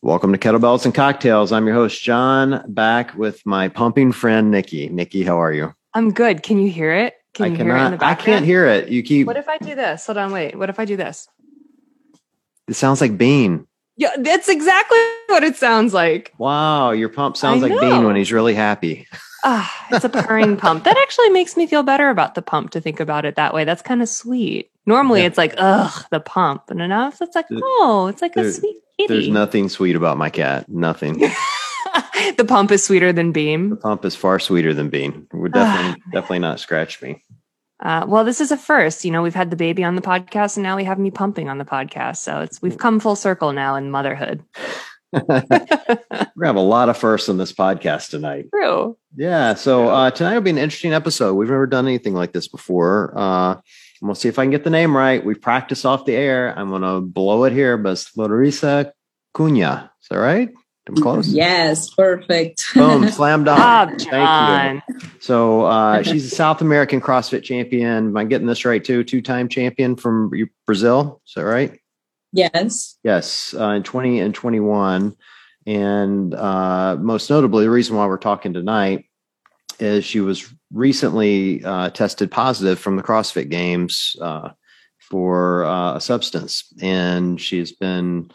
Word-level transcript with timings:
Welcome 0.00 0.30
to 0.32 0.38
Kettlebells 0.38 0.84
and 0.84 0.94
Cocktails. 0.94 1.50
I'm 1.50 1.66
your 1.66 1.74
host, 1.74 2.00
John, 2.00 2.62
back 2.68 3.16
with 3.16 3.44
my 3.44 3.68
pumping 3.68 4.12
friend, 4.12 4.48
Nikki. 4.48 4.88
Nikki, 4.88 5.24
how 5.24 5.42
are 5.42 5.52
you? 5.52 5.74
I'm 5.92 6.12
good. 6.12 6.44
Can 6.44 6.60
you 6.60 6.70
hear 6.70 6.94
it? 6.94 7.14
Can 7.34 7.46
I 7.46 7.48
you 7.48 7.56
cannot, 7.56 7.74
hear 7.74 7.82
it 7.82 7.92
in 7.94 7.98
the 7.98 8.06
I 8.06 8.14
can't 8.14 8.44
hear 8.44 8.64
it. 8.66 8.90
You 8.90 9.02
keep, 9.02 9.26
What 9.26 9.36
if 9.36 9.48
I 9.48 9.58
do 9.58 9.74
this? 9.74 10.06
Hold 10.06 10.18
on, 10.18 10.30
wait. 10.30 10.56
What 10.56 10.70
if 10.70 10.78
I 10.78 10.84
do 10.84 10.96
this? 10.96 11.28
it 12.68 12.74
sounds 12.74 13.00
like 13.00 13.18
Bean. 13.18 13.66
Yeah, 13.98 14.10
that's 14.20 14.48
exactly 14.48 14.98
what 15.26 15.42
it 15.44 15.56
sounds 15.56 15.92
like. 15.92 16.32
Wow, 16.38 16.92
your 16.92 17.08
pump 17.08 17.36
sounds 17.36 17.62
like 17.62 17.78
Bean 17.80 18.04
when 18.04 18.14
he's 18.16 18.32
really 18.32 18.54
happy. 18.54 19.06
Ah, 19.44 19.86
it's 19.90 20.04
a 20.04 20.08
purring 20.08 20.56
pump. 20.64 20.84
That 20.84 20.96
actually 20.96 21.30
makes 21.30 21.56
me 21.56 21.66
feel 21.66 21.82
better 21.82 22.08
about 22.08 22.34
the 22.36 22.42
pump 22.42 22.70
to 22.70 22.80
think 22.80 23.00
about 23.00 23.24
it 23.24 23.34
that 23.36 23.52
way. 23.52 23.64
That's 23.64 23.82
kind 23.82 24.00
of 24.00 24.08
sweet. 24.08 24.70
Normally 24.86 25.20
Yeah. 25.20 25.26
it's 25.26 25.36
like, 25.38 25.54
ugh, 25.58 26.04
the 26.10 26.20
pump. 26.20 26.70
And 26.70 26.80
enough, 26.80 27.20
it's 27.20 27.34
like, 27.36 27.46
oh, 27.52 28.06
it's 28.08 28.22
like 28.22 28.34
there- 28.34 28.46
a 28.46 28.52
sweet 28.52 28.76
kitty. 28.98 29.12
There's 29.14 29.28
nothing 29.28 29.68
sweet 29.68 29.96
about 29.96 30.16
my 30.16 30.30
cat. 30.30 30.68
Nothing. 30.68 31.18
the 32.36 32.44
pump 32.46 32.70
is 32.70 32.84
sweeter 32.84 33.12
than 33.12 33.32
Bean. 33.32 33.70
the 33.70 33.76
pump 33.76 34.04
is 34.04 34.14
far 34.14 34.38
sweeter 34.38 34.72
than 34.74 34.88
Bean. 34.90 35.26
Would 35.32 35.52
definitely, 35.52 36.02
definitely 36.12 36.38
not 36.40 36.60
scratch 36.60 37.02
me. 37.02 37.22
Uh, 37.80 38.04
well, 38.08 38.24
this 38.24 38.40
is 38.40 38.50
a 38.50 38.56
first. 38.56 39.04
You 39.04 39.10
know, 39.10 39.22
we've 39.22 39.34
had 39.34 39.50
the 39.50 39.56
baby 39.56 39.84
on 39.84 39.94
the 39.94 40.02
podcast, 40.02 40.56
and 40.56 40.62
now 40.62 40.76
we 40.76 40.84
have 40.84 40.98
me 40.98 41.10
pumping 41.10 41.48
on 41.48 41.58
the 41.58 41.64
podcast. 41.64 42.18
So 42.18 42.40
it's 42.40 42.60
we've 42.60 42.78
come 42.78 43.00
full 43.00 43.16
circle 43.16 43.52
now 43.52 43.76
in 43.76 43.90
motherhood. 43.90 44.42
We're 45.12 45.22
gonna 45.28 45.98
have 46.42 46.56
a 46.56 46.60
lot 46.60 46.88
of 46.88 46.98
firsts 46.98 47.28
on 47.28 47.38
this 47.38 47.52
podcast 47.52 48.10
tonight. 48.10 48.46
True. 48.52 48.96
Yeah. 49.16 49.54
So 49.54 49.88
uh, 49.88 50.10
tonight 50.10 50.34
will 50.34 50.42
be 50.42 50.50
an 50.50 50.58
interesting 50.58 50.92
episode. 50.92 51.34
We've 51.34 51.48
never 51.48 51.66
done 51.66 51.86
anything 51.86 52.14
like 52.14 52.32
this 52.32 52.48
before. 52.48 53.12
Uh, 53.16 53.54
I'm 53.54 53.62
gonna 54.02 54.14
see 54.14 54.28
if 54.28 54.38
I 54.38 54.44
can 54.44 54.50
get 54.50 54.64
the 54.64 54.70
name 54.70 54.96
right. 54.96 55.24
We 55.24 55.34
practiced 55.34 55.86
off 55.86 56.04
the 56.04 56.14
air. 56.14 56.56
I'm 56.58 56.70
gonna 56.70 57.00
blow 57.00 57.44
it 57.44 57.52
here, 57.52 57.76
but 57.76 57.92
it's 57.92 58.12
Cunha. 59.34 59.90
Is 60.02 60.08
that 60.10 60.18
right? 60.18 60.50
I'm 60.88 60.96
close. 60.96 61.28
Yes, 61.28 61.90
perfect. 61.90 62.62
Boom, 62.74 63.08
slam 63.10 63.44
dunk. 63.44 63.58
Bob 63.58 64.00
Thank 64.00 64.82
you. 64.88 65.00
So 65.20 65.66
uh, 65.66 66.02
she's 66.02 66.32
a 66.32 66.34
South 66.34 66.60
American 66.60 67.00
CrossFit 67.00 67.42
champion. 67.42 68.08
Am 68.08 68.16
I 68.16 68.24
getting 68.24 68.46
this 68.46 68.64
right 68.64 68.82
too? 68.82 69.04
Two-time 69.04 69.48
champion 69.48 69.96
from 69.96 70.32
Brazil. 70.66 71.20
Is 71.26 71.34
that 71.34 71.42
right? 71.42 71.78
yes. 72.32 72.98
Yes, 73.02 73.54
uh, 73.58 73.70
in 73.70 73.82
20 73.82 74.20
and 74.20 74.34
21. 74.34 75.16
And 75.66 76.34
uh, 76.34 76.96
most 76.98 77.28
notably, 77.28 77.64
the 77.64 77.70
reason 77.70 77.96
why 77.96 78.06
we're 78.06 78.16
talking 78.16 78.54
tonight 78.54 79.04
is 79.78 80.04
she 80.04 80.20
was 80.20 80.52
recently 80.72 81.62
uh, 81.64 81.90
tested 81.90 82.30
positive 82.30 82.78
from 82.78 82.96
the 82.96 83.02
CrossFit 83.02 83.50
Games 83.50 84.16
uh, 84.20 84.50
for 84.98 85.64
uh, 85.64 85.96
a 85.96 86.00
substance. 86.00 86.72
And 86.80 87.40
she's 87.40 87.72
been 87.72 88.30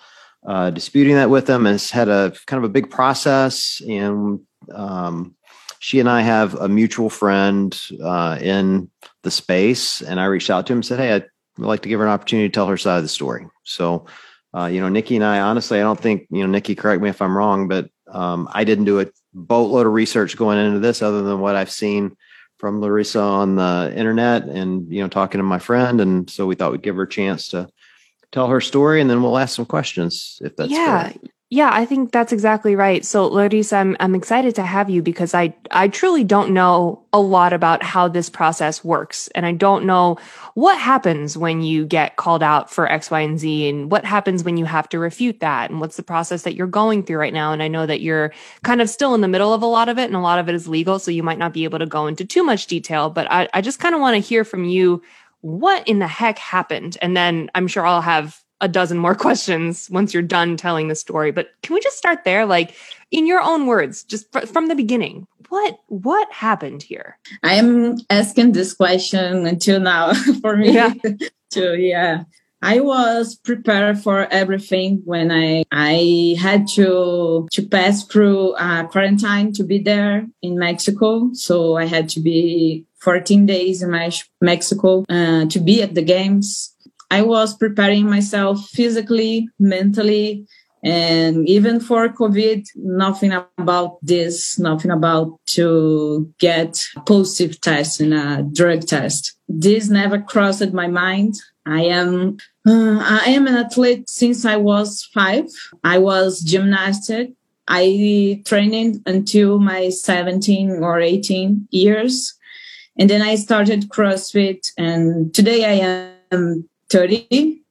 uh, 0.45 0.69
disputing 0.69 1.15
that 1.15 1.29
with 1.29 1.45
them 1.45 1.65
has 1.65 1.89
had 1.89 2.09
a 2.09 2.33
kind 2.47 2.63
of 2.63 2.69
a 2.69 2.73
big 2.73 2.89
process. 2.89 3.81
And 3.87 4.41
um, 4.71 5.35
she 5.79 5.99
and 5.99 6.09
I 6.09 6.21
have 6.21 6.55
a 6.55 6.67
mutual 6.67 7.09
friend 7.09 7.79
uh, 8.01 8.37
in 8.41 8.89
the 9.23 9.31
space. 9.31 10.01
And 10.01 10.19
I 10.19 10.25
reached 10.25 10.49
out 10.49 10.67
to 10.67 10.73
him 10.73 10.77
and 10.77 10.85
said, 10.85 10.99
Hey, 10.99 11.13
I'd 11.13 11.25
like 11.57 11.81
to 11.81 11.89
give 11.89 11.99
her 11.99 12.05
an 12.05 12.11
opportunity 12.11 12.49
to 12.49 12.53
tell 12.53 12.67
her 12.67 12.77
side 12.77 12.97
of 12.97 13.03
the 13.03 13.09
story. 13.09 13.47
So, 13.63 14.05
uh, 14.55 14.65
you 14.65 14.81
know, 14.81 14.89
Nikki 14.89 15.15
and 15.15 15.25
I, 15.25 15.39
honestly, 15.39 15.79
I 15.79 15.83
don't 15.83 15.99
think, 15.99 16.27
you 16.29 16.41
know, 16.41 16.49
Nikki, 16.49 16.75
correct 16.75 17.01
me 17.01 17.09
if 17.09 17.21
I'm 17.21 17.35
wrong, 17.35 17.67
but 17.67 17.89
um, 18.11 18.47
I 18.51 18.63
didn't 18.63 18.85
do 18.85 18.99
a 18.99 19.07
boatload 19.33 19.87
of 19.87 19.93
research 19.93 20.37
going 20.37 20.59
into 20.59 20.79
this 20.79 21.01
other 21.01 21.23
than 21.23 21.39
what 21.39 21.55
I've 21.55 21.71
seen 21.71 22.15
from 22.59 22.79
Larissa 22.79 23.19
on 23.19 23.55
the 23.55 23.91
internet 23.95 24.43
and, 24.43 24.91
you 24.91 25.01
know, 25.01 25.09
talking 25.09 25.39
to 25.39 25.43
my 25.43 25.59
friend. 25.59 25.99
And 25.99 26.29
so 26.29 26.45
we 26.45 26.55
thought 26.55 26.71
we'd 26.71 26.83
give 26.83 26.95
her 26.95 27.03
a 27.03 27.09
chance 27.09 27.49
to 27.49 27.67
tell 28.33 28.47
her 28.47 28.59
story 28.59 28.99
and 28.99 29.09
then 29.09 29.21
we'll 29.21 29.37
ask 29.37 29.55
some 29.55 29.65
questions 29.65 30.39
if 30.41 30.55
that's 30.57 30.71
yeah. 30.71 31.09
fair. 31.09 31.19
Yeah, 31.53 31.69
I 31.71 31.85
think 31.85 32.11
that's 32.11 32.33
exactly 32.33 32.75
right. 32.75 33.05
So, 33.05 33.27
Larissa, 33.27 33.77
I'm 33.77 33.95
I'm 33.99 34.15
excited 34.15 34.55
to 34.55 34.63
have 34.63 34.89
you 34.89 35.03
because 35.03 35.35
I 35.35 35.55
I 35.69 35.87
truly 35.87 36.23
don't 36.23 36.49
know 36.49 37.05
a 37.13 37.19
lot 37.19 37.53
about 37.53 37.83
how 37.83 38.07
this 38.07 38.27
process 38.27 38.83
works, 38.83 39.27
and 39.35 39.45
I 39.45 39.51
don't 39.51 39.85
know 39.85 40.17
what 40.55 40.79
happens 40.79 41.37
when 41.37 41.61
you 41.61 41.85
get 41.85 42.15
called 42.15 42.41
out 42.41 42.71
for 42.71 42.91
X, 42.91 43.11
Y, 43.11 43.19
and 43.19 43.39
Z, 43.39 43.69
and 43.69 43.91
what 43.91 44.03
happens 44.03 44.43
when 44.43 44.57
you 44.57 44.65
have 44.65 44.89
to 44.89 44.97
refute 44.97 45.41
that, 45.41 45.69
and 45.69 45.79
what's 45.79 45.95
the 45.95 46.01
process 46.01 46.41
that 46.41 46.55
you're 46.55 46.65
going 46.65 47.03
through 47.03 47.17
right 47.17 47.33
now. 47.33 47.53
And 47.53 47.61
I 47.61 47.67
know 47.67 47.85
that 47.85 48.01
you're 48.01 48.33
kind 48.63 48.81
of 48.81 48.89
still 48.89 49.13
in 49.13 49.21
the 49.21 49.27
middle 49.27 49.53
of 49.53 49.61
a 49.61 49.67
lot 49.67 49.89
of 49.89 49.99
it, 49.99 50.05
and 50.05 50.15
a 50.15 50.21
lot 50.21 50.39
of 50.39 50.49
it 50.49 50.55
is 50.55 50.67
legal, 50.67 50.97
so 50.97 51.11
you 51.11 51.21
might 51.21 51.37
not 51.37 51.53
be 51.53 51.65
able 51.65 51.77
to 51.77 51.85
go 51.85 52.07
into 52.07 52.25
too 52.25 52.43
much 52.43 52.65
detail. 52.65 53.11
But 53.11 53.31
I 53.31 53.47
I 53.53 53.61
just 53.61 53.77
kind 53.77 53.93
of 53.93 54.01
want 54.01 54.15
to 54.15 54.27
hear 54.27 54.43
from 54.43 54.63
you 54.63 55.03
what 55.43 55.85
in 55.87 55.99
the 55.99 56.07
heck 56.07 56.39
happened, 56.39 56.97
and 57.01 57.15
then 57.15 57.51
I'm 57.53 57.67
sure 57.67 57.85
I'll 57.85 58.01
have 58.01 58.39
a 58.61 58.67
dozen 58.69 58.97
more 58.97 59.13
questions 59.25 59.89
once 59.89 60.13
you're 60.13 60.23
done 60.23 60.55
telling 60.57 60.87
the 60.87 60.95
story. 60.95 61.31
But 61.31 61.49
can 61.61 61.73
we 61.75 61.81
just 61.81 61.97
start 61.97 62.23
there? 62.23 62.45
Like 62.45 62.75
in 63.11 63.27
your 63.27 63.41
own 63.41 63.67
words, 63.67 64.03
just 64.03 64.31
fr- 64.31 64.47
from 64.47 64.69
the 64.69 64.75
beginning, 64.75 65.27
what, 65.49 65.79
what 65.87 66.31
happened 66.31 66.81
here? 66.81 67.17
I 67.43 67.55
am 67.55 67.97
asking 68.09 68.53
this 68.53 68.73
question 68.73 69.45
until 69.45 69.79
now 69.81 70.13
for 70.41 70.55
me 70.55 70.71
Yeah. 70.73 70.93
to 71.51 71.75
yeah. 71.77 72.23
I 72.65 72.79
was 72.79 73.35
prepared 73.35 73.99
for 73.99 74.25
everything 74.31 75.01
when 75.03 75.29
I 75.33 75.65
I 75.73 76.37
had 76.39 76.65
to 76.75 77.45
to 77.51 77.61
pass 77.67 78.05
through 78.05 78.53
uh, 78.53 78.87
quarantine 78.87 79.51
to 79.55 79.65
be 79.65 79.79
there 79.79 80.25
in 80.41 80.57
Mexico. 80.57 81.31
So 81.33 81.75
I 81.75 81.83
had 81.83 82.07
to 82.15 82.21
be 82.21 82.85
14 83.03 83.45
days 83.45 83.81
in 83.83 83.91
Mex- 83.91 84.29
Mexico 84.41 85.03
uh, 85.09 85.45
to 85.45 85.59
be 85.59 85.81
at 85.81 85.95
the 85.95 86.01
games. 86.01 86.73
I 87.11 87.21
was 87.21 87.55
preparing 87.55 88.09
myself 88.09 88.67
physically, 88.69 89.47
mentally, 89.59 90.47
and 90.83 91.47
even 91.47 91.79
for 91.79 92.09
COVID, 92.09 92.67
nothing 92.75 93.31
about 93.57 93.99
this, 94.01 94.59
nothing 94.59 94.91
about 94.91 95.39
to 95.47 96.33
get 96.39 96.83
positive 97.05 97.61
test 97.61 98.01
in 98.01 98.11
a 98.11 98.43
drug 98.43 98.85
test. 98.85 99.33
This 99.47 99.89
never 99.89 100.19
crossed 100.19 100.73
my 100.73 100.87
mind. 100.87 101.35
I 101.65 101.83
am, 101.83 102.37
uh, 102.67 102.99
I 102.99 103.23
am 103.27 103.47
an 103.47 103.55
athlete 103.55 104.09
since 104.09 104.43
I 104.43 104.57
was 104.57 105.07
five. 105.13 105.45
I 105.85 105.99
was 105.99 106.41
gymnastic. 106.41 107.31
I 107.65 108.41
trained 108.45 109.01
until 109.05 109.59
my 109.59 109.87
17 109.87 110.83
or 110.83 110.99
18 110.99 111.69
years. 111.71 112.33
And 112.97 113.09
then 113.09 113.21
I 113.21 113.35
started 113.35 113.89
CrossFit 113.89 114.71
and 114.77 115.33
today 115.33 115.65
I 115.65 116.15
am 116.31 116.69
30. 116.89 117.61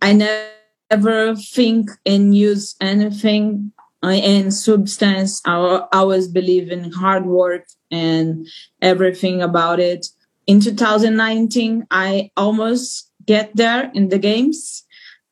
I 0.00 0.12
never 0.12 1.36
think 1.36 1.90
and 2.04 2.36
use 2.36 2.74
anything 2.80 3.72
uh, 4.02 4.08
in 4.08 4.50
substance. 4.50 5.40
I 5.44 5.52
al- 5.52 5.88
always 5.92 6.26
believe 6.26 6.72
in 6.72 6.90
hard 6.90 7.26
work 7.26 7.66
and 7.90 8.46
everything 8.80 9.40
about 9.40 9.78
it. 9.78 10.08
In 10.48 10.60
2019, 10.60 11.86
I 11.90 12.30
almost 12.36 13.10
get 13.24 13.54
there 13.54 13.90
in 13.94 14.08
the 14.08 14.18
games. 14.18 14.84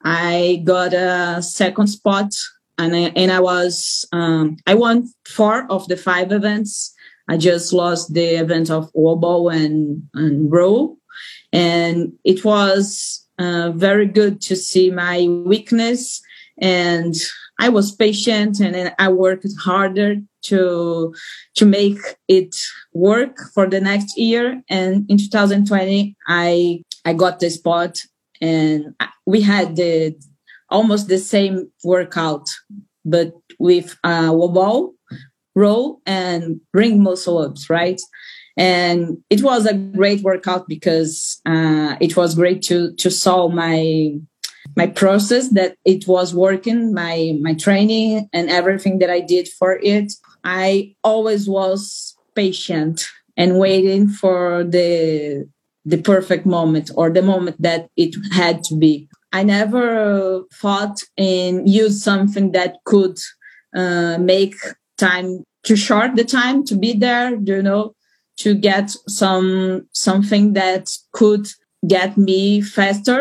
I 0.04 0.62
got 0.64 0.94
a 0.94 1.42
second 1.42 1.88
spot 1.88 2.32
and 2.78 2.94
I, 2.94 3.12
and 3.16 3.32
I 3.32 3.40
was, 3.40 4.06
um, 4.12 4.58
I 4.66 4.74
won 4.74 5.12
four 5.26 5.66
of 5.68 5.88
the 5.88 5.96
five 5.96 6.30
events. 6.30 6.94
I 7.28 7.36
just 7.36 7.72
lost 7.72 8.14
the 8.14 8.40
event 8.40 8.70
of 8.70 8.90
wobble 8.94 9.48
and, 9.48 10.02
and 10.14 10.50
row. 10.50 10.96
And 11.52 12.12
it 12.24 12.44
was 12.44 13.26
uh, 13.38 13.72
very 13.72 14.06
good 14.06 14.40
to 14.42 14.56
see 14.56 14.90
my 14.90 15.26
weakness. 15.44 16.20
And 16.60 17.14
I 17.58 17.68
was 17.68 17.94
patient 17.94 18.60
and 18.60 18.94
I 18.98 19.08
worked 19.08 19.46
harder 19.60 20.16
to, 20.42 21.14
to 21.54 21.66
make 21.66 21.98
it 22.28 22.54
work 22.92 23.36
for 23.54 23.66
the 23.66 23.80
next 23.80 24.16
year. 24.18 24.62
And 24.68 25.04
in 25.10 25.18
2020, 25.18 26.16
I, 26.26 26.82
I 27.04 27.12
got 27.12 27.40
the 27.40 27.50
spot 27.50 27.98
and 28.40 28.94
we 29.26 29.40
had 29.42 29.76
the, 29.76 30.16
almost 30.70 31.08
the 31.08 31.18
same 31.18 31.70
workout, 31.84 32.48
but 33.04 33.32
with 33.58 33.96
uh, 34.04 34.30
wobble, 34.32 34.94
row 35.54 36.00
and 36.06 36.60
ring 36.72 37.02
muscle 37.02 37.38
ups, 37.38 37.68
right? 37.70 38.00
And 38.56 39.18
it 39.30 39.42
was 39.42 39.66
a 39.66 39.74
great 39.74 40.22
workout 40.22 40.68
because 40.68 41.40
uh, 41.46 41.96
it 42.00 42.16
was 42.16 42.34
great 42.34 42.62
to 42.62 42.94
to 42.96 43.10
solve 43.10 43.54
my 43.54 44.12
my 44.76 44.86
process 44.86 45.48
that 45.50 45.76
it 45.84 46.06
was 46.06 46.34
working, 46.34 46.92
my 46.94 47.36
my 47.40 47.54
training 47.54 48.28
and 48.32 48.50
everything 48.50 48.98
that 48.98 49.10
I 49.10 49.20
did 49.20 49.48
for 49.48 49.78
it. 49.82 50.12
I 50.44 50.94
always 51.04 51.48
was 51.48 52.16
patient 52.34 53.06
and 53.36 53.58
waiting 53.58 54.08
for 54.08 54.64
the 54.64 55.48
the 55.84 55.98
perfect 55.98 56.44
moment 56.46 56.90
or 56.94 57.10
the 57.10 57.22
moment 57.22 57.56
that 57.60 57.88
it 57.96 58.14
had 58.32 58.62
to 58.64 58.76
be. 58.76 59.08
I 59.32 59.42
never 59.44 60.42
thought 60.52 61.00
in 61.16 61.66
use 61.66 62.02
something 62.02 62.52
that 62.52 62.76
could 62.84 63.18
uh, 63.74 64.18
make 64.18 64.56
time 65.00 65.44
to 65.64 65.76
short 65.76 66.16
the 66.16 66.24
time 66.24 66.64
to 66.64 66.76
be 66.76 66.92
there, 66.92 67.34
you 67.34 67.62
know, 67.62 67.94
to 68.38 68.54
get 68.54 68.90
some 69.08 69.86
something 69.92 70.52
that 70.54 70.90
could 71.12 71.46
get 71.86 72.16
me 72.16 72.60
faster 72.60 73.20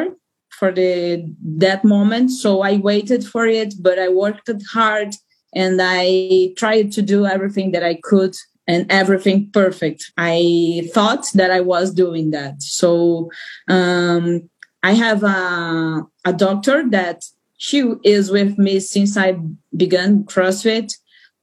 for 0.60 0.72
the 0.72 1.26
that 1.42 1.84
moment. 1.84 2.32
So 2.32 2.62
I 2.62 2.78
waited 2.78 3.26
for 3.26 3.46
it, 3.48 3.74
but 3.80 3.98
I 3.98 4.10
worked 4.10 4.50
hard 4.72 5.16
and 5.56 5.80
I 5.82 6.54
tried 6.58 6.92
to 6.94 7.02
do 7.02 7.26
everything 7.26 7.72
that 7.72 7.84
I 7.84 7.96
could 8.04 8.36
and 8.68 8.86
everything 8.92 9.50
perfect. 9.52 10.12
I 10.18 10.88
thought 10.94 11.26
that 11.34 11.50
I 11.50 11.62
was 11.62 11.92
doing 11.92 12.32
that. 12.32 12.62
So 12.62 13.32
um, 13.68 14.50
I 14.84 14.92
have 14.94 15.24
a, 15.24 16.04
a 16.26 16.34
doctor 16.34 16.88
that 16.90 17.24
she 17.58 17.84
is 18.04 18.30
with 18.30 18.58
me 18.58 18.80
since 18.80 19.18
I 19.18 19.38
began 19.76 20.24
CrossFit. 20.24 20.94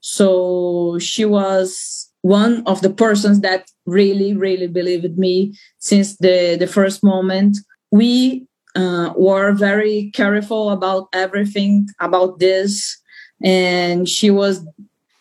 So 0.00 0.98
she 1.00 1.24
was 1.24 2.10
one 2.22 2.62
of 2.66 2.82
the 2.82 2.90
persons 2.90 3.40
that 3.40 3.70
really, 3.86 4.34
really 4.34 4.66
believed 4.66 5.18
me 5.18 5.54
since 5.78 6.16
the, 6.16 6.56
the 6.58 6.66
first 6.66 7.04
moment. 7.04 7.58
We 7.90 8.46
uh, 8.74 9.12
were 9.16 9.52
very 9.52 10.10
careful 10.12 10.70
about 10.70 11.08
everything 11.12 11.88
about 12.00 12.38
this. 12.38 12.98
And 13.42 14.08
she 14.08 14.30
was 14.30 14.66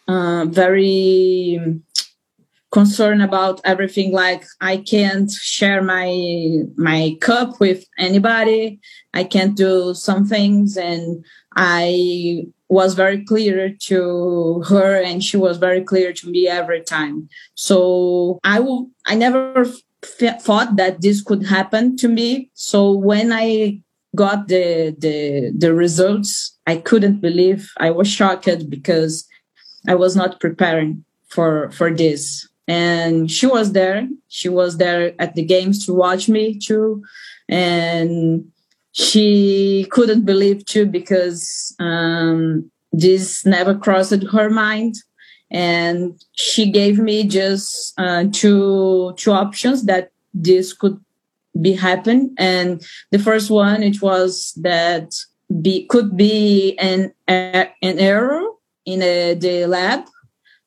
uh, 0.07 0.45
very 0.45 1.81
concerned 2.72 3.22
about 3.22 3.62
everything 3.63 4.12
like 4.12 4.44
i 4.60 4.75
can't 4.75 5.31
share 5.31 5.81
my 5.81 6.10
my 6.75 7.16
cup 7.22 7.57
with 7.62 7.86
anybody 7.98 8.77
i 9.13 9.24
can't 9.24 9.56
do 9.56 9.94
some 9.94 10.25
things 10.25 10.75
and 10.75 11.24
i 11.56 12.45
was 12.69 12.95
very 12.95 13.23
clear 13.23 13.75
to 13.79 14.63
her 14.67 15.01
and 15.01 15.23
she 15.23 15.38
was 15.38 15.57
very 15.57 15.83
clear 15.83 16.12
to 16.13 16.29
me 16.29 16.47
every 16.47 16.81
time. 16.81 17.29
So 17.56 18.39
i 18.44 18.59
will 18.59 18.89
i 19.06 19.15
never 19.15 19.65
f- 20.03 20.41
thought 20.41 20.75
that 20.75 21.01
this 21.01 21.21
could 21.21 21.45
happen 21.45 21.95
to 21.97 22.07
me. 22.07 22.50
So 22.53 22.91
when 22.91 23.31
i 23.31 23.79
got 24.15 24.47
the 24.47 24.95
the 24.97 25.51
the 25.57 25.73
results 25.73 26.57
i 26.67 26.77
couldn't 26.77 27.19
believe 27.19 27.69
i 27.81 27.91
was 27.91 28.07
shocked 28.07 28.69
because 28.69 29.27
i 29.89 29.94
was 29.94 30.15
not 30.15 30.39
preparing 30.39 31.03
for 31.27 31.69
for 31.71 31.91
this. 31.94 32.47
And 32.67 33.29
she 33.29 33.45
was 33.45 33.73
there 33.73 34.07
she 34.29 34.50
was 34.50 34.77
there 34.77 35.13
at 35.19 35.35
the 35.35 35.44
games 35.44 35.85
to 35.85 35.94
watch 35.94 36.27
me 36.27 36.57
too. 36.57 37.03
And 37.47 38.51
she 38.97 39.86
couldn't 39.92 40.24
believe 40.24 40.63
too 40.63 40.86
because 40.86 41.75
um, 41.80 42.71
this 42.94 43.45
never 43.45 43.75
crossed 43.75 44.24
her 44.31 44.50
mind. 44.50 44.95
And 45.51 46.13
she 46.31 46.71
gave 46.71 46.97
me 46.97 47.27
just 47.27 47.94
uh, 48.00 48.25
two 48.31 49.13
two 49.18 49.31
options 49.31 49.83
that 49.83 50.12
this 50.33 50.71
could 50.71 50.97
be 51.59 51.74
happen. 51.74 52.33
And 52.38 52.81
the 53.12 53.19
first 53.19 53.51
one 53.51 53.83
it 53.83 54.01
was 54.01 54.53
that 54.62 55.13
be 55.62 55.86
could 55.88 56.15
be 56.15 56.77
an 56.80 57.13
an 57.27 57.69
error 57.83 58.44
in 58.86 59.01
a, 59.01 59.33
the 59.33 59.65
lab. 59.65 60.06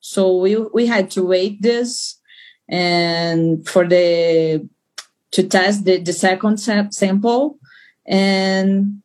So 0.00 0.36
we 0.36 0.56
we 0.74 0.84
had 0.84 1.10
to 1.12 1.24
wait 1.24 1.62
this 1.62 2.20
and 2.68 3.66
for 3.66 3.88
the 3.88 4.68
to 5.30 5.42
test 5.42 5.86
the, 5.86 5.96
the 5.96 6.12
second 6.12 6.58
sample 6.58 7.58
and 8.08 9.02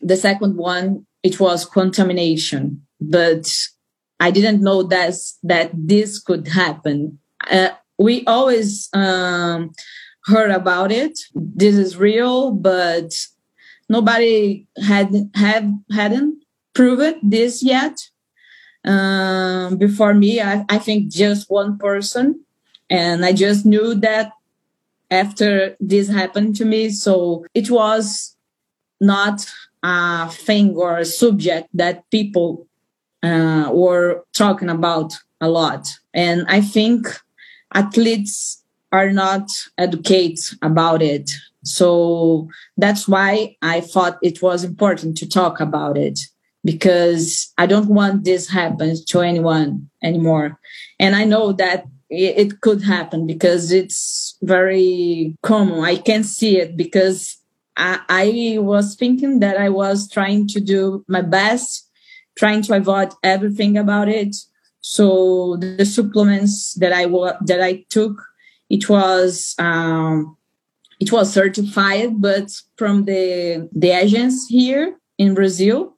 the 0.00 0.16
second 0.16 0.56
one 0.56 1.04
it 1.22 1.40
was 1.40 1.64
contamination 1.64 2.80
but 3.00 3.50
i 4.20 4.30
didn't 4.30 4.62
know 4.62 4.82
that 4.82 5.14
that 5.42 5.70
this 5.74 6.18
could 6.18 6.48
happen 6.48 7.18
uh, 7.50 7.70
we 7.98 8.24
always 8.26 8.88
um, 8.94 9.70
heard 10.24 10.50
about 10.50 10.90
it 10.90 11.18
this 11.34 11.76
is 11.76 11.96
real 11.96 12.52
but 12.52 13.12
nobody 13.88 14.66
had 14.82 15.12
had 15.34 15.72
hadn't 15.92 16.42
proven 16.74 17.20
this 17.22 17.62
yet 17.62 17.96
um, 18.84 19.76
before 19.76 20.14
me. 20.14 20.40
I, 20.40 20.64
I 20.68 20.78
think 20.78 21.10
just 21.10 21.50
one 21.50 21.78
person. 21.78 22.44
And 22.90 23.24
I 23.24 23.32
just 23.32 23.64
knew 23.64 23.94
that 23.96 24.32
after 25.10 25.76
this 25.80 26.08
happened 26.08 26.56
to 26.56 26.64
me. 26.64 26.90
So 26.90 27.46
it 27.54 27.70
was 27.70 28.33
not 29.00 29.46
a 29.82 30.28
thing 30.30 30.74
or 30.76 30.98
a 30.98 31.04
subject 31.04 31.68
that 31.74 32.08
people 32.10 32.66
uh, 33.22 33.70
were 33.72 34.24
talking 34.32 34.68
about 34.68 35.14
a 35.40 35.48
lot. 35.48 35.88
And 36.12 36.44
I 36.48 36.60
think 36.60 37.06
athletes 37.74 38.62
are 38.92 39.10
not 39.10 39.50
educated 39.76 40.38
about 40.62 41.02
it. 41.02 41.30
So 41.64 42.48
that's 42.76 43.08
why 43.08 43.56
I 43.62 43.80
thought 43.80 44.18
it 44.22 44.42
was 44.42 44.64
important 44.64 45.16
to 45.18 45.28
talk 45.28 45.60
about 45.60 45.96
it 45.96 46.18
because 46.64 47.52
I 47.58 47.66
don't 47.66 47.88
want 47.88 48.24
this 48.24 48.48
happen 48.48 48.96
to 49.08 49.20
anyone 49.20 49.90
anymore. 50.02 50.58
And 50.98 51.16
I 51.16 51.24
know 51.24 51.52
that 51.52 51.86
it, 52.10 52.60
could 52.60 52.82
happen 52.82 53.26
because 53.26 53.72
it's 53.72 54.36
very 54.42 55.36
common. 55.42 55.80
I 55.80 55.96
can 55.96 56.22
see 56.22 56.58
it 56.58 56.76
because 56.76 57.36
I, 57.76 58.56
was 58.60 58.94
thinking 58.94 59.40
that 59.40 59.56
I 59.56 59.68
was 59.68 60.08
trying 60.10 60.46
to 60.48 60.60
do 60.60 61.04
my 61.08 61.22
best, 61.22 61.90
trying 62.36 62.62
to 62.62 62.74
avoid 62.74 63.12
everything 63.22 63.76
about 63.76 64.08
it. 64.08 64.34
So 64.80 65.56
the 65.56 65.84
supplements 65.84 66.74
that 66.74 66.92
I 66.92 67.06
that 67.06 67.60
I 67.62 67.84
took, 67.88 68.22
it 68.68 68.88
was 68.88 69.54
um, 69.58 70.36
it 71.00 71.10
was 71.10 71.32
certified, 71.32 72.20
but 72.20 72.50
from 72.76 73.04
the 73.04 73.68
the 73.72 73.90
agents 73.90 74.46
here 74.46 74.96
in 75.18 75.34
Brazil 75.34 75.94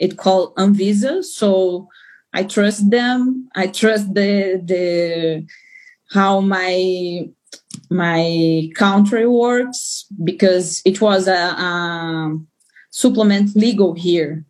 it 0.00 0.16
called 0.16 0.56
Anvisa. 0.56 1.22
So 1.22 1.88
I 2.32 2.42
trust 2.42 2.90
them. 2.90 3.48
I 3.54 3.68
trust 3.68 4.12
the 4.14 4.60
the 4.64 5.46
how 6.10 6.40
my 6.40 7.28
my 7.90 8.70
country 8.74 9.26
works 9.26 10.06
because 10.22 10.82
it 10.84 11.00
was 11.00 11.28
a, 11.28 11.32
a 11.32 12.38
supplement 12.90 13.56
legal 13.56 13.94
here, 13.94 14.44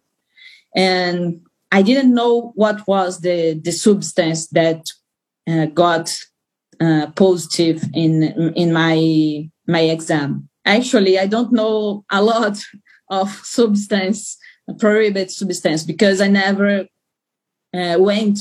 and 0.75 1.41
I 1.73 1.83
didn't 1.83 2.15
know 2.15 2.53
what 2.55 2.87
was 2.87 3.21
the 3.21 3.61
the 3.63 3.73
substance 3.73 4.49
that 4.49 4.87
uh, 5.49 5.67
got 5.67 6.17
uh, 6.81 7.09
positive 7.17 7.85
in 7.95 8.53
in 8.55 8.73
my 8.73 9.49
my 9.67 9.81
exam. 9.81 10.49
Actually, 10.65 11.19
I 11.19 11.27
don't 11.27 11.53
know 11.53 12.05
a 12.11 12.23
lot 12.23 12.59
of 13.11 13.31
substance 13.45 14.39
prohibited 14.79 15.31
substance 15.31 15.83
because 15.83 16.21
I 16.21 16.29
never 16.29 16.87
uh, 17.75 17.97
went 17.99 18.41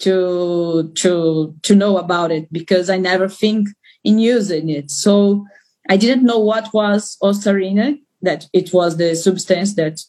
to 0.00 0.92
to 0.94 1.54
to 1.62 1.74
know 1.74 1.96
about 1.96 2.30
it 2.30 2.52
because 2.52 2.90
I 2.90 2.98
never 2.98 3.28
think 3.28 3.68
in 4.06 4.18
using 4.18 4.70
it. 4.70 4.90
So 4.90 5.44
I 5.90 5.96
didn't 5.96 6.24
know 6.24 6.38
what 6.38 6.72
was 6.72 7.18
ostarine, 7.22 8.00
that 8.22 8.46
it 8.52 8.72
was 8.72 8.96
the 8.96 9.14
substance 9.14 9.74
that 9.74 10.00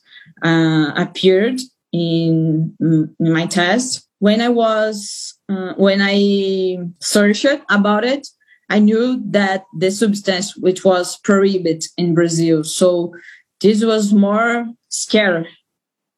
uh, 0.44 0.92
appeared 0.96 1.60
in, 1.92 2.76
in, 2.80 3.16
my 3.20 3.46
test. 3.48 4.08
When 4.20 4.40
I 4.42 4.50
was 4.50 5.36
uh, 5.50 5.74
when 5.76 6.00
I 6.02 6.78
searched 7.00 7.62
about 7.70 8.04
it, 8.04 8.28
I 8.70 8.80
knew 8.80 9.22
that 9.32 9.66
the 9.78 9.92
substance 9.92 10.56
which 10.58 10.84
was 10.84 11.18
prohibited 11.18 11.86
in 11.98 12.14
Brazil. 12.14 12.64
So 12.64 13.14
this 13.62 13.84
was 13.84 14.14
more 14.14 14.68
scary 14.90 15.48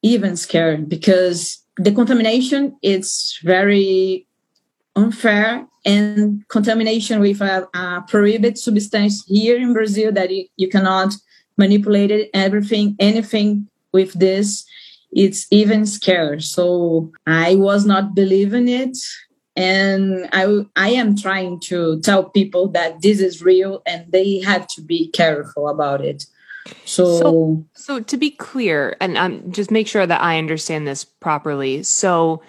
even 0.02 0.36
scared 0.36 0.88
because 0.88 1.62
the 1.76 1.92
contamination 1.92 2.76
is 2.82 3.38
very 3.42 4.26
unfair 4.96 5.66
and 5.84 6.46
contamination 6.48 7.20
with 7.20 7.40
a, 7.40 7.68
a 7.74 8.04
prohibited 8.06 8.58
substance 8.58 9.24
here 9.26 9.56
in 9.56 9.72
Brazil 9.72 10.12
that 10.12 10.30
you, 10.30 10.46
you 10.56 10.68
cannot 10.68 11.14
manipulate 11.56 12.10
it, 12.10 12.30
everything, 12.34 12.96
anything 12.98 13.68
with 13.92 14.12
this. 14.14 14.64
It's 15.12 15.46
even 15.50 15.86
scary. 15.86 16.40
So 16.42 17.10
I 17.26 17.56
was 17.56 17.84
not 17.84 18.14
believing 18.14 18.68
it. 18.68 18.96
And 19.56 20.28
I, 20.32 20.64
I 20.76 20.90
am 20.90 21.16
trying 21.16 21.60
to 21.60 22.00
tell 22.00 22.24
people 22.30 22.68
that 22.68 23.02
this 23.02 23.20
is 23.20 23.42
real 23.42 23.82
and 23.84 24.10
they 24.12 24.38
have 24.40 24.66
to 24.68 24.82
be 24.82 25.08
careful 25.08 25.68
about 25.68 26.00
it. 26.02 26.24
So, 26.84 27.18
so, 27.18 27.66
so 27.74 28.00
to 28.00 28.16
be 28.16 28.30
clear, 28.30 28.96
and 29.00 29.16
um, 29.16 29.50
just 29.50 29.70
make 29.70 29.88
sure 29.88 30.06
that 30.06 30.20
I 30.20 30.38
understand 30.38 30.86
this 30.86 31.04
properly. 31.04 31.82
So, 31.82 32.42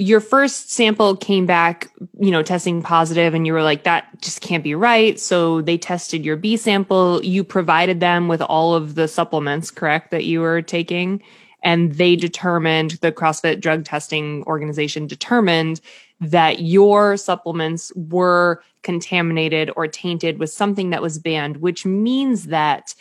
your 0.00 0.20
first 0.20 0.72
sample 0.72 1.14
came 1.14 1.44
back, 1.44 1.92
you 2.18 2.30
know, 2.30 2.42
testing 2.42 2.80
positive, 2.80 3.34
and 3.34 3.46
you 3.46 3.52
were 3.52 3.62
like, 3.62 3.84
that 3.84 4.08
just 4.22 4.40
can't 4.40 4.64
be 4.64 4.74
right. 4.74 5.20
So 5.20 5.60
they 5.60 5.76
tested 5.76 6.24
your 6.24 6.36
B 6.36 6.56
sample. 6.56 7.22
You 7.22 7.44
provided 7.44 8.00
them 8.00 8.26
with 8.26 8.40
all 8.40 8.74
of 8.74 8.94
the 8.94 9.06
supplements, 9.06 9.70
correct, 9.70 10.10
that 10.10 10.24
you 10.24 10.40
were 10.40 10.62
taking. 10.62 11.22
And 11.62 11.92
they 11.96 12.16
determined, 12.16 12.92
the 13.02 13.12
CrossFit 13.12 13.60
drug 13.60 13.84
testing 13.84 14.42
organization 14.44 15.06
determined 15.06 15.82
that 16.18 16.60
your 16.60 17.18
supplements 17.18 17.92
were 17.94 18.62
contaminated 18.82 19.70
or 19.76 19.86
tainted 19.86 20.38
with 20.38 20.50
something 20.50 20.88
that 20.90 21.02
was 21.02 21.18
banned, 21.18 21.58
which 21.58 21.84
means 21.84 22.46
that 22.46 22.94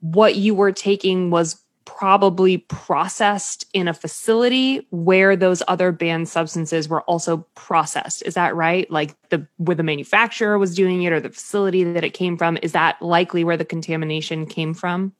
what 0.00 0.36
you 0.36 0.54
were 0.54 0.72
taking 0.72 1.28
was 1.28 1.62
probably 1.88 2.58
processed 2.58 3.64
in 3.72 3.88
a 3.88 3.94
facility 3.94 4.86
where 4.90 5.34
those 5.36 5.62
other 5.68 5.90
banned 5.90 6.28
substances 6.28 6.86
were 6.86 7.00
also 7.02 7.38
processed. 7.54 8.22
Is 8.26 8.34
that 8.34 8.54
right? 8.54 8.88
Like 8.90 9.16
the 9.30 9.46
where 9.56 9.74
the 9.74 9.82
manufacturer 9.82 10.58
was 10.58 10.74
doing 10.74 11.02
it 11.02 11.14
or 11.14 11.20
the 11.20 11.30
facility 11.30 11.84
that 11.84 12.04
it 12.04 12.10
came 12.10 12.36
from, 12.36 12.58
is 12.62 12.72
that 12.72 13.00
likely 13.00 13.42
where 13.42 13.56
the 13.56 13.64
contamination 13.64 14.44
came 14.44 14.74
from? 14.74 15.14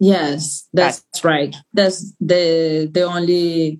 Yes, 0.00 0.68
that's 0.72 1.04
right. 1.22 1.54
That's 1.74 2.12
the 2.20 2.90
the 2.90 3.02
only 3.02 3.78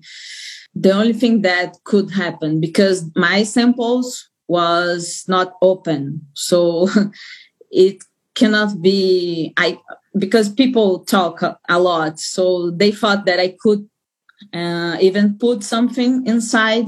the 0.73 0.91
only 0.91 1.13
thing 1.13 1.41
that 1.41 1.75
could 1.83 2.11
happen 2.11 2.61
because 2.61 3.11
my 3.17 3.43
samples 3.43 4.29
was 4.47 5.25
not 5.27 5.55
open. 5.61 6.25
So 6.33 6.87
it 7.71 7.97
cannot 8.35 8.81
be 8.81 9.53
I 9.57 9.79
because 10.17 10.49
people 10.49 10.99
talk 10.99 11.41
a 11.69 11.79
lot. 11.79 12.19
So 12.19 12.71
they 12.71 12.91
thought 12.91 13.25
that 13.25 13.39
I 13.39 13.55
could 13.59 13.87
uh, 14.53 14.97
even 15.01 15.37
put 15.37 15.63
something 15.63 16.25
inside 16.25 16.87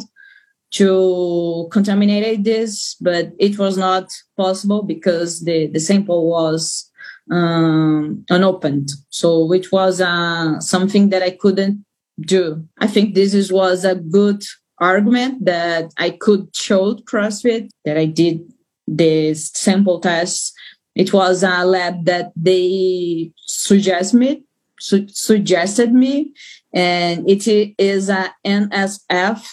to 0.72 1.68
contaminate 1.72 2.44
this, 2.44 2.96
but 3.00 3.32
it 3.40 3.58
was 3.58 3.78
not 3.78 4.12
possible 4.36 4.84
because 4.84 5.42
the, 5.42 5.68
the 5.68 5.80
sample 5.80 6.30
was 6.30 6.90
um, 7.32 8.26
unopened. 8.30 8.92
So 9.10 9.52
it 9.54 9.72
was 9.72 10.02
uh, 10.02 10.60
something 10.60 11.10
that 11.10 11.24
I 11.24 11.32
couldn't 11.32 11.86
do. 12.20 12.66
I 12.80 12.88
think 12.88 13.16
this 13.16 13.34
is, 13.34 13.52
was 13.52 13.86
a 13.86 13.96
good 13.96 14.44
argument 14.80 15.46
that 15.46 15.92
I 15.98 16.12
could 16.12 16.56
show 16.56 16.96
CrossFit 16.96 17.70
that 17.86 17.98
I 17.98 18.06
did 18.06 18.42
the 18.88 19.34
sample 19.34 20.00
tests 20.00 20.54
it 20.98 21.14
was 21.14 21.44
a 21.44 21.64
lab 21.64 22.06
that 22.06 22.32
they 22.36 23.32
suggest 23.46 24.16
me, 24.16 24.44
su- 24.80 25.08
suggested 25.10 25.94
me, 25.94 26.34
and 26.74 27.30
it 27.30 27.48
is 27.78 28.10
a 28.10 28.34
NSF 28.44 29.48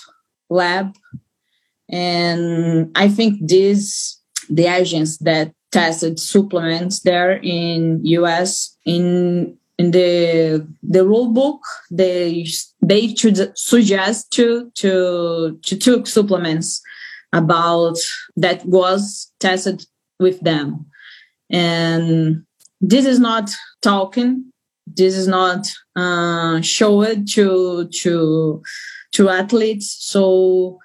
lab. 0.48 0.96
And 1.90 2.90
I 2.94 3.08
think 3.08 3.46
these 3.46 4.18
the 4.48 4.66
agents 4.66 5.18
that 5.18 5.52
tested 5.70 6.18
supplements 6.18 7.00
there 7.00 7.38
in 7.42 8.00
US 8.04 8.74
in 8.86 9.58
in 9.76 9.90
the 9.90 10.66
the 10.82 11.04
rule 11.04 11.30
book 11.32 11.60
they 11.90 12.46
they 12.80 13.14
should 13.14 13.52
suggest 13.58 14.30
to 14.32 14.70
to 14.76 15.58
to 15.62 15.76
took 15.76 16.06
supplements 16.06 16.80
about 17.32 17.98
that 18.36 18.64
was 18.64 19.30
tested 19.40 19.84
with 20.20 20.40
them 20.40 20.86
and 21.50 22.44
this 22.80 23.06
is 23.06 23.18
not 23.18 23.50
talking. 23.82 24.50
This 24.86 25.16
is 25.16 25.26
not 25.26 25.66
uh, 25.96 26.60
showed 26.60 27.26
to 27.28 27.88
to 27.88 28.62
to 29.12 29.28
athletes. 29.28 29.96
So 30.00 30.78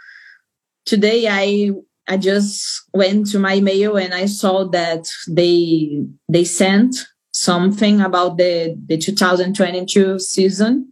today 0.85 1.27
i 1.29 1.71
i 2.07 2.17
just 2.17 2.83
went 2.93 3.29
to 3.29 3.37
my 3.37 3.59
mail 3.59 3.95
and 3.97 4.13
i 4.13 4.25
saw 4.25 4.63
that 4.63 5.07
they 5.27 6.01
they 6.27 6.43
sent 6.43 6.95
something 7.31 8.01
about 8.01 8.37
the 8.37 8.75
the 8.87 8.97
2022 8.97 10.19
season. 10.19 10.91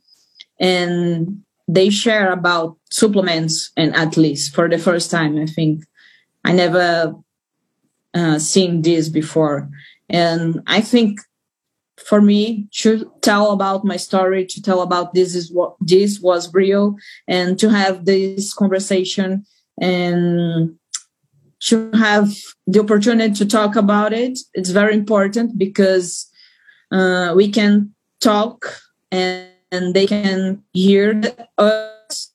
And 0.59 1.43
they 1.67 1.89
share 1.89 2.31
about 2.31 2.77
supplements 2.89 3.71
and 3.77 3.93
athletes 3.95 4.49
for 4.49 4.67
the 4.67 4.77
first 4.77 5.11
time 5.11 5.37
i 5.37 5.45
think. 5.45 5.83
I 6.45 6.53
never 6.53 7.13
uh, 8.13 8.39
seen 8.39 8.81
this 8.81 9.09
before. 9.09 9.69
And 10.09 10.61
I 10.67 10.81
think 10.81 11.19
for 11.97 12.21
me 12.21 12.67
to 12.71 13.11
tell 13.21 13.51
about 13.51 13.83
my 13.83 13.97
story, 13.97 14.45
to 14.45 14.61
tell 14.61 14.81
about 14.81 15.13
this 15.13 15.35
is 15.35 15.51
what 15.51 15.75
this 15.81 16.19
was 16.19 16.53
real, 16.53 16.95
and 17.27 17.59
to 17.59 17.69
have 17.69 18.05
this 18.05 18.53
conversation 18.53 19.45
and 19.81 20.77
to 21.59 21.91
have 21.91 22.33
the 22.67 22.79
opportunity 22.79 23.33
to 23.33 23.45
talk 23.45 23.75
about 23.75 24.13
it, 24.13 24.39
it's 24.53 24.69
very 24.69 24.93
important 24.93 25.57
because 25.57 26.29
uh, 26.91 27.33
we 27.35 27.49
can 27.49 27.93
talk 28.21 28.79
and, 29.11 29.47
and 29.71 29.93
they 29.93 30.05
can 30.05 30.63
hear 30.73 31.21
us 31.57 32.31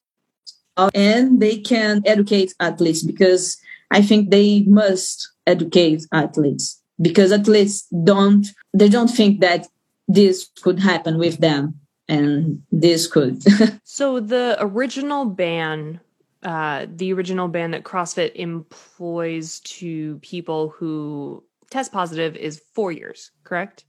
and 0.94 1.40
they 1.40 1.58
can 1.58 2.02
educate 2.04 2.54
at 2.60 2.80
least 2.80 3.06
because 3.06 3.56
I 3.90 4.02
think 4.02 4.30
they 4.30 4.62
must 4.62 5.31
educate 5.46 6.02
athletes 6.12 6.80
because 7.00 7.32
athletes 7.32 7.86
don't 8.04 8.46
they 8.74 8.88
don't 8.88 9.08
think 9.08 9.40
that 9.40 9.66
this 10.08 10.48
could 10.62 10.78
happen 10.78 11.18
with 11.18 11.38
them 11.38 11.78
and 12.08 12.62
this 12.70 13.06
could 13.06 13.42
so 13.84 14.20
the 14.20 14.56
original 14.60 15.24
ban 15.24 16.00
uh, 16.42 16.86
the 16.92 17.12
original 17.12 17.48
ban 17.48 17.70
that 17.70 17.84
CrossFit 17.84 18.32
employs 18.34 19.60
to 19.60 20.18
people 20.18 20.70
who 20.70 21.44
test 21.70 21.92
positive 21.92 22.36
is 22.36 22.62
four 22.74 22.90
years, 22.92 23.30
correct? 23.44 23.84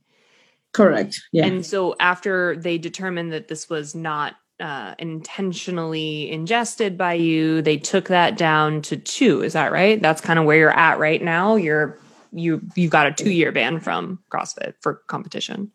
Correct. 0.72 1.20
Yeah. 1.32 1.46
And 1.46 1.66
so 1.66 1.96
after 2.00 2.56
they 2.56 2.78
determined 2.78 3.32
that 3.34 3.48
this 3.48 3.70
was 3.70 3.96
not 3.96 4.36
uh, 4.60 4.96
intentionally 5.00 6.32
ingested 6.32 6.98
by 6.98 7.14
you. 7.14 7.62
They 7.62 7.78
took 7.78 8.08
that 8.08 8.38
down 8.38 8.82
to 8.84 8.98
two. 8.98 9.42
Is 9.44 9.54
that 9.54 9.72
right? 9.72 10.02
That's 10.02 10.22
kind 10.22 10.40
of 10.40 10.46
where 10.46 10.58
you're 10.58 10.78
at 10.78 11.00
right 11.00 11.22
now. 11.22 11.56
You're 11.56 11.98
you 12.32 12.62
you've 12.76 12.92
got 12.92 13.08
a 13.08 13.12
two 13.12 13.32
year 13.32 13.52
ban 13.52 13.80
from 13.80 14.20
CrossFit 14.32 14.74
for 14.82 15.02
competition. 15.08 15.72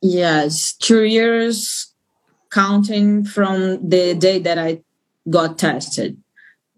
Yes, 0.00 0.74
two 0.74 1.04
years 1.04 1.92
counting 2.50 3.24
from 3.24 3.88
the 3.88 4.14
day 4.14 4.38
that 4.38 4.58
I 4.58 4.82
got 5.28 5.58
tested. 5.58 6.22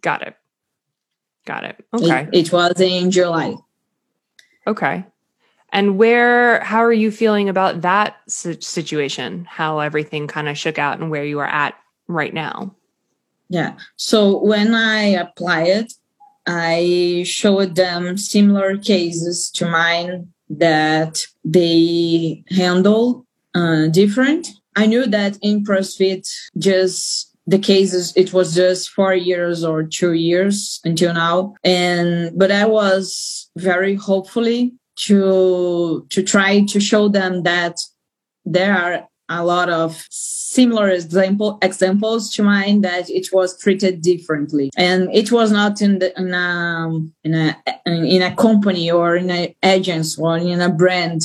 Got 0.00 0.22
it. 0.22 0.36
Got 1.44 1.64
it. 1.64 1.84
Okay. 1.94 2.28
It, 2.32 2.46
it 2.46 2.52
was 2.52 2.80
in 2.80 3.10
July. 3.10 3.56
Okay. 4.66 5.04
And 5.72 5.98
where, 5.98 6.60
how 6.60 6.84
are 6.84 6.92
you 6.92 7.10
feeling 7.10 7.48
about 7.48 7.82
that 7.82 8.16
situation? 8.26 9.44
How 9.44 9.78
everything 9.78 10.26
kind 10.26 10.48
of 10.48 10.58
shook 10.58 10.78
out 10.78 10.98
and 10.98 11.10
where 11.10 11.24
you 11.24 11.38
are 11.38 11.46
at 11.46 11.74
right 12.08 12.34
now? 12.34 12.74
Yeah. 13.48 13.76
So 13.96 14.42
when 14.42 14.74
I 14.74 15.02
applied, 15.04 15.88
I 16.46 17.24
showed 17.26 17.76
them 17.76 18.16
similar 18.16 18.76
cases 18.76 19.50
to 19.52 19.68
mine 19.68 20.32
that 20.48 21.20
they 21.44 22.42
handle 22.50 23.26
uh, 23.54 23.86
different. 23.88 24.48
I 24.76 24.86
knew 24.86 25.06
that 25.06 25.38
in 25.42 25.64
CrossFit, 25.64 26.28
just 26.58 27.36
the 27.46 27.58
cases, 27.58 28.12
it 28.16 28.32
was 28.32 28.54
just 28.54 28.90
four 28.90 29.14
years 29.14 29.64
or 29.64 29.82
two 29.82 30.12
years 30.12 30.80
until 30.84 31.14
now. 31.14 31.54
And, 31.64 32.36
but 32.38 32.52
I 32.52 32.66
was 32.66 33.50
very 33.56 33.94
hopefully 33.96 34.72
to 35.06 36.06
to 36.10 36.22
try 36.22 36.64
to 36.64 36.80
show 36.80 37.08
them 37.08 37.42
that 37.42 37.76
there 38.44 38.74
are 38.74 39.08
a 39.28 39.44
lot 39.44 39.70
of 39.70 40.04
similar 40.10 40.88
example 40.90 41.58
examples 41.62 42.30
to 42.34 42.42
mine 42.42 42.80
that 42.80 43.08
it 43.08 43.28
was 43.32 43.58
treated 43.58 44.02
differently 44.02 44.70
and 44.76 45.08
it 45.14 45.30
was 45.30 45.52
not 45.52 45.80
in 45.80 46.00
the 46.00 46.10
in 46.18 46.34
a 46.34 46.90
in 47.24 47.34
a 47.34 47.56
in 47.86 48.22
a 48.22 48.34
company 48.34 48.90
or 48.90 49.16
in 49.16 49.30
an 49.30 49.54
agency 49.62 50.20
or 50.20 50.36
in 50.36 50.60
a 50.60 50.68
brand 50.68 51.22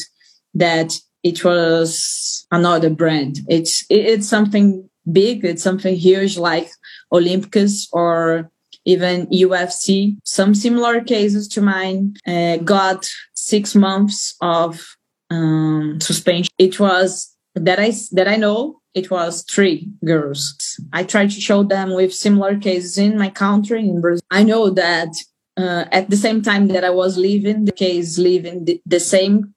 that 0.53 0.93
it 1.23 1.43
was 1.43 2.45
another 2.51 2.89
brand 2.89 3.39
it's 3.47 3.83
it's 3.89 4.27
something 4.27 4.87
big 5.11 5.43
it's 5.43 5.63
something 5.63 5.95
huge 5.95 6.37
like 6.37 6.69
olympus 7.11 7.89
or 7.91 8.51
even 8.85 9.27
UFC. 9.27 10.17
Some 10.23 10.55
similar 10.55 11.01
cases 11.01 11.47
to 11.49 11.61
mine 11.61 12.15
uh, 12.25 12.57
got 12.57 13.09
six 13.45 13.75
months 13.75 14.35
of 14.41 14.97
um, 15.29 15.99
suspension. 16.01 16.51
It 16.57 16.79
was 16.79 17.31
that 17.53 17.79
I 17.79 17.91
that 18.11 18.27
I 18.27 18.35
know 18.35 18.81
it 18.93 19.11
was 19.11 19.43
three 19.43 19.89
girls. 20.03 20.55
I 20.93 21.03
tried 21.03 21.31
to 21.31 21.41
show 21.41 21.63
them 21.63 21.93
with 21.93 22.13
similar 22.13 22.57
cases 22.57 22.97
in 22.97 23.17
my 23.17 23.29
country 23.29 23.81
in 23.81 24.01
Brazil. 24.01 24.25
I 24.31 24.43
know 24.43 24.69
that 24.71 25.09
uh, 25.57 25.85
at 25.91 26.09
the 26.09 26.17
same 26.17 26.41
time 26.41 26.67
that 26.69 26.83
I 26.83 26.89
was 26.89 27.17
leaving, 27.17 27.65
the 27.65 27.71
case 27.71 28.17
leaving 28.17 28.65
the, 28.65 28.81
the 28.85 28.99
same 28.99 29.53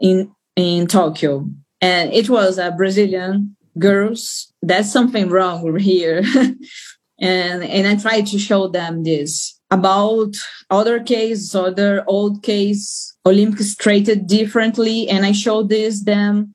in 0.00 0.30
in 0.56 0.86
Tokyo, 0.86 1.48
and 1.80 2.12
it 2.12 2.28
was 2.28 2.58
a 2.58 2.70
Brazilian 2.70 3.56
girls. 3.78 4.52
That's 4.62 4.92
something 4.92 5.30
wrong 5.30 5.78
here. 5.78 6.22
and 7.20 7.64
and 7.64 7.86
I 7.86 7.96
tried 7.96 8.26
to 8.26 8.38
show 8.38 8.68
them 8.68 9.04
this 9.04 9.55
about 9.70 10.34
other 10.70 11.02
cases, 11.02 11.54
other 11.54 12.04
old 12.06 12.42
case, 12.42 13.14
Olympics 13.26 13.74
treated 13.74 14.26
differently, 14.26 15.08
and 15.08 15.26
I 15.26 15.32
showed 15.32 15.68
this 15.68 16.04
them 16.04 16.54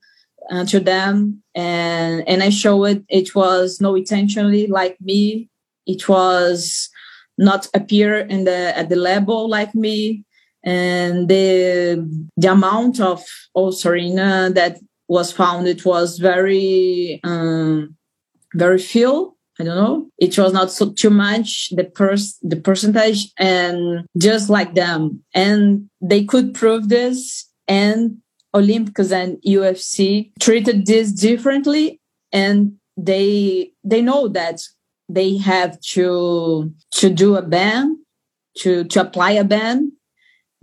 uh, 0.50 0.64
to 0.66 0.80
them, 0.80 1.42
and 1.54 2.26
and 2.26 2.42
I 2.42 2.50
show 2.50 2.84
it. 2.84 3.04
It 3.08 3.34
was 3.34 3.80
no 3.80 3.94
intentionally 3.94 4.66
like 4.66 4.96
me. 5.00 5.50
It 5.86 6.08
was 6.08 6.88
not 7.38 7.68
appear 7.74 8.18
in 8.18 8.44
the 8.44 8.76
at 8.76 8.88
the 8.88 8.96
level 8.96 9.48
like 9.48 9.74
me, 9.74 10.24
and 10.64 11.28
the 11.28 12.28
the 12.36 12.50
amount 12.50 13.00
of 13.00 13.22
Osarina 13.56 14.54
that 14.54 14.78
was 15.08 15.32
found 15.32 15.68
it 15.68 15.84
was 15.84 16.18
very 16.18 17.20
um, 17.24 17.96
very 18.54 18.78
few. 18.78 19.36
I 19.62 19.64
don't 19.64 19.76
know. 19.76 20.08
It 20.18 20.36
was 20.36 20.52
not 20.52 20.72
so 20.72 20.90
too 20.90 21.10
much 21.10 21.68
the 21.70 21.84
pers 21.84 22.36
the 22.42 22.56
percentage 22.56 23.30
and 23.38 24.04
just 24.18 24.50
like 24.50 24.74
them. 24.74 25.22
And 25.34 25.88
they 26.00 26.24
could 26.24 26.52
prove 26.52 26.88
this 26.88 27.48
and 27.68 28.18
Olympics 28.54 29.12
and 29.12 29.38
UFC 29.46 30.32
treated 30.40 30.84
this 30.86 31.12
differently 31.12 32.00
and 32.32 32.72
they 32.96 33.70
they 33.84 34.02
know 34.02 34.26
that 34.26 34.60
they 35.08 35.36
have 35.36 35.80
to 35.94 36.74
to 36.94 37.08
do 37.08 37.36
a 37.36 37.42
ban 37.42 37.96
to 38.58 38.82
to 38.84 39.00
apply 39.00 39.30
a 39.30 39.44
ban 39.44 39.92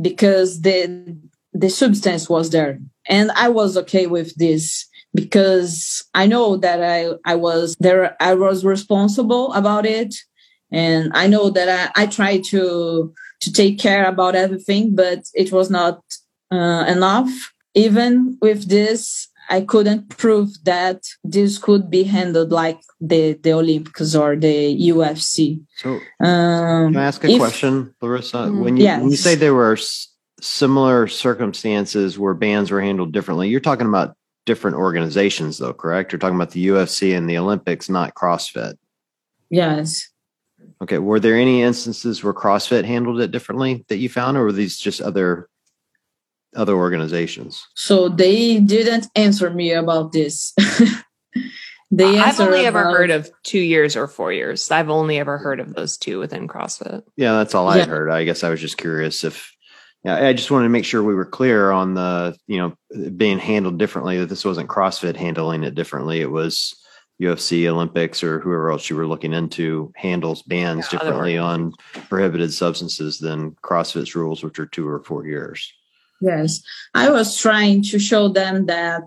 because 0.01 0.59
the 0.59 1.17
the 1.53 1.69
substance 1.69 2.29
was 2.29 2.51
there 2.51 2.79
and 3.07 3.31
i 3.31 3.49
was 3.49 3.75
okay 3.75 4.05
with 4.05 4.35
this 4.35 4.87
because 5.13 6.03
i 6.13 6.25
know 6.27 6.57
that 6.57 6.83
i 6.83 7.09
i 7.25 7.35
was 7.35 7.75
there 7.79 8.15
i 8.21 8.33
was 8.33 8.63
responsible 8.63 9.51
about 9.53 9.85
it 9.85 10.13
and 10.71 11.11
i 11.13 11.27
know 11.27 11.49
that 11.49 11.91
i 11.95 12.03
i 12.03 12.05
tried 12.05 12.43
to 12.43 13.13
to 13.41 13.51
take 13.51 13.79
care 13.79 14.05
about 14.05 14.35
everything 14.35 14.95
but 14.95 15.23
it 15.33 15.51
was 15.51 15.69
not 15.69 16.01
uh, 16.51 16.85
enough 16.87 17.53
even 17.75 18.37
with 18.41 18.69
this 18.69 19.29
I 19.49 19.61
couldn't 19.61 20.09
prove 20.09 20.49
that 20.63 21.03
this 21.23 21.57
could 21.57 21.89
be 21.89 22.03
handled 22.03 22.51
like 22.51 22.79
the 23.01 23.33
the 23.33 23.53
Olympics 23.53 24.13
or 24.15 24.35
the 24.35 24.89
UFC. 24.89 25.61
So, 25.77 25.99
um, 26.23 26.93
can 26.93 26.97
I 26.97 27.05
ask 27.05 27.23
a 27.23 27.29
if, 27.29 27.39
question, 27.39 27.95
Larissa? 28.01 28.37
Mm, 28.37 28.63
when 28.63 28.77
you 28.77 28.83
yes. 28.83 29.01
when 29.01 29.09
you 29.09 29.17
say 29.17 29.33
there 29.33 29.55
were 29.55 29.73
s- 29.73 30.13
similar 30.39 31.07
circumstances 31.07 32.19
where 32.19 32.35
bans 32.35 32.69
were 32.69 32.81
handled 32.81 33.11
differently, 33.11 33.49
you're 33.49 33.59
talking 33.59 33.87
about 33.87 34.15
different 34.45 34.77
organizations, 34.77 35.57
though, 35.57 35.73
correct? 35.73 36.11
You're 36.11 36.19
talking 36.19 36.35
about 36.35 36.51
the 36.51 36.67
UFC 36.67 37.15
and 37.15 37.29
the 37.29 37.37
Olympics, 37.37 37.89
not 37.89 38.15
CrossFit. 38.15 38.75
Yes. 39.49 40.09
Okay. 40.81 40.97
Were 40.97 41.19
there 41.19 41.35
any 41.35 41.61
instances 41.61 42.23
where 42.23 42.33
CrossFit 42.33 42.85
handled 42.85 43.21
it 43.21 43.31
differently 43.31 43.85
that 43.89 43.97
you 43.97 44.09
found, 44.09 44.37
or 44.37 44.43
were 44.43 44.51
these 44.51 44.77
just 44.77 45.01
other 45.01 45.49
other 46.55 46.73
organizations? 46.73 47.65
So 47.75 48.09
they 48.09 48.59
didn't 48.59 49.07
answer 49.15 49.49
me 49.49 49.71
about 49.71 50.11
this. 50.11 50.53
they 51.91 52.19
I've 52.19 52.39
only 52.39 52.65
about, 52.65 52.79
ever 52.79 52.83
heard 52.85 53.11
of 53.11 53.29
two 53.43 53.59
years 53.59 53.95
or 53.95 54.07
four 54.07 54.31
years. 54.31 54.69
I've 54.71 54.89
only 54.89 55.19
ever 55.19 55.37
heard 55.37 55.59
of 55.59 55.73
those 55.73 55.97
two 55.97 56.19
within 56.19 56.47
CrossFit. 56.47 57.03
Yeah, 57.15 57.33
that's 57.33 57.55
all 57.55 57.67
I 57.67 57.83
heard. 57.83 58.09
I 58.09 58.23
guess 58.23 58.43
I 58.43 58.49
was 58.49 58.61
just 58.61 58.77
curious 58.77 59.23
if. 59.23 59.55
Yeah, 60.03 60.27
I 60.27 60.33
just 60.33 60.49
wanted 60.49 60.65
to 60.65 60.69
make 60.69 60.85
sure 60.85 61.03
we 61.03 61.13
were 61.13 61.25
clear 61.25 61.71
on 61.71 61.93
the 61.93 62.37
you 62.47 62.57
know 62.57 63.09
being 63.09 63.39
handled 63.39 63.77
differently. 63.77 64.17
That 64.17 64.27
this 64.27 64.45
wasn't 64.45 64.69
CrossFit 64.69 65.15
handling 65.15 65.63
it 65.63 65.75
differently. 65.75 66.21
It 66.21 66.31
was 66.31 66.73
UFC, 67.21 67.67
Olympics, 67.67 68.23
or 68.23 68.39
whoever 68.39 68.71
else 68.71 68.89
you 68.89 68.95
were 68.95 69.07
looking 69.07 69.33
into 69.33 69.91
handles 69.95 70.41
bans 70.43 70.87
yeah, 70.91 70.99
differently 70.99 71.37
on 71.37 71.73
prohibited 72.07 72.53
substances 72.53 73.19
than 73.19 73.51
CrossFit's 73.61 74.15
rules, 74.15 74.41
which 74.41 74.57
are 74.57 74.65
two 74.65 74.87
or 74.87 75.03
four 75.03 75.27
years. 75.27 75.71
Yes, 76.21 76.61
I 76.93 77.09
was 77.09 77.37
trying 77.37 77.83
to 77.83 77.99
show 77.99 78.29
them 78.29 78.67
that 78.67 79.03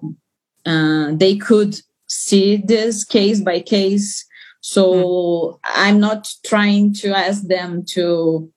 uh, 0.67 1.13
they 1.15 1.37
could 1.37 1.81
see 2.07 2.57
this 2.57 3.05
case 3.05 3.41
by 3.41 3.61
case. 3.61 4.27
So 4.61 4.93
mm. 4.93 5.59
I'm 5.65 6.01
not 6.01 6.31
trying 6.45 6.95
to 6.95 7.17
ask 7.17 7.47
them 7.47 7.85
to 7.91 8.51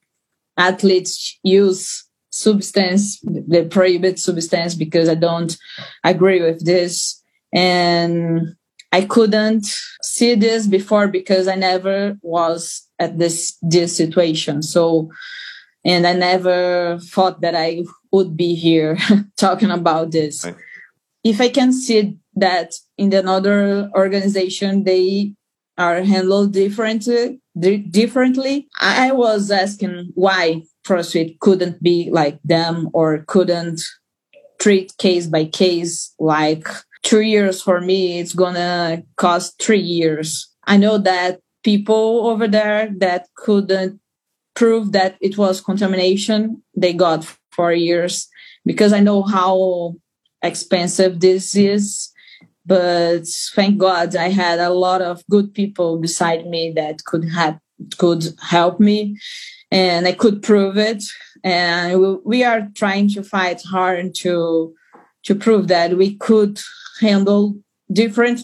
athletes 0.57 1.37
use 1.43 2.04
substance, 2.35 3.19
the 3.21 3.65
prohibited 3.71 4.19
substance, 4.19 4.75
because 4.75 5.07
I 5.07 5.15
don't 5.15 5.57
agree 6.03 6.41
with 6.41 6.65
this. 6.65 7.21
And 7.53 8.55
I 8.91 9.05
couldn't 9.05 9.65
see 10.03 10.35
this 10.35 10.67
before 10.67 11.07
because 11.07 11.47
I 11.47 11.55
never 11.55 12.17
was 12.21 12.85
at 12.99 13.17
this 13.17 13.57
this 13.61 13.95
situation. 13.95 14.61
So 14.61 15.09
and 15.85 16.05
I 16.05 16.13
never 16.13 16.99
thought 16.99 17.41
that 17.41 17.55
I 17.55 17.83
would 18.11 18.35
be 18.35 18.55
here 18.55 18.97
talking 19.37 19.71
about 19.71 20.11
this. 20.11 20.45
Right. 20.45 20.55
If 21.23 21.39
I 21.39 21.49
can 21.49 21.71
see 21.71 22.17
that 22.35 22.73
in 22.97 23.13
another 23.13 23.89
organization 23.95 24.83
they 24.83 25.33
are 25.77 26.01
handled 26.01 26.53
differently, 26.53 27.41
differently, 27.59 28.67
I 28.79 29.11
was 29.11 29.51
asking 29.51 30.11
why 30.15 30.63
CrossFit 30.85 31.39
couldn't 31.39 31.81
be 31.81 32.09
like 32.11 32.39
them 32.43 32.89
or 32.93 33.23
couldn't 33.27 33.81
treat 34.59 34.95
case 34.97 35.27
by 35.27 35.45
case. 35.45 36.13
Like 36.19 36.67
two 37.03 37.21
years 37.21 37.61
for 37.61 37.81
me 37.81 38.19
it's 38.19 38.33
gonna 38.33 39.03
cost 39.17 39.61
three 39.61 39.79
years. 39.79 40.47
I 40.65 40.77
know 40.77 40.97
that 40.99 41.39
people 41.63 42.27
over 42.27 42.47
there 42.47 42.89
that 42.97 43.27
couldn't 43.35 43.99
prove 44.55 44.93
that 44.93 45.17
it 45.21 45.37
was 45.37 45.61
contamination 45.61 46.63
they 46.75 46.93
got 46.93 47.25
four 47.51 47.73
years. 47.73 48.27
Because 48.65 48.93
I 48.93 48.99
know 48.99 49.21
how 49.21 49.95
expensive 50.41 51.19
this 51.19 51.55
is. 51.55 52.09
But 52.65 53.27
thank 53.53 53.77
God 53.77 54.15
I 54.15 54.29
had 54.29 54.59
a 54.59 54.71
lot 54.71 55.01
of 55.01 55.23
good 55.29 55.53
people 55.53 55.99
beside 55.99 56.47
me 56.47 56.71
that 56.75 57.03
could 57.05 57.29
have 57.29 57.59
could 57.97 58.23
help 58.41 58.79
me 58.79 59.17
and 59.71 60.07
I 60.07 60.13
could 60.13 60.41
prove 60.41 60.77
it. 60.77 61.03
And 61.43 62.19
we 62.23 62.43
are 62.43 62.69
trying 62.75 63.09
to 63.09 63.23
fight 63.23 63.61
hard 63.63 64.15
to 64.21 64.73
to 65.25 65.35
prove 65.35 65.67
that 65.67 65.97
we 65.97 66.15
could 66.17 66.59
handle 67.01 67.57
different 67.91 68.41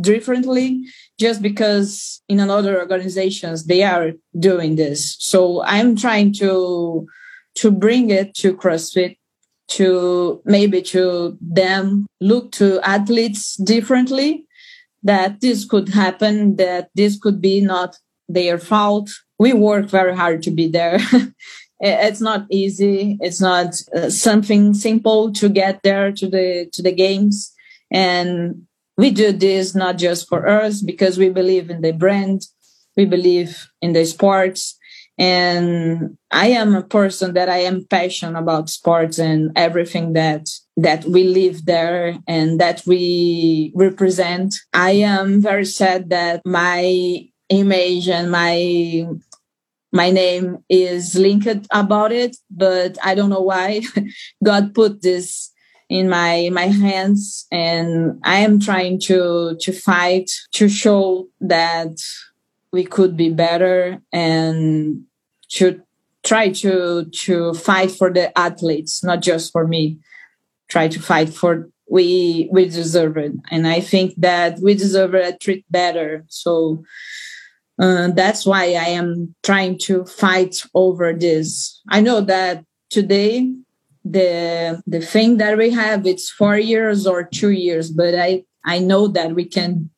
differently 0.00 0.84
just 1.18 1.40
because 1.42 2.22
in 2.28 2.40
another 2.40 2.78
organizations 2.78 3.66
they 3.66 3.82
are 3.82 4.12
doing 4.38 4.76
this 4.76 5.16
so 5.18 5.62
i'm 5.64 5.96
trying 5.96 6.32
to 6.32 7.06
to 7.54 7.70
bring 7.70 8.10
it 8.10 8.34
to 8.34 8.54
crossfit 8.54 9.16
to 9.68 10.40
maybe 10.44 10.82
to 10.82 11.38
them 11.40 12.06
look 12.20 12.52
to 12.52 12.80
athletes 12.82 13.56
differently 13.56 14.46
that 15.02 15.40
this 15.40 15.64
could 15.64 15.88
happen 15.90 16.56
that 16.56 16.88
this 16.94 17.18
could 17.18 17.40
be 17.40 17.60
not 17.60 17.96
their 18.28 18.58
fault. 18.58 19.10
We 19.38 19.52
work 19.52 19.86
very 19.86 20.16
hard 20.16 20.42
to 20.44 20.50
be 20.50 20.68
there. 20.68 20.98
It's 21.80 22.20
not 22.20 22.46
easy. 22.50 23.18
It's 23.20 23.42
not 23.42 23.74
uh, 23.94 24.08
something 24.08 24.72
simple 24.72 25.32
to 25.32 25.50
get 25.50 25.82
there 25.82 26.12
to 26.12 26.26
the 26.26 26.70
to 26.72 26.82
the 26.82 26.92
games. 26.92 27.52
And 27.90 28.62
we 28.96 29.10
do 29.10 29.32
this 29.32 29.74
not 29.74 29.98
just 29.98 30.26
for 30.28 30.48
us 30.48 30.80
because 30.80 31.18
we 31.18 31.28
believe 31.28 31.68
in 31.68 31.82
the 31.82 31.92
brand 31.92 32.46
we 32.96 33.04
believe 33.04 33.68
in 33.82 33.92
the 33.92 34.04
sports 34.04 34.78
and 35.18 36.16
i 36.30 36.48
am 36.48 36.74
a 36.74 36.82
person 36.82 37.34
that 37.34 37.48
i 37.48 37.58
am 37.58 37.86
passionate 37.88 38.38
about 38.38 38.68
sports 38.68 39.18
and 39.18 39.52
everything 39.56 40.12
that 40.12 40.48
that 40.76 41.04
we 41.04 41.24
live 41.24 41.66
there 41.66 42.18
and 42.26 42.60
that 42.60 42.82
we 42.86 43.72
represent. 43.74 44.54
I 44.72 44.92
am 44.92 45.40
very 45.40 45.64
sad 45.64 46.10
that 46.10 46.42
my 46.44 47.28
image 47.48 48.08
and 48.08 48.30
my 48.30 49.06
my 49.92 50.10
name 50.10 50.58
is 50.68 51.14
linked 51.14 51.66
about 51.70 52.10
it 52.10 52.36
but 52.50 52.96
i 53.04 53.14
don't 53.14 53.28
know 53.30 53.42
why. 53.42 53.82
God 54.44 54.74
put 54.74 55.02
this 55.02 55.52
in 55.90 56.08
my 56.08 56.48
my 56.50 56.66
hands 56.66 57.46
and 57.52 58.18
i 58.24 58.38
am 58.38 58.58
trying 58.58 58.98
to 58.98 59.56
to 59.60 59.72
fight 59.72 60.30
to 60.52 60.70
show 60.70 61.28
that 61.38 61.98
we 62.74 62.84
could 62.84 63.16
be 63.16 63.30
better 63.30 64.02
and 64.12 65.04
to 65.48 65.80
try 66.24 66.48
to 66.48 67.04
to 67.12 67.54
fight 67.54 67.92
for 67.92 68.12
the 68.12 68.36
athletes 68.36 69.04
not 69.04 69.22
just 69.22 69.52
for 69.52 69.64
me. 69.66 69.98
Try 70.68 70.88
to 70.88 71.00
fight 71.00 71.32
for 71.32 71.70
we 71.88 72.48
we 72.50 72.64
deserve 72.64 73.16
it. 73.16 73.32
And 73.52 73.68
i 73.68 73.78
think 73.78 74.14
that 74.16 74.58
we 74.60 74.74
deserve 74.74 75.14
a 75.14 75.38
treat 75.38 75.64
better. 75.70 76.24
So 76.28 76.82
uh, 77.78 78.08
that's 78.20 78.44
why 78.44 78.64
i 78.86 78.88
am 79.00 79.34
trying 79.44 79.78
to 79.86 80.04
fight 80.04 80.56
over 80.74 81.12
this. 81.12 81.80
I 81.88 82.00
know 82.00 82.20
that 82.22 82.64
today 82.90 83.52
the 84.04 84.82
the 84.86 85.00
thing 85.00 85.38
that 85.38 85.56
we 85.56 85.70
have 85.70 86.06
it's 86.06 86.28
four 86.28 86.58
years 86.58 87.06
or 87.06 87.24
two 87.24 87.52
years 87.66 87.90
but 87.90 88.14
i 88.14 88.44
i 88.66 88.78
know 88.78 89.08
that 89.08 89.34
we 89.34 89.46
can 89.46 89.88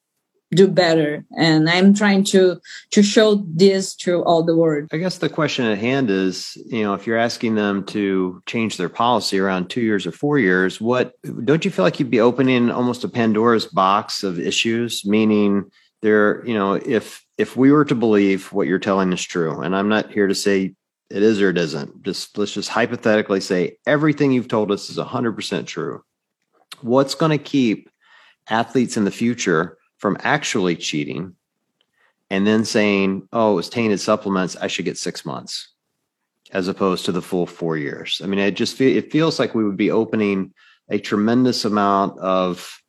do 0.57 0.67
better 0.67 1.25
and 1.37 1.69
i'm 1.69 1.95
trying 1.95 2.25
to 2.25 2.61
to 2.91 3.03
show 3.03 3.45
this 3.47 3.95
to 3.95 4.23
all 4.25 4.43
the 4.43 4.57
world 4.57 4.89
i 4.93 4.97
guess 4.97 5.19
the 5.19 5.29
question 5.29 5.65
at 5.65 5.79
hand 5.79 6.11
is 6.11 6.57
you 6.67 6.83
know 6.83 6.95
if 6.95 7.07
you're 7.07 7.17
asking 7.17 7.55
them 7.55 7.85
to 7.85 8.43
change 8.47 8.77
their 8.77 8.89
policy 8.89 9.39
around 9.39 9.69
two 9.69 9.81
years 9.81 10.07
or 10.07 10.13
four 10.13 10.39
years 10.39 10.81
what 10.81 11.15
don't 11.45 11.65
you 11.65 11.71
feel 11.71 11.85
like 11.85 12.01
you'd 12.01 12.11
be 12.11 12.21
opening 12.21 12.71
almost 12.71 13.05
a 13.05 13.09
pandora's 13.09 13.67
box 13.67 14.23
of 14.23 14.39
issues 14.39 15.05
meaning 15.05 15.65
there 16.03 16.45
you 16.47 16.55
know 16.55 16.75
if 16.75 17.25
if 17.39 17.57
we 17.57 17.71
were 17.71 17.85
to 17.85 17.95
believe 17.95 18.53
what 18.53 18.67
you're 18.67 18.79
telling 18.79 19.13
is 19.13 19.23
true 19.23 19.61
and 19.61 19.77
i'm 19.77 19.89
not 19.89 20.11
here 20.11 20.27
to 20.27 20.35
say 20.35 20.75
it 21.11 21.23
is 21.23 21.41
or 21.41 21.51
it 21.51 21.59
isn't. 21.59 22.03
Just 22.03 22.37
let's 22.37 22.53
just 22.53 22.69
hypothetically 22.69 23.41
say 23.41 23.77
everything 23.87 24.33
you've 24.33 24.49
told 24.49 24.73
us 24.73 24.91
is 24.91 24.99
100% 24.99 25.67
true. 25.67 26.03
What's 26.81 27.15
going 27.15 27.31
to 27.31 27.39
keep 27.39 27.89
athletes 28.49 28.97
in 28.97 29.05
the 29.05 29.11
future 29.11 29.79
from 29.99 30.17
actually 30.21 30.77
cheating 30.77 31.35
and 32.31 32.47
then 32.47 32.65
saying, 32.65 33.29
oh, 33.33 33.53
it 33.53 33.57
was 33.57 33.69
tainted 33.69 34.01
supplements, 34.01 34.57
I 34.57 34.67
should 34.67 34.85
get 34.85 34.99
six 34.99 35.25
months 35.25 35.69
as 36.53 36.69
opposed 36.69 37.05
to 37.07 37.13
the 37.13 37.23
full 37.23 37.47
four 37.47 37.77
years? 37.77 38.21
I 38.23 38.27
mean, 38.27 38.39
it 38.39 38.53
just 38.53 38.77
feel, 38.77 38.97
it 38.97 39.13
feels 39.13 39.39
like 39.39 39.55
we 39.55 39.65
would 39.65 39.77
be 39.77 39.91
opening 39.91 40.53
a 40.89 40.99
tremendous 40.99 41.65
amount 41.65 42.19
of, 42.19 42.83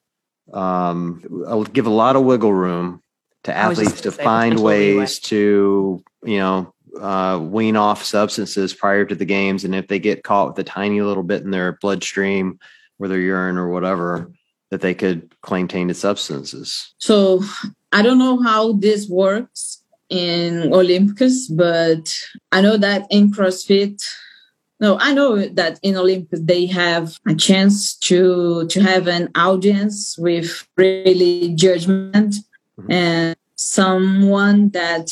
um, 0.53 1.23
I'll 1.47 1.63
give 1.63 1.87
a 1.87 1.91
lot 1.91 2.15
of 2.15 2.23
wiggle 2.23 2.53
room 2.53 3.01
to 3.43 3.55
athletes 3.55 4.01
to 4.01 4.11
find 4.11 4.59
ways 4.59 5.19
to, 5.19 6.03
you 6.23 6.37
know, 6.37 6.73
uh, 6.99 7.39
wean 7.39 7.75
off 7.75 8.03
substances 8.03 8.73
prior 8.73 9.05
to 9.05 9.15
the 9.15 9.25
games. 9.25 9.63
And 9.63 9.75
if 9.75 9.87
they 9.87 9.99
get 9.99 10.23
caught 10.23 10.49
with 10.49 10.59
a 10.59 10.63
tiny 10.63 11.01
little 11.01 11.23
bit 11.23 11.43
in 11.43 11.51
their 11.51 11.73
bloodstream 11.73 12.59
or 12.99 13.07
their 13.07 13.19
urine 13.19 13.57
or 13.57 13.69
whatever, 13.69 14.31
that 14.69 14.81
they 14.81 14.93
could 14.93 15.33
claim 15.41 15.67
tainted 15.67 15.95
substances. 15.95 16.93
So 16.97 17.43
I 17.91 18.01
don't 18.01 18.19
know 18.19 18.41
how 18.41 18.73
this 18.73 19.07
works 19.07 19.81
in 20.09 20.73
Olympics, 20.73 21.47
but 21.47 22.17
I 22.51 22.61
know 22.61 22.77
that 22.77 23.07
in 23.09 23.31
CrossFit, 23.31 24.03
no, 24.79 24.97
I 24.99 25.13
know 25.13 25.47
that 25.47 25.79
in 25.81 25.95
Olympics 25.95 26.41
they 26.43 26.65
have 26.67 27.17
a 27.27 27.33
chance 27.33 27.95
to 27.97 28.67
to 28.67 28.81
have 28.81 29.07
an 29.07 29.29
audience 29.35 30.17
with 30.17 30.67
really 30.75 31.53
judgment 31.55 32.35
mm-hmm. 32.79 32.91
and 32.91 33.35
someone 33.55 34.69
that 34.69 35.09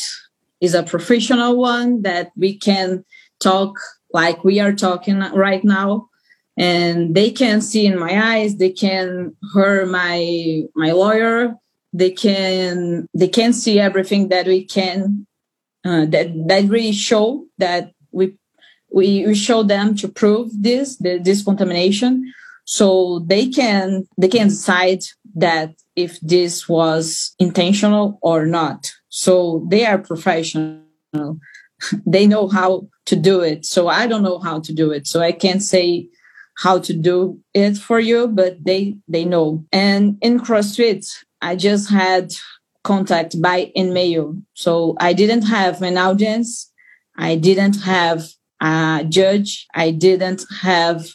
is 0.60 0.74
a 0.74 0.82
professional 0.82 1.56
one 1.56 2.02
that 2.02 2.30
we 2.36 2.56
can 2.56 3.04
talk 3.40 3.76
like 4.12 4.44
we 4.44 4.60
are 4.60 4.72
talking 4.72 5.18
right 5.34 5.64
now 5.64 6.08
and 6.56 7.14
they 7.14 7.30
can 7.30 7.60
see 7.60 7.86
in 7.86 7.98
my 7.98 8.34
eyes 8.34 8.56
they 8.56 8.70
can 8.70 9.36
hear 9.52 9.86
my 9.86 10.62
my 10.74 10.92
lawyer. 10.92 11.54
They 11.92 12.10
can 12.10 13.06
they 13.14 13.28
can 13.28 13.52
see 13.52 13.78
everything 13.78 14.28
that 14.28 14.46
we 14.46 14.64
can 14.64 15.26
uh, 15.84 16.06
that 16.06 16.32
that 16.48 16.68
really 16.68 16.92
show 16.92 17.46
that 17.58 17.92
we 18.12 18.36
we, 18.90 19.26
we 19.26 19.34
show 19.34 19.62
them 19.62 19.94
to 19.96 20.08
prove 20.08 20.50
this 20.62 20.96
the, 20.96 21.18
this 21.18 21.44
contamination 21.44 22.32
so 22.64 23.20
they 23.20 23.48
can 23.48 24.06
they 24.18 24.28
can 24.28 24.48
decide 24.48 25.04
that 25.34 25.74
if 25.94 26.18
this 26.20 26.68
was 26.68 27.34
intentional 27.38 28.18
or 28.22 28.46
not. 28.46 28.92
So 29.08 29.66
they 29.70 29.84
are 29.86 29.98
professional. 29.98 30.82
They 32.06 32.26
know 32.26 32.48
how 32.48 32.88
to 33.04 33.16
do 33.16 33.40
it. 33.40 33.66
So 33.66 33.88
i 33.88 34.06
don't 34.06 34.22
know 34.22 34.38
how 34.38 34.60
to 34.60 34.72
do 34.72 34.92
it. 34.92 35.06
So 35.06 35.20
i 35.20 35.30
can't 35.30 35.62
say 35.62 36.08
how 36.56 36.78
to 36.78 36.92
do 36.94 37.38
it 37.54 37.76
for 37.76 38.00
you, 38.00 38.28
but 38.28 38.64
they 38.64 38.96
they 39.08 39.24
know. 39.24 39.64
And 39.72 40.18
in 40.20 40.40
CrossFit, 40.40 41.06
I 41.40 41.56
just 41.56 41.90
had 41.90 42.32
contact 42.82 43.40
by 43.40 43.72
email, 43.76 44.36
so 44.54 44.96
I 44.98 45.12
didn't 45.12 45.42
have 45.42 45.82
an 45.82 45.98
audience. 45.98 46.72
I 47.16 47.36
didn't 47.36 47.80
have 47.82 48.28
a 48.60 49.04
judge. 49.08 49.66
I 49.74 49.90
didn't 49.90 50.44
have 50.60 51.06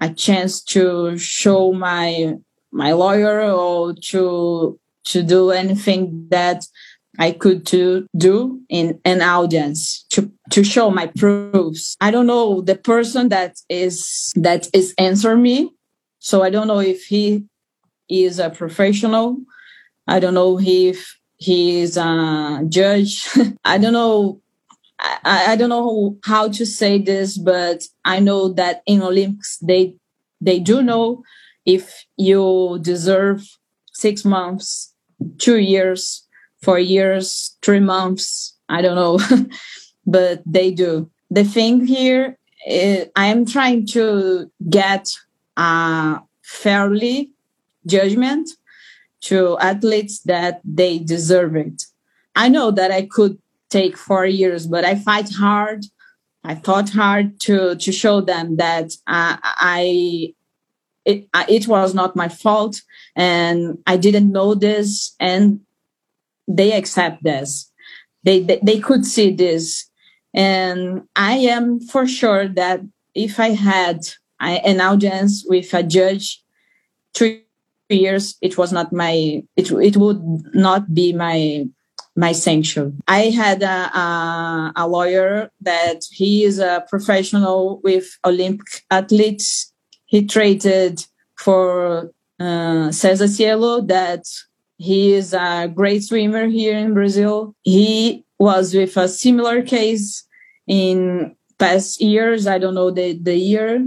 a 0.00 0.10
chance 0.10 0.62
to 0.64 1.16
show 1.18 1.72
my 1.72 2.34
my 2.72 2.92
lawyer 2.92 3.40
or 3.42 3.94
to 3.94 4.78
to 5.04 5.22
do 5.22 5.50
anything 5.50 6.26
that 6.30 6.66
I 7.20 7.32
could 7.32 7.66
to 7.66 8.06
do 8.16 8.62
in 8.70 8.98
an 9.04 9.20
audience 9.20 10.06
to, 10.10 10.32
to 10.52 10.64
show 10.64 10.90
my 10.90 11.06
proofs. 11.18 11.94
I 12.00 12.10
don't 12.10 12.26
know 12.26 12.62
the 12.62 12.76
person 12.76 13.28
that 13.28 13.58
is, 13.68 14.32
that 14.36 14.68
is 14.72 14.94
answer 14.96 15.36
me. 15.36 15.70
So 16.18 16.42
I 16.42 16.48
don't 16.48 16.66
know 16.66 16.80
if 16.80 17.04
he 17.04 17.44
is 18.08 18.38
a 18.38 18.48
professional. 18.48 19.36
I 20.08 20.18
don't 20.18 20.32
know 20.32 20.58
if 20.58 21.14
he 21.36 21.80
is 21.80 21.98
a 21.98 22.62
judge. 22.70 23.28
I 23.64 23.76
don't 23.76 23.92
know. 23.92 24.40
I, 24.98 25.52
I 25.52 25.56
don't 25.56 25.68
know 25.68 26.16
how 26.24 26.48
to 26.48 26.64
say 26.64 26.98
this, 26.98 27.36
but 27.36 27.84
I 28.02 28.20
know 28.20 28.48
that 28.54 28.82
in 28.86 29.02
Olympics, 29.02 29.58
they, 29.58 29.96
they 30.40 30.58
do 30.58 30.82
know 30.82 31.22
if 31.66 32.06
you 32.16 32.78
deserve 32.80 33.42
six 33.92 34.24
months, 34.24 34.94
two 35.36 35.58
years, 35.58 36.26
four 36.62 36.78
years, 36.78 37.56
three 37.62 37.80
months. 37.80 38.56
I 38.68 38.82
don't 38.82 38.96
know, 38.96 39.18
but 40.06 40.42
they 40.46 40.70
do. 40.70 41.10
The 41.30 41.44
thing 41.44 41.86
here, 41.86 42.38
is, 42.66 43.08
I 43.16 43.26
am 43.26 43.46
trying 43.46 43.86
to 43.88 44.50
get 44.68 45.08
a 45.56 46.20
fairly 46.42 47.32
judgment 47.86 48.50
to 49.22 49.58
athletes 49.58 50.20
that 50.20 50.60
they 50.64 50.98
deserve 50.98 51.56
it. 51.56 51.84
I 52.36 52.48
know 52.48 52.70
that 52.70 52.90
I 52.90 53.02
could 53.02 53.38
take 53.68 53.96
four 53.96 54.26
years, 54.26 54.66
but 54.66 54.84
I 54.84 54.94
fight 54.94 55.30
hard. 55.30 55.84
I 56.42 56.54
fought 56.54 56.90
hard 56.90 57.38
to 57.40 57.76
to 57.76 57.92
show 57.92 58.22
them 58.22 58.56
that 58.56 58.92
uh, 59.06 59.36
I 59.42 60.34
it, 61.04 61.28
it 61.48 61.68
was 61.68 61.94
not 61.94 62.16
my 62.16 62.28
fault 62.28 62.82
and 63.14 63.78
I 63.86 63.96
didn't 63.96 64.32
know 64.32 64.54
this 64.54 65.14
and 65.20 65.60
they 66.48 66.72
accept 66.72 67.22
this. 67.22 67.70
They, 68.24 68.40
they, 68.40 68.60
they 68.62 68.78
could 68.80 69.04
see 69.06 69.34
this. 69.34 69.88
And 70.34 71.02
I 71.16 71.34
am 71.34 71.80
for 71.80 72.06
sure 72.06 72.48
that 72.48 72.80
if 73.14 73.40
I 73.40 73.50
had 73.50 74.00
an 74.40 74.80
audience 74.80 75.44
with 75.46 75.72
a 75.74 75.82
judge 75.82 76.42
three 77.14 77.44
years, 77.88 78.36
it 78.40 78.56
was 78.56 78.72
not 78.72 78.92
my, 78.92 79.42
it, 79.56 79.70
it 79.70 79.96
would 79.96 80.22
not 80.54 80.94
be 80.94 81.12
my, 81.12 81.66
my 82.16 82.32
sanction. 82.32 83.00
I 83.08 83.30
had 83.30 83.62
a, 83.62 83.98
a, 83.98 84.72
a 84.76 84.88
lawyer 84.88 85.50
that 85.62 86.04
he 86.10 86.44
is 86.44 86.58
a 86.58 86.84
professional 86.88 87.80
with 87.82 88.18
Olympic 88.24 88.84
athletes. 88.90 89.72
He 90.06 90.26
traded 90.26 91.04
for 91.36 92.12
uh, 92.38 92.90
Cesar 92.90 93.28
Cielo 93.28 93.80
that 93.82 94.24
he 94.80 95.12
is 95.12 95.34
a 95.34 95.70
great 95.72 96.02
swimmer 96.02 96.46
here 96.46 96.74
in 96.74 96.94
Brazil. 96.94 97.54
He 97.60 98.24
was 98.38 98.74
with 98.74 98.96
a 98.96 99.08
similar 99.08 99.60
case 99.60 100.24
in 100.66 101.36
past 101.58 102.00
years. 102.00 102.46
I 102.46 102.56
don't 102.56 102.74
know 102.74 102.90
the, 102.90 103.12
the 103.12 103.36
year, 103.36 103.86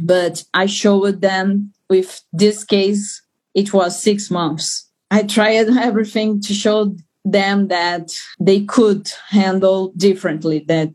but 0.00 0.44
I 0.54 0.66
showed 0.66 1.22
them 1.22 1.72
with 1.90 2.22
this 2.32 2.62
case. 2.62 3.20
It 3.52 3.74
was 3.74 4.00
six 4.00 4.30
months. 4.30 4.88
I 5.10 5.24
tried 5.24 5.68
everything 5.76 6.40
to 6.42 6.54
show 6.54 6.94
them 7.24 7.66
that 7.68 8.12
they 8.38 8.64
could 8.64 9.10
handle 9.28 9.92
differently 9.96 10.64
that 10.68 10.94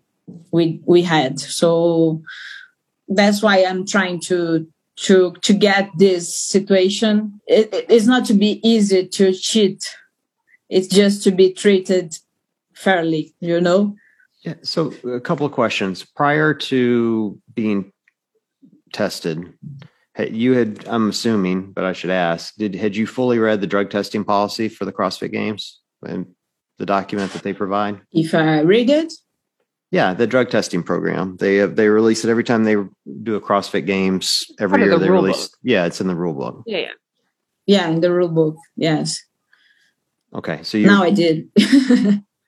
we 0.52 0.82
we 0.86 1.02
had. 1.02 1.38
So 1.42 2.22
that's 3.10 3.44
why 3.44 3.66
I'm 3.66 3.86
trying 3.86 4.22
to 4.22 4.68
to 4.98 5.34
to 5.42 5.54
get 5.54 5.90
this 5.98 6.36
situation. 6.36 7.40
It, 7.48 7.70
it's 7.90 8.08
not 8.08 8.26
to 8.26 8.34
be 8.34 8.60
easy 8.68 9.08
to 9.08 9.34
cheat. 9.34 9.96
It's 10.70 10.88
just 10.88 11.24
to 11.24 11.32
be 11.32 11.54
treated 11.54 12.18
fairly 12.74 13.34
you 13.40 13.60
know? 13.60 13.96
Yeah 14.44 14.56
so 14.62 14.94
a 15.04 15.20
couple 15.20 15.46
of 15.46 15.52
questions. 15.52 16.04
Prior 16.04 16.54
to 16.54 17.40
being 17.54 17.92
tested 18.94 19.54
you 20.32 20.54
had 20.54 20.88
i'm 20.88 21.10
assuming 21.10 21.72
but 21.72 21.84
i 21.84 21.94
should 21.94 22.10
ask 22.10 22.56
did 22.56 22.74
had 22.74 22.96
you 22.96 23.06
fully 23.06 23.38
read 23.38 23.62
the 23.62 23.68
drug 23.68 23.90
testing 23.90 24.24
policy 24.24 24.68
for 24.68 24.86
the 24.86 24.92
crossfit 24.92 25.32
games 25.32 25.80
and 26.04 26.26
the 26.78 26.86
document 26.86 27.32
that 27.34 27.44
they 27.44 27.54
provide? 27.54 28.00
If 28.12 28.34
i 28.34 28.62
read 28.62 28.90
it 28.90 29.14
yeah, 29.92 30.14
the 30.14 30.28
drug 30.28 30.50
testing 30.50 30.84
program. 30.84 31.38
They 31.38 31.62
uh, 31.62 31.68
they 31.68 31.88
release 31.88 32.24
it 32.24 32.30
every 32.30 32.44
time 32.44 32.64
they 32.64 32.76
do 33.24 33.36
a 33.36 33.42
CrossFit 33.42 33.86
Games. 33.86 34.46
Every 34.60 34.84
year 34.84 34.98
they 34.98 35.10
release. 35.10 35.48
Book. 35.48 35.58
Yeah, 35.64 35.86
it's 35.86 36.02
in 36.02 36.08
the 36.08 36.16
rule 36.16 36.34
book. 36.34 36.64
Yeah, 36.66 36.80
yeah, 36.80 36.92
yeah, 37.66 37.90
in 37.90 38.02
the 38.02 38.12
rule 38.12 38.30
book. 38.30 38.58
Yes. 38.76 39.24
Okay, 40.34 40.62
so 40.64 40.78
you 40.78 40.88
now 40.88 41.04
I 41.04 41.12
did. 41.12 41.50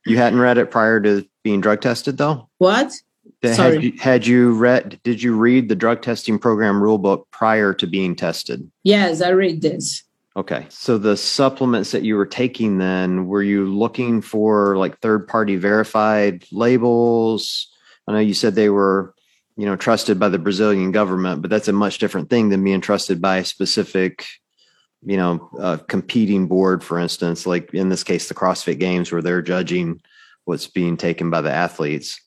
you 0.06 0.18
hadn't 0.18 0.40
read 0.40 0.58
it 0.58 0.70
prior 0.70 1.00
to 1.02 1.26
being 1.44 1.62
drug 1.62 1.82
tested, 1.82 2.18
though. 2.18 2.50
What? 2.58 2.92
Sorry. 3.44 3.76
Had 3.76 3.84
you, 3.84 3.94
had 4.00 4.28
you 4.28 4.54
read? 4.54 5.00
Did 5.04 5.24
you 5.24 5.36
read 5.36 5.70
the 5.70 5.76
drug 5.76 6.02
testing 6.02 6.38
program 6.38 6.84
rule 6.84 6.98
book 6.98 7.26
prior 7.32 7.74
to 7.74 7.88
being 7.88 8.16
tested? 8.16 8.70
Yes, 8.84 9.22
I 9.22 9.30
read 9.30 9.62
this. 9.62 10.04
Okay. 10.40 10.66
So 10.70 10.98
the 10.98 11.18
supplements 11.18 11.92
that 11.92 12.04
you 12.04 12.16
were 12.16 12.26
taking 12.26 12.78
then, 12.78 13.26
were 13.26 13.44
you 13.44 13.66
looking 13.66 14.22
for 14.22 14.78
like 14.78 15.00
third 15.00 15.28
party 15.28 15.58
verified 15.58 16.46
labels? 16.54 17.68
I 18.08 18.14
know 18.14 18.20
you 18.20 18.34
said 18.34 18.56
they 18.56 18.70
were, 18.70 19.14
you 19.58 19.66
know, 19.66 19.76
trusted 19.76 20.18
by 20.18 20.30
the 20.30 20.40
Brazilian 20.40 20.94
government, 20.94 21.42
but 21.42 21.52
that's 21.52 21.68
a 21.68 21.74
much 21.74 21.98
different 21.98 22.30
thing 22.30 22.48
than 22.48 22.64
being 22.64 22.80
trusted 22.80 23.22
by 23.22 23.40
a 23.40 23.46
specific, 23.46 24.26
you 25.02 25.18
know, 25.18 25.50
uh, 25.60 25.76
competing 25.90 26.48
board, 26.48 26.86
for 26.86 26.98
instance, 27.00 27.46
like 27.46 27.74
in 27.74 27.90
this 27.90 28.06
case, 28.06 28.30
the 28.30 28.34
CrossFit 28.34 28.80
Games, 28.80 29.12
where 29.12 29.22
they're 29.22 29.42
judging 29.42 30.00
what's 30.46 30.68
being 30.68 30.96
taken 30.96 31.30
by 31.30 31.42
the 31.42 31.52
athletes. 31.52 32.18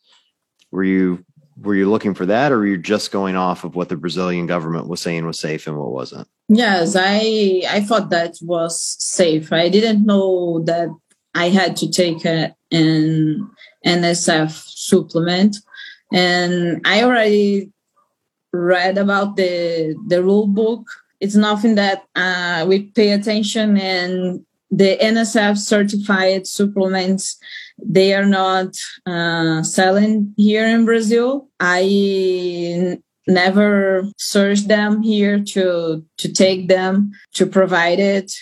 Were 0.70 0.84
you 0.84 1.24
were 1.62 1.74
you 1.74 1.90
looking 1.90 2.14
for 2.14 2.26
that, 2.26 2.52
or 2.52 2.58
were 2.58 2.66
you 2.66 2.78
just 2.78 3.10
going 3.10 3.36
off 3.36 3.64
of 3.64 3.74
what 3.74 3.88
the 3.88 3.96
Brazilian 3.96 4.46
government 4.46 4.88
was 4.88 5.00
saying 5.00 5.26
was 5.26 5.38
safe 5.38 5.66
and 5.66 5.78
what 5.78 5.92
wasn't? 5.92 6.28
Yes, 6.48 6.96
I 6.98 7.62
I 7.68 7.80
thought 7.80 8.10
that 8.10 8.36
was 8.42 8.96
safe. 8.98 9.52
I 9.52 9.68
didn't 9.68 10.04
know 10.04 10.62
that 10.64 10.88
I 11.34 11.48
had 11.48 11.76
to 11.78 11.90
take 11.90 12.24
an 12.24 12.54
NSF 13.84 14.50
supplement, 14.50 15.56
and 16.12 16.80
I 16.84 17.02
already 17.02 17.70
read 18.52 18.98
about 18.98 19.36
the 19.36 19.96
the 20.08 20.22
rule 20.22 20.46
book. 20.46 20.86
It's 21.20 21.36
nothing 21.36 21.76
that 21.76 22.02
uh, 22.16 22.66
we 22.68 22.90
pay 22.90 23.12
attention, 23.12 23.78
and 23.78 24.44
the 24.70 24.98
NSF 25.00 25.58
certified 25.58 26.46
supplements 26.46 27.38
they 27.84 28.14
are 28.14 28.26
not 28.26 28.74
uh, 29.06 29.62
selling 29.62 30.34
here 30.36 30.66
in 30.66 30.84
Brazil. 30.84 31.48
I 31.60 32.98
never 33.26 34.04
searched 34.18 34.68
them 34.68 35.02
here 35.02 35.42
to 35.42 36.04
to 36.18 36.32
take 36.32 36.68
them 36.68 37.12
to 37.34 37.46
provide 37.46 37.98
it. 37.98 38.32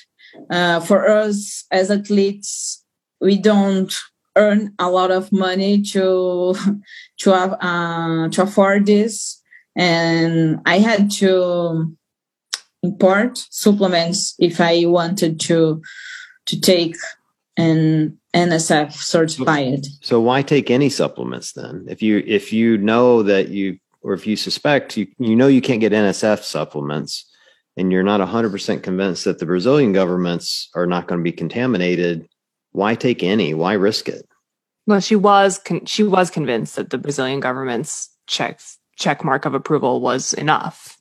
Uh, 0.49 0.81
for 0.81 1.09
us 1.09 1.65
as 1.71 1.91
athletes, 1.91 2.85
we 3.21 3.39
don't 3.39 3.95
earn 4.37 4.73
a 4.79 4.91
lot 4.91 5.11
of 5.11 5.33
money 5.33 5.83
to 5.83 6.55
to 7.19 7.33
uh, 7.33 8.29
to 8.29 8.43
afford 8.43 8.87
this, 8.87 9.43
and 9.77 10.61
I 10.67 10.79
had 10.79 11.11
to 11.13 11.97
import 12.83 13.39
supplements 13.51 14.35
if 14.39 14.61
I 14.61 14.87
wanted 14.87 15.41
to 15.41 15.83
to 16.47 16.61
take 16.61 16.97
an 17.61 18.19
NSF 18.35 18.93
certified. 18.93 19.87
So 20.01 20.21
why 20.21 20.43
take 20.43 20.71
any 20.71 20.89
supplements 20.89 21.53
then? 21.53 21.87
If 21.89 22.03
you 22.03 22.23
if 22.27 22.53
you 22.53 22.79
know 22.79 23.23
that 23.23 23.49
you 23.49 23.79
or 24.03 24.15
if 24.15 24.27
you 24.27 24.37
suspect 24.37 24.97
you 24.97 25.07
you 25.19 25.37
know 25.37 25.49
you 25.49 25.61
can't 25.61 25.81
get 25.81 25.93
NSF 25.93 26.43
supplements 26.43 27.27
and 27.77 27.93
you're 27.93 28.03
not 28.03 28.21
100% 28.21 28.83
convinced 28.83 29.25
that 29.25 29.39
the 29.39 29.47
Brazilian 29.47 29.93
governments 29.93 30.69
are 30.75 30.87
not 30.87 31.07
going 31.07 31.21
to 31.21 31.25
be 31.25 31.33
contaminated, 31.33 32.29
why 32.73 32.95
take 32.95 33.23
any? 33.23 33.55
Why 33.55 33.75
risk 33.75 34.09
it? 34.09 34.29
Well, 34.87 35.01
she 35.01 35.17
was 35.17 35.59
con- 35.59 35.87
she 35.87 36.03
was 36.03 36.31
convinced 36.31 36.77
that 36.77 36.91
the 36.91 36.99
Brazilian 36.99 37.41
government's 37.41 38.11
check 38.27 38.61
check 38.97 39.25
mark 39.25 39.45
of 39.45 39.55
approval 39.55 40.01
was 40.01 40.35
enough. 40.35 40.97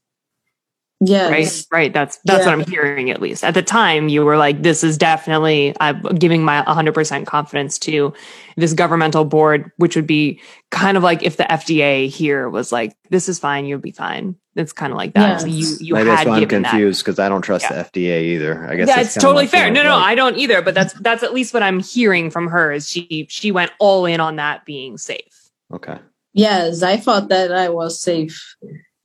Yes. 1.01 1.31
Right. 1.71 1.79
Right. 1.79 1.93
That's 1.93 2.19
that's 2.25 2.45
yeah. 2.45 2.45
what 2.45 2.59
I'm 2.59 2.69
hearing 2.69 3.09
at 3.09 3.21
least. 3.21 3.45
At 3.45 3.53
the 3.53 3.62
time 3.62 4.09
you 4.09 4.25
were 4.25 4.35
like, 4.35 4.62
this 4.62 4.83
is 4.83 4.97
definitely 4.97 5.73
I'm 5.79 6.01
giving 6.15 6.43
my 6.43 6.62
100 6.63 6.93
percent 6.93 7.25
confidence 7.25 7.79
to 7.79 8.13
this 8.57 8.73
governmental 8.73 9.23
board, 9.23 9.71
which 9.77 9.95
would 9.95 10.07
be 10.07 10.41
kind 10.71 10.97
of 10.97 11.03
like 11.03 11.23
if 11.23 11.38
the 11.38 11.45
FDA 11.45 12.09
here 12.09 12.49
was 12.49 12.73
like, 12.73 12.97
this 13.09 13.29
is 13.29 13.39
fine, 13.39 13.65
you'll 13.65 13.79
be 13.79 13.91
fine. 13.91 14.35
It's 14.55 14.73
kind 14.73 14.91
of 14.91 14.97
like 14.97 15.13
that. 15.13 15.29
Yes. 15.29 15.41
So 15.41 15.47
you 15.47 15.77
you 15.79 15.93
Maybe 15.93 16.09
had 16.09 16.27
I'm 16.27 16.45
confused 16.45 17.05
because 17.05 17.17
I 17.17 17.29
don't 17.29 17.43
trust 17.43 17.65
yeah. 17.69 17.83
the 17.83 17.89
FDA 17.89 18.21
either. 18.23 18.69
I 18.69 18.75
guess 18.75 18.88
that's 18.88 19.13
totally 19.13 19.47
fair. 19.47 19.71
No, 19.71 19.83
no, 19.83 19.95
like, 19.95 20.05
I 20.05 20.15
don't 20.15 20.35
either. 20.35 20.62
But 20.62 20.73
that's 20.73 20.93
that's 20.95 21.23
at 21.23 21.33
least 21.33 21.53
what 21.53 21.63
I'm 21.63 21.79
hearing 21.79 22.29
from 22.29 22.47
her 22.49 22.73
is 22.73 22.89
she 22.89 23.25
she 23.29 23.51
went 23.51 23.71
all 23.79 24.05
in 24.05 24.19
on 24.19 24.35
that 24.35 24.65
being 24.65 24.97
safe. 24.97 25.49
Okay. 25.73 25.97
Yes, 26.33 26.83
I 26.83 26.97
thought 26.97 27.29
that 27.29 27.53
I 27.53 27.69
was 27.69 28.01
safe. 28.01 28.55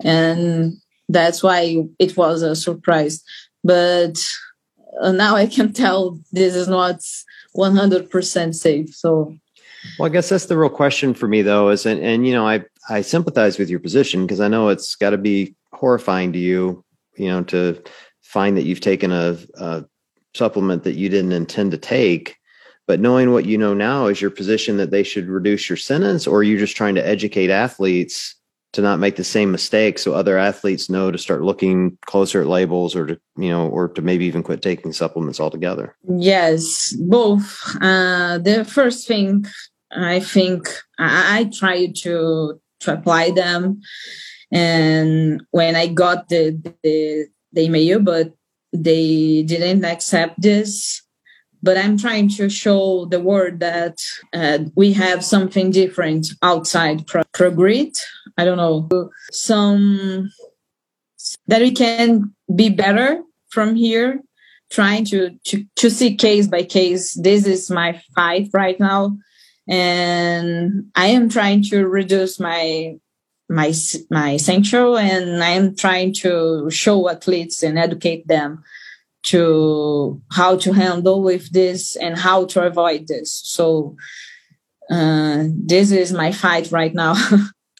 And 0.02 0.80
that's 1.14 1.42
why 1.42 1.84
it 1.98 2.16
was 2.16 2.42
a 2.42 2.56
surprise. 2.56 3.22
But 3.62 4.22
uh, 5.00 5.12
now 5.12 5.36
I 5.36 5.46
can 5.46 5.72
tell 5.72 6.18
this 6.32 6.54
is 6.54 6.68
not 6.68 7.00
100% 7.56 8.54
safe. 8.54 8.94
So, 8.94 9.34
well, 9.98 10.06
I 10.06 10.12
guess 10.12 10.28
that's 10.28 10.46
the 10.46 10.58
real 10.58 10.68
question 10.68 11.14
for 11.14 11.28
me, 11.28 11.42
though, 11.42 11.70
is 11.70 11.86
and, 11.86 12.00
and 12.00 12.26
you 12.26 12.32
know, 12.32 12.46
I 12.46 12.64
I 12.90 13.00
sympathize 13.00 13.58
with 13.58 13.70
your 13.70 13.80
position 13.80 14.26
because 14.26 14.40
I 14.40 14.48
know 14.48 14.68
it's 14.68 14.94
got 14.94 15.10
to 15.10 15.18
be 15.18 15.54
horrifying 15.72 16.32
to 16.32 16.38
you, 16.38 16.84
you 17.16 17.28
know, 17.28 17.42
to 17.44 17.82
find 18.22 18.56
that 18.56 18.64
you've 18.64 18.80
taken 18.80 19.12
a, 19.12 19.38
a 19.54 19.84
supplement 20.34 20.84
that 20.84 20.96
you 20.96 21.08
didn't 21.08 21.32
intend 21.32 21.70
to 21.70 21.78
take. 21.78 22.36
But 22.86 23.00
knowing 23.00 23.32
what 23.32 23.46
you 23.46 23.56
know 23.56 23.72
now, 23.72 24.06
is 24.06 24.20
your 24.20 24.30
position 24.30 24.76
that 24.76 24.90
they 24.90 25.02
should 25.02 25.28
reduce 25.28 25.70
your 25.70 25.76
sentence, 25.78 26.26
or 26.26 26.38
are 26.38 26.42
you 26.42 26.58
just 26.58 26.76
trying 26.76 26.94
to 26.96 27.06
educate 27.06 27.48
athletes 27.48 28.34
to 28.74 28.82
not 28.82 28.98
make 28.98 29.14
the 29.16 29.24
same 29.24 29.52
mistake 29.52 29.98
so 29.98 30.12
other 30.12 30.36
athletes 30.36 30.90
know 30.90 31.10
to 31.10 31.16
start 31.16 31.42
looking 31.42 31.96
closer 32.06 32.40
at 32.42 32.48
labels 32.48 32.94
or 32.94 33.06
to 33.06 33.20
you 33.36 33.48
know 33.48 33.68
or 33.68 33.88
to 33.88 34.02
maybe 34.02 34.26
even 34.26 34.42
quit 34.42 34.62
taking 34.62 34.92
supplements 34.92 35.40
altogether. 35.40 35.96
Yes 36.06 36.94
both. 36.98 37.64
Uh, 37.80 38.38
the 38.38 38.64
first 38.64 39.08
thing 39.08 39.46
i 39.96 40.18
think 40.18 40.68
i, 40.98 41.38
I 41.38 41.50
tried 41.56 41.94
to 42.02 42.60
to 42.80 42.92
apply 42.92 43.30
them. 43.30 43.80
And 44.52 45.42
when 45.52 45.76
i 45.76 45.86
got 45.86 46.28
the 46.28 46.58
the, 46.82 47.26
the 47.52 47.62
email 47.62 48.00
but 48.00 48.32
they 48.72 49.44
didn't 49.44 49.84
accept 49.84 50.42
this 50.42 51.03
but 51.64 51.78
I'm 51.78 51.96
trying 51.96 52.28
to 52.36 52.50
show 52.50 53.06
the 53.06 53.20
world 53.20 53.60
that 53.60 53.96
uh, 54.34 54.58
we 54.76 54.92
have 54.92 55.24
something 55.24 55.70
different 55.70 56.26
outside 56.42 57.06
Pro- 57.06 57.22
ProGrit. 57.34 57.96
I 58.36 58.44
don't 58.44 58.58
know, 58.58 59.10
some 59.32 60.30
that 61.46 61.62
we 61.62 61.72
can 61.72 62.34
be 62.54 62.68
better 62.68 63.22
from 63.48 63.76
here, 63.76 64.20
trying 64.70 65.06
to, 65.06 65.38
to, 65.46 65.64
to 65.76 65.90
see 65.90 66.16
case 66.16 66.46
by 66.46 66.64
case. 66.64 67.14
This 67.14 67.46
is 67.46 67.70
my 67.70 68.00
fight 68.14 68.50
right 68.52 68.78
now. 68.78 69.16
And 69.66 70.90
I 70.94 71.06
am 71.06 71.30
trying 71.30 71.62
to 71.70 71.86
reduce 71.88 72.38
my 72.38 72.96
my 73.48 73.74
my 74.10 74.36
central, 74.38 74.96
and 74.96 75.42
I 75.42 75.50
am 75.50 75.76
trying 75.76 76.14
to 76.14 76.70
show 76.70 77.08
athletes 77.10 77.62
and 77.62 77.78
educate 77.78 78.26
them 78.26 78.64
to 79.24 80.20
how 80.32 80.56
to 80.56 80.72
handle 80.72 81.22
with 81.22 81.50
this 81.52 81.96
and 81.96 82.16
how 82.16 82.44
to 82.46 82.62
avoid 82.62 83.08
this. 83.08 83.40
So 83.44 83.96
uh, 84.90 85.44
this 85.48 85.90
is 85.90 86.12
my 86.12 86.30
fight 86.32 86.70
right 86.70 86.94
now. 86.94 87.16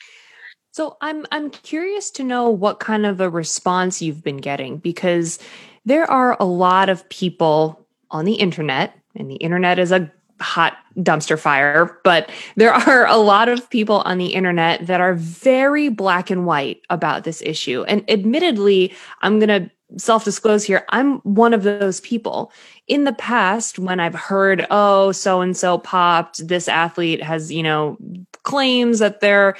so 0.72 0.96
I'm 1.00 1.26
I'm 1.30 1.50
curious 1.50 2.10
to 2.12 2.24
know 2.24 2.48
what 2.48 2.80
kind 2.80 3.06
of 3.06 3.20
a 3.20 3.30
response 3.30 4.00
you've 4.00 4.24
been 4.24 4.38
getting 4.38 4.78
because 4.78 5.38
there 5.84 6.10
are 6.10 6.36
a 6.40 6.46
lot 6.46 6.88
of 6.88 7.08
people 7.10 7.86
on 8.10 8.24
the 8.24 8.34
internet, 8.34 8.98
and 9.14 9.30
the 9.30 9.36
internet 9.36 9.78
is 9.78 9.92
a 9.92 10.10
hot 10.40 10.76
dumpster 10.96 11.38
fire, 11.38 12.00
but 12.04 12.30
there 12.56 12.72
are 12.88 13.06
a 13.06 13.16
lot 13.16 13.48
of 13.48 13.68
people 13.70 14.02
on 14.06 14.18
the 14.18 14.34
internet 14.34 14.86
that 14.86 15.00
are 15.00 15.14
very 15.14 15.88
black 15.88 16.30
and 16.30 16.46
white 16.46 16.80
about 16.90 17.24
this 17.24 17.42
issue. 17.42 17.84
And 17.84 18.08
admittedly, 18.10 18.94
I'm 19.22 19.38
going 19.38 19.64
to 19.64 19.70
self 19.96 20.24
disclose 20.24 20.64
here, 20.64 20.84
I'm 20.90 21.18
one 21.20 21.54
of 21.54 21.62
those 21.62 22.00
people. 22.00 22.52
In 22.86 23.04
the 23.04 23.12
past, 23.12 23.78
when 23.78 24.00
I've 24.00 24.14
heard, 24.14 24.66
oh, 24.70 25.12
so 25.12 25.40
and 25.40 25.56
so 25.56 25.78
popped, 25.78 26.46
this 26.46 26.68
athlete 26.68 27.22
has, 27.22 27.52
you 27.52 27.62
know, 27.62 27.96
claims 28.42 28.98
that 28.98 29.20
their 29.20 29.56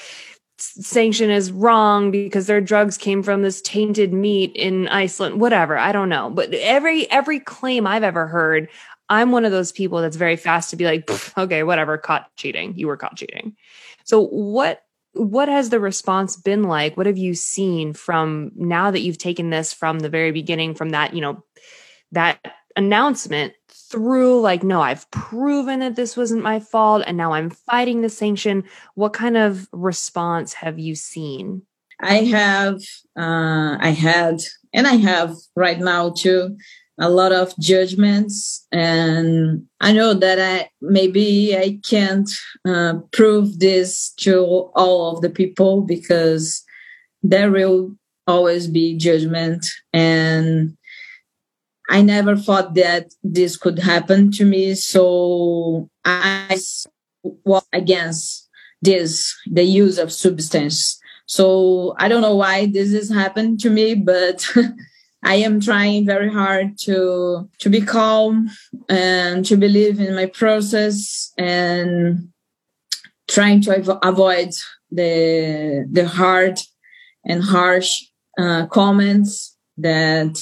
sanction 0.58 1.30
is 1.30 1.52
wrong 1.52 2.10
because 2.10 2.46
their 2.46 2.60
drugs 2.60 2.96
came 2.96 3.22
from 3.22 3.42
this 3.42 3.60
tainted 3.62 4.12
meat 4.12 4.52
in 4.54 4.88
Iceland, 4.88 5.40
whatever. 5.40 5.76
I 5.76 5.92
don't 5.92 6.08
know. 6.08 6.30
But 6.30 6.52
every 6.54 7.10
every 7.10 7.40
claim 7.40 7.86
I've 7.86 8.04
ever 8.04 8.26
heard, 8.26 8.68
I'm 9.08 9.32
one 9.32 9.44
of 9.44 9.52
those 9.52 9.72
people 9.72 10.00
that's 10.00 10.16
very 10.16 10.36
fast 10.36 10.70
to 10.70 10.76
be 10.76 10.84
like, 10.84 11.10
okay, 11.38 11.62
whatever, 11.62 11.98
caught 11.98 12.34
cheating. 12.36 12.74
You 12.76 12.86
were 12.86 12.96
caught 12.96 13.16
cheating. 13.16 13.56
So 14.04 14.26
what 14.26 14.83
what 15.14 15.48
has 15.48 15.70
the 15.70 15.80
response 15.80 16.36
been 16.36 16.64
like? 16.64 16.96
What 16.96 17.06
have 17.06 17.18
you 17.18 17.34
seen 17.34 17.94
from 17.94 18.50
now 18.56 18.90
that 18.90 19.00
you've 19.00 19.18
taken 19.18 19.50
this 19.50 19.72
from 19.72 20.00
the 20.00 20.08
very 20.08 20.32
beginning, 20.32 20.74
from 20.74 20.90
that, 20.90 21.14
you 21.14 21.20
know, 21.20 21.44
that 22.12 22.38
announcement 22.76 23.54
through 23.68 24.40
like, 24.40 24.62
no, 24.62 24.80
I've 24.80 25.08
proven 25.10 25.80
that 25.80 25.96
this 25.96 26.16
wasn't 26.16 26.42
my 26.42 26.58
fault 26.60 27.04
and 27.06 27.16
now 27.16 27.32
I'm 27.32 27.50
fighting 27.50 28.02
the 28.02 28.08
sanction. 28.08 28.64
What 28.94 29.12
kind 29.12 29.36
of 29.36 29.68
response 29.72 30.52
have 30.54 30.78
you 30.78 30.94
seen? 30.94 31.62
I 32.00 32.24
have, 32.24 32.80
uh, 33.16 33.78
I 33.80 33.90
had, 33.96 34.40
and 34.72 34.86
I 34.86 34.94
have 34.94 35.34
right 35.54 35.78
now 35.78 36.10
too, 36.10 36.56
a 36.98 37.10
lot 37.10 37.32
of 37.32 37.56
judgments. 37.58 38.66
And 38.72 39.66
i 39.80 39.92
know 39.92 40.14
that 40.14 40.38
i 40.38 40.68
maybe 40.80 41.56
i 41.56 41.78
can't 41.88 42.30
uh, 42.66 42.94
prove 43.12 43.58
this 43.58 44.10
to 44.18 44.70
all 44.74 45.14
of 45.14 45.22
the 45.22 45.30
people 45.30 45.80
because 45.82 46.64
there 47.22 47.50
will 47.50 47.94
always 48.26 48.66
be 48.68 48.96
judgment. 48.96 49.66
And 49.92 50.76
i 51.90 52.00
never 52.02 52.36
thought 52.36 52.74
that 52.74 53.12
this 53.22 53.56
could 53.56 53.78
happen 53.78 54.30
to 54.32 54.44
me. 54.44 54.74
So 54.74 55.88
i 56.04 56.58
was 57.44 57.66
against 57.72 58.48
this 58.82 59.34
the 59.50 59.64
use 59.64 59.98
of 59.98 60.12
substance. 60.12 61.00
So 61.26 61.94
i 61.98 62.08
don't 62.08 62.22
know 62.22 62.36
why 62.36 62.66
this 62.66 62.92
has 62.92 63.08
happened 63.08 63.58
to 63.60 63.70
me 63.70 63.94
but 63.94 64.46
I 65.24 65.36
am 65.36 65.60
trying 65.60 66.06
very 66.06 66.30
hard 66.30 66.78
to 66.82 67.48
to 67.58 67.70
be 67.70 67.80
calm 67.80 68.50
and 68.88 69.44
to 69.46 69.56
believe 69.56 69.98
in 69.98 70.14
my 70.14 70.26
process 70.26 71.32
and 71.38 72.28
trying 73.28 73.62
to 73.62 73.78
av- 73.78 73.98
avoid 74.02 74.50
the 74.90 75.86
the 75.90 76.06
hard 76.06 76.60
and 77.24 77.42
harsh 77.42 78.02
uh, 78.38 78.66
comments 78.66 79.56
that 79.78 80.38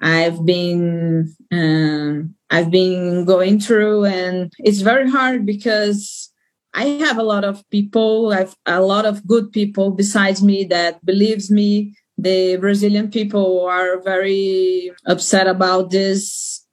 I've 0.00 0.44
been 0.44 1.34
um, 1.52 2.34
I've 2.50 2.70
been 2.70 3.24
going 3.24 3.60
through, 3.60 4.04
and 4.04 4.52
it's 4.58 4.80
very 4.80 5.10
hard 5.10 5.44
because 5.44 6.32
I 6.74 6.84
have 7.04 7.18
a 7.18 7.22
lot 7.22 7.44
of 7.44 7.68
people, 7.70 8.32
I've 8.32 8.54
a 8.66 8.80
lot 8.80 9.06
of 9.06 9.26
good 9.26 9.50
people 9.50 9.90
besides 9.90 10.42
me 10.42 10.64
that 10.64 11.04
believes 11.04 11.50
me. 11.50 11.96
The 12.18 12.56
Brazilian 12.56 13.10
people 13.10 13.66
are 13.66 14.00
very 14.00 14.92
upset 15.06 15.46
about 15.46 15.90
this 15.90 16.64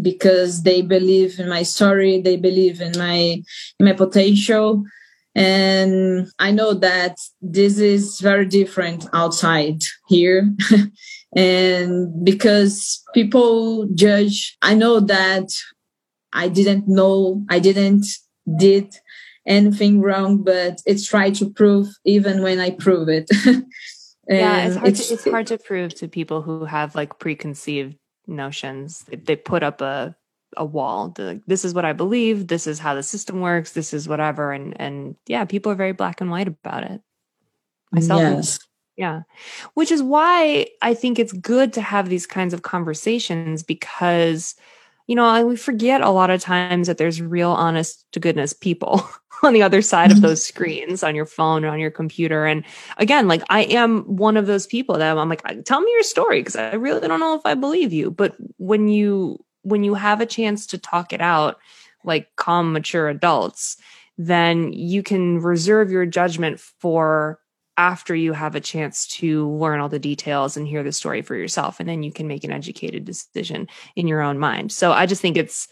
because 0.00 0.62
they 0.62 0.82
believe 0.82 1.38
in 1.38 1.48
my 1.48 1.62
story, 1.62 2.20
they 2.20 2.36
believe 2.36 2.80
in 2.80 2.92
my 2.98 3.42
in 3.78 3.86
my 3.86 3.92
potential, 3.92 4.84
and 5.34 6.28
I 6.38 6.52
know 6.52 6.74
that 6.74 7.16
this 7.40 7.78
is 7.78 8.20
very 8.20 8.46
different 8.46 9.06
outside 9.12 9.82
here. 10.08 10.54
and 11.36 12.24
because 12.24 13.02
people 13.12 13.86
judge 13.94 14.56
i 14.62 14.74
know 14.74 15.00
that 15.00 15.48
i 16.32 16.48
didn't 16.48 16.86
know 16.86 17.42
i 17.50 17.58
didn't 17.58 18.06
did 18.56 18.94
anything 19.46 20.00
wrong 20.00 20.42
but 20.42 20.80
it's 20.86 21.06
try 21.06 21.30
to 21.30 21.50
prove 21.50 21.88
even 22.04 22.42
when 22.42 22.60
i 22.60 22.70
prove 22.70 23.08
it 23.08 23.28
yeah 24.28 24.66
it's 24.66 24.76
hard, 24.76 24.88
it's, 24.88 25.08
to, 25.08 25.14
it's 25.14 25.24
hard 25.24 25.46
to 25.46 25.58
prove 25.58 25.94
to 25.94 26.08
people 26.08 26.42
who 26.42 26.64
have 26.64 26.94
like 26.94 27.18
preconceived 27.18 27.96
notions. 28.26 29.04
They, 29.08 29.16
they 29.16 29.36
put 29.36 29.62
up 29.62 29.80
a 29.80 30.16
a 30.56 30.64
wall. 30.64 31.10
To, 31.12 31.40
this 31.46 31.64
is 31.64 31.74
what 31.74 31.84
i 31.84 31.92
believe. 31.92 32.46
This 32.46 32.66
is 32.66 32.78
how 32.78 32.94
the 32.94 33.02
system 33.02 33.40
works. 33.40 33.72
This 33.72 33.92
is 33.92 34.08
whatever. 34.08 34.52
And 34.52 34.78
and 34.80 35.16
yeah 35.26 35.44
people 35.44 35.72
are 35.72 35.76
very 35.76 35.92
black 35.92 36.20
and 36.20 36.30
white 36.30 36.48
about 36.48 36.84
it. 36.84 37.00
Myself 37.92 38.20
yes. 38.20 38.58
Yeah. 38.96 39.22
Which 39.74 39.90
is 39.90 40.02
why 40.02 40.68
I 40.80 40.94
think 40.94 41.18
it's 41.18 41.32
good 41.32 41.72
to 41.72 41.80
have 41.80 42.08
these 42.08 42.26
kinds 42.26 42.54
of 42.54 42.62
conversations 42.62 43.62
because, 43.64 44.54
you 45.08 45.16
know, 45.16 45.44
we 45.44 45.56
forget 45.56 46.00
a 46.00 46.10
lot 46.10 46.30
of 46.30 46.40
times 46.40 46.86
that 46.86 46.96
there's 46.96 47.20
real 47.20 47.50
honest 47.50 48.06
to 48.12 48.20
goodness 48.20 48.52
people 48.52 49.06
on 49.44 49.52
the 49.52 49.62
other 49.62 49.82
side 49.82 50.10
of 50.10 50.18
mm-hmm. 50.18 50.26
those 50.26 50.44
screens 50.44 51.02
on 51.02 51.14
your 51.14 51.26
phone 51.26 51.64
or 51.64 51.68
on 51.68 51.80
your 51.80 51.90
computer. 51.90 52.46
And 52.46 52.64
again, 52.98 53.28
like 53.28 53.42
I 53.50 53.62
am 53.62 54.02
one 54.02 54.36
of 54.36 54.46
those 54.46 54.66
people 54.66 54.96
that 54.98 55.16
I'm 55.16 55.28
like, 55.28 55.42
tell 55.64 55.80
me 55.80 55.90
your 55.92 56.02
story 56.02 56.40
because 56.40 56.56
I 56.56 56.74
really 56.74 57.06
don't 57.06 57.20
know 57.20 57.34
if 57.34 57.44
I 57.44 57.54
believe 57.54 57.92
you. 57.92 58.10
But 58.10 58.36
when 58.58 58.88
you, 58.88 59.44
when 59.62 59.84
you 59.84 59.94
have 59.94 60.20
a 60.20 60.26
chance 60.26 60.66
to 60.68 60.78
talk 60.78 61.12
it 61.12 61.20
out 61.20 61.58
like 62.04 62.28
calm, 62.36 62.72
mature 62.72 63.08
adults, 63.08 63.76
then 64.18 64.72
you 64.72 65.02
can 65.02 65.40
reserve 65.40 65.90
your 65.90 66.06
judgment 66.06 66.60
for 66.60 67.40
after 67.76 68.14
you 68.14 68.32
have 68.32 68.54
a 68.54 68.60
chance 68.60 69.06
to 69.06 69.50
learn 69.56 69.80
all 69.80 69.88
the 69.88 69.98
details 69.98 70.56
and 70.56 70.68
hear 70.68 70.82
the 70.82 70.92
story 70.92 71.22
for 71.22 71.34
yourself 71.34 71.80
and 71.80 71.88
then 71.88 72.02
you 72.02 72.12
can 72.12 72.28
make 72.28 72.44
an 72.44 72.52
educated 72.52 73.04
decision 73.04 73.66
in 73.96 74.06
your 74.06 74.20
own 74.20 74.38
mind 74.38 74.70
so 74.70 74.92
i 74.92 75.06
just 75.06 75.20
think 75.20 75.36
it's 75.36 75.66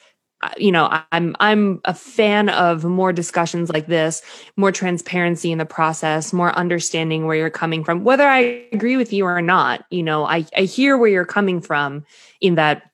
you 0.57 0.73
know 0.73 0.89
i'm 1.13 1.37
i'm 1.41 1.81
a 1.85 1.95
fan 1.95 2.49
of 2.49 2.85
more 2.85 3.13
discussions 3.13 3.71
like 3.71 3.87
this 3.87 4.23
more 4.57 4.73
transparency 4.73 5.53
in 5.53 5.59
the 5.59 5.65
process 5.65 6.33
more 6.33 6.57
understanding 6.57 7.27
where 7.27 7.37
you're 7.37 7.51
coming 7.51 7.85
from. 7.85 8.05
Whether 8.05 8.27
i 8.27 8.65
agree 8.73 8.97
with 8.97 9.13
you 9.13 9.25
or 9.25 9.43
not 9.43 9.85
you 9.91 10.03
know 10.03 10.25
i 10.25 10.45
i 10.57 10.63
hear 10.63 10.97
where 10.97 11.11
you're 11.11 11.25
coming 11.25 11.61
from 11.61 12.05
in 12.41 12.55
that 12.57 12.92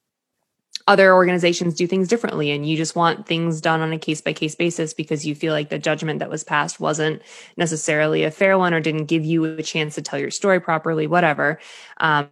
other 0.88 1.12
organizations 1.12 1.74
do 1.74 1.86
things 1.86 2.08
differently 2.08 2.50
and 2.50 2.66
you 2.66 2.74
just 2.74 2.96
want 2.96 3.26
things 3.26 3.60
done 3.60 3.82
on 3.82 3.92
a 3.92 3.98
case 3.98 4.22
by 4.22 4.32
case 4.32 4.54
basis 4.54 4.94
because 4.94 5.26
you 5.26 5.34
feel 5.34 5.52
like 5.52 5.68
the 5.68 5.78
judgment 5.78 6.18
that 6.18 6.30
was 6.30 6.42
passed 6.42 6.80
wasn't 6.80 7.20
necessarily 7.58 8.24
a 8.24 8.30
fair 8.30 8.56
one 8.56 8.72
or 8.72 8.80
didn't 8.80 9.04
give 9.04 9.22
you 9.22 9.44
a 9.44 9.62
chance 9.62 9.94
to 9.94 10.02
tell 10.02 10.18
your 10.18 10.30
story 10.30 10.58
properly 10.58 11.06
whatever. 11.06 11.60
Um, 11.98 12.30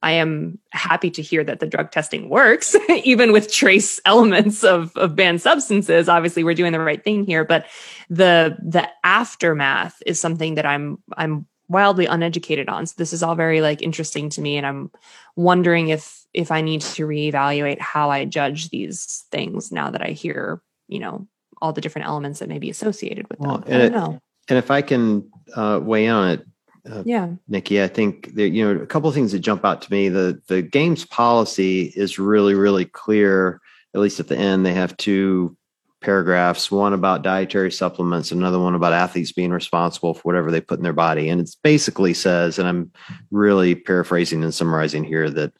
i 0.00 0.12
am 0.12 0.58
happy 0.70 1.10
to 1.10 1.20
hear 1.20 1.44
that 1.44 1.60
the 1.60 1.66
drug 1.66 1.90
testing 1.90 2.30
works 2.30 2.74
even 3.04 3.30
with 3.30 3.52
trace 3.52 4.00
elements 4.06 4.64
of, 4.64 4.96
of 4.96 5.14
banned 5.14 5.42
substances. 5.42 6.08
Obviously 6.08 6.42
we're 6.42 6.54
doing 6.54 6.72
the 6.72 6.80
right 6.80 7.04
thing 7.04 7.26
here 7.26 7.44
but 7.44 7.66
the 8.08 8.56
the 8.62 8.88
aftermath 9.04 10.02
is 10.06 10.18
something 10.18 10.54
that 10.54 10.64
i'm 10.64 10.96
i'm 11.18 11.46
wildly 11.68 12.06
uneducated 12.06 12.70
on. 12.70 12.86
So 12.86 12.94
this 12.96 13.12
is 13.12 13.22
all 13.22 13.34
very 13.34 13.60
like 13.60 13.82
interesting 13.82 14.30
to 14.30 14.40
me 14.40 14.56
and 14.56 14.66
i'm 14.66 14.90
wondering 15.36 15.88
if 15.88 16.17
if 16.34 16.50
I 16.50 16.60
need 16.60 16.82
to 16.82 17.06
reevaluate 17.06 17.80
how 17.80 18.10
I 18.10 18.24
judge 18.24 18.70
these 18.70 19.24
things 19.30 19.72
now 19.72 19.90
that 19.90 20.02
I 20.02 20.10
hear, 20.10 20.60
you 20.86 20.98
know, 20.98 21.26
all 21.60 21.72
the 21.72 21.80
different 21.80 22.06
elements 22.06 22.40
that 22.40 22.48
may 22.48 22.58
be 22.58 22.70
associated 22.70 23.28
with 23.28 23.38
them. 23.38 23.48
Well, 23.48 23.64
and, 23.66 23.82
it, 23.82 23.92
and 23.94 24.58
if 24.58 24.70
I 24.70 24.82
can 24.82 25.30
uh, 25.54 25.80
weigh 25.82 26.06
in 26.06 26.12
on 26.12 26.28
it, 26.30 26.46
uh, 26.88 27.02
yeah, 27.04 27.28
Nikki, 27.48 27.82
I 27.82 27.88
think 27.88 28.34
that 28.34 28.50
you 28.50 28.64
know 28.64 28.80
a 28.80 28.86
couple 28.86 29.08
of 29.08 29.14
things 29.14 29.32
that 29.32 29.40
jump 29.40 29.64
out 29.64 29.82
to 29.82 29.92
me. 29.92 30.08
The 30.08 30.40
the 30.46 30.62
game's 30.62 31.04
policy 31.04 31.92
is 31.94 32.18
really 32.18 32.54
really 32.54 32.86
clear. 32.86 33.60
At 33.94 34.00
least 34.00 34.20
at 34.20 34.28
the 34.28 34.36
end, 34.36 34.64
they 34.64 34.74
have 34.74 34.96
two 34.96 35.56
paragraphs 36.00 36.70
one 36.70 36.92
about 36.92 37.22
dietary 37.22 37.72
supplements 37.72 38.30
another 38.30 38.58
one 38.58 38.76
about 38.76 38.92
athletes 38.92 39.32
being 39.32 39.50
responsible 39.50 40.14
for 40.14 40.20
whatever 40.20 40.52
they 40.52 40.60
put 40.60 40.78
in 40.78 40.84
their 40.84 40.92
body 40.92 41.28
and 41.28 41.40
it 41.40 41.50
basically 41.64 42.14
says 42.14 42.56
and 42.56 42.68
i'm 42.68 42.92
really 43.32 43.74
paraphrasing 43.74 44.44
and 44.44 44.54
summarizing 44.54 45.02
here 45.02 45.28
that 45.28 45.52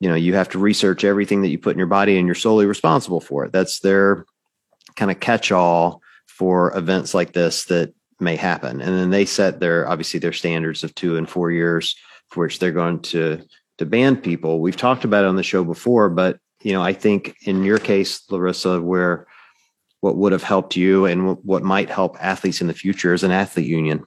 you 0.00 0.08
know 0.08 0.14
you 0.14 0.34
have 0.34 0.48
to 0.50 0.58
research 0.58 1.04
everything 1.04 1.42
that 1.42 1.48
you 1.48 1.58
put 1.58 1.72
in 1.72 1.78
your 1.78 1.86
body 1.86 2.18
and 2.18 2.26
you're 2.26 2.34
solely 2.34 2.66
responsible 2.66 3.20
for 3.20 3.44
it. 3.44 3.52
That's 3.52 3.80
their 3.80 4.26
kind 4.96 5.10
of 5.10 5.20
catch 5.20 5.52
all 5.52 6.02
for 6.26 6.76
events 6.76 7.14
like 7.14 7.32
this 7.32 7.66
that 7.66 7.94
may 8.18 8.36
happen. 8.36 8.80
And 8.80 8.96
then 8.96 9.10
they 9.10 9.24
set 9.24 9.60
their 9.60 9.88
obviously 9.88 10.20
their 10.20 10.32
standards 10.32 10.82
of 10.82 10.94
two 10.94 11.16
and 11.16 11.28
four 11.28 11.50
years 11.50 11.94
for 12.28 12.44
which 12.44 12.58
they're 12.58 12.72
going 12.72 13.00
to 13.00 13.42
to 13.78 13.86
ban 13.86 14.16
people. 14.16 14.60
We've 14.60 14.76
talked 14.76 15.04
about 15.04 15.24
it 15.24 15.28
on 15.28 15.36
the 15.36 15.42
show 15.42 15.64
before 15.64 16.10
but 16.10 16.38
you 16.62 16.72
know 16.72 16.82
i 16.82 16.92
think 16.92 17.36
in 17.42 17.64
your 17.64 17.78
case 17.78 18.22
larissa 18.30 18.80
where 18.80 19.26
what 20.00 20.16
would 20.16 20.32
have 20.32 20.42
helped 20.42 20.76
you 20.76 21.06
and 21.06 21.36
what 21.44 21.62
might 21.62 21.90
help 21.90 22.16
athletes 22.20 22.60
in 22.60 22.66
the 22.66 22.74
future 22.74 23.12
is 23.12 23.22
an 23.22 23.30
athlete 23.30 23.66
union 23.66 24.04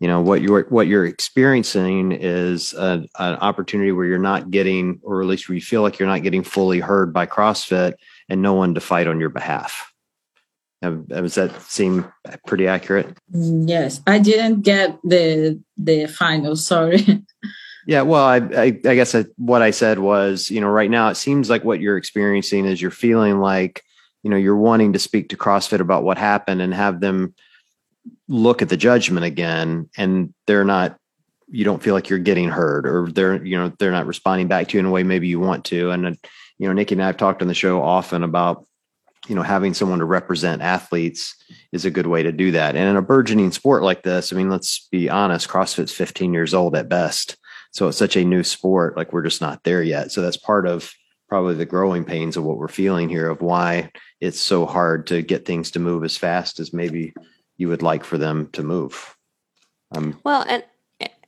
you 0.00 0.06
know 0.06 0.20
what 0.20 0.42
you're 0.42 0.64
what 0.68 0.86
you're 0.86 1.04
experiencing 1.04 2.12
is 2.12 2.72
a, 2.74 3.04
an 3.18 3.34
opportunity 3.36 3.90
where 3.92 4.06
you're 4.06 4.18
not 4.18 4.50
getting 4.50 5.00
or 5.02 5.20
at 5.20 5.26
least 5.28 5.48
where 5.48 5.56
you 5.56 5.60
feel 5.60 5.82
like 5.82 5.98
you're 5.98 6.08
not 6.08 6.22
getting 6.22 6.44
fully 6.44 6.78
heard 6.78 7.12
by 7.12 7.26
crossfit 7.26 7.94
and 8.28 8.40
no 8.40 8.54
one 8.54 8.74
to 8.74 8.80
fight 8.80 9.06
on 9.06 9.18
your 9.18 9.30
behalf. 9.30 9.92
Does 10.80 11.34
that 11.34 11.60
seem 11.62 12.06
pretty 12.46 12.68
accurate? 12.68 13.16
Yes 13.30 14.00
i 14.06 14.18
didn't 14.18 14.62
get 14.62 14.98
the 15.02 15.60
the 15.76 16.06
final 16.06 16.56
sorry. 16.56 17.24
Yeah 17.86 18.02
well 18.02 18.24
i 18.24 18.36
i, 18.36 18.64
I 18.64 18.94
guess 18.94 19.14
I, 19.14 19.24
what 19.36 19.62
i 19.62 19.70
said 19.70 19.98
was 19.98 20.50
you 20.50 20.60
know 20.60 20.68
right 20.68 20.90
now 20.90 21.08
it 21.08 21.14
seems 21.14 21.48
like 21.48 21.64
what 21.64 21.80
you're 21.80 21.96
experiencing 21.96 22.66
is 22.66 22.82
you're 22.82 22.90
feeling 22.90 23.40
like 23.40 23.82
you 24.22 24.28
know 24.28 24.36
you're 24.36 24.58
wanting 24.58 24.92
to 24.92 24.98
speak 24.98 25.30
to 25.30 25.38
crossfit 25.38 25.80
about 25.80 26.04
what 26.04 26.18
happened 26.18 26.60
and 26.60 26.74
have 26.74 27.00
them 27.00 27.34
look 28.28 28.62
at 28.62 28.68
the 28.68 28.76
judgment 28.76 29.24
again 29.24 29.88
and 29.96 30.32
they're 30.46 30.64
not 30.64 30.98
you 31.50 31.64
don't 31.64 31.82
feel 31.82 31.94
like 31.94 32.08
you're 32.08 32.18
getting 32.18 32.48
heard 32.48 32.86
or 32.86 33.10
they're 33.10 33.44
you 33.44 33.56
know 33.56 33.72
they're 33.78 33.90
not 33.90 34.06
responding 34.06 34.48
back 34.48 34.68
to 34.68 34.76
you 34.76 34.80
in 34.80 34.86
a 34.86 34.90
way 34.90 35.02
maybe 35.02 35.28
you 35.28 35.40
want 35.40 35.64
to. 35.66 35.90
And 35.90 36.06
uh, 36.06 36.12
you 36.58 36.66
know 36.66 36.72
nikki 36.72 36.94
and 36.94 37.02
i've 37.02 37.16
talked 37.16 37.40
on 37.40 37.48
the 37.48 37.54
show 37.54 37.80
often 37.82 38.22
about 38.22 38.66
you 39.28 39.34
know 39.34 39.42
having 39.42 39.74
someone 39.74 40.00
to 40.00 40.04
represent 40.04 40.62
athletes 40.62 41.34
is 41.72 41.84
a 41.84 41.90
good 41.90 42.06
way 42.06 42.22
to 42.22 42.32
do 42.32 42.52
that. 42.52 42.76
And 42.76 42.88
in 42.88 42.96
a 42.96 43.02
burgeoning 43.02 43.52
sport 43.52 43.82
like 43.82 44.02
this 44.02 44.32
i 44.32 44.36
mean 44.36 44.50
let's 44.50 44.88
be 44.90 45.08
honest 45.08 45.48
crossfit's 45.48 45.92
15 45.92 46.32
years 46.32 46.54
old 46.54 46.76
at 46.76 46.88
best. 46.88 47.36
So 47.70 47.88
it's 47.88 47.98
such 47.98 48.16
a 48.16 48.24
new 48.24 48.42
sport 48.42 48.96
like 48.96 49.12
we're 49.12 49.22
just 49.22 49.40
not 49.40 49.62
there 49.64 49.82
yet. 49.82 50.10
So 50.10 50.20
that's 50.22 50.36
part 50.36 50.66
of 50.66 50.92
probably 51.28 51.54
the 51.54 51.66
growing 51.66 52.04
pains 52.04 52.36
of 52.36 52.44
what 52.44 52.56
we're 52.56 52.68
feeling 52.68 53.08
here 53.08 53.28
of 53.28 53.42
why 53.42 53.92
it's 54.20 54.40
so 54.40 54.64
hard 54.64 55.06
to 55.08 55.22
get 55.22 55.44
things 55.44 55.70
to 55.72 55.78
move 55.78 56.02
as 56.02 56.16
fast 56.16 56.58
as 56.58 56.72
maybe 56.72 57.12
you 57.58 57.68
would 57.68 57.82
like 57.82 58.04
for 58.04 58.16
them 58.16 58.48
to 58.52 58.62
move. 58.62 59.16
Um, 59.92 60.18
well, 60.24 60.44
and 60.48 60.64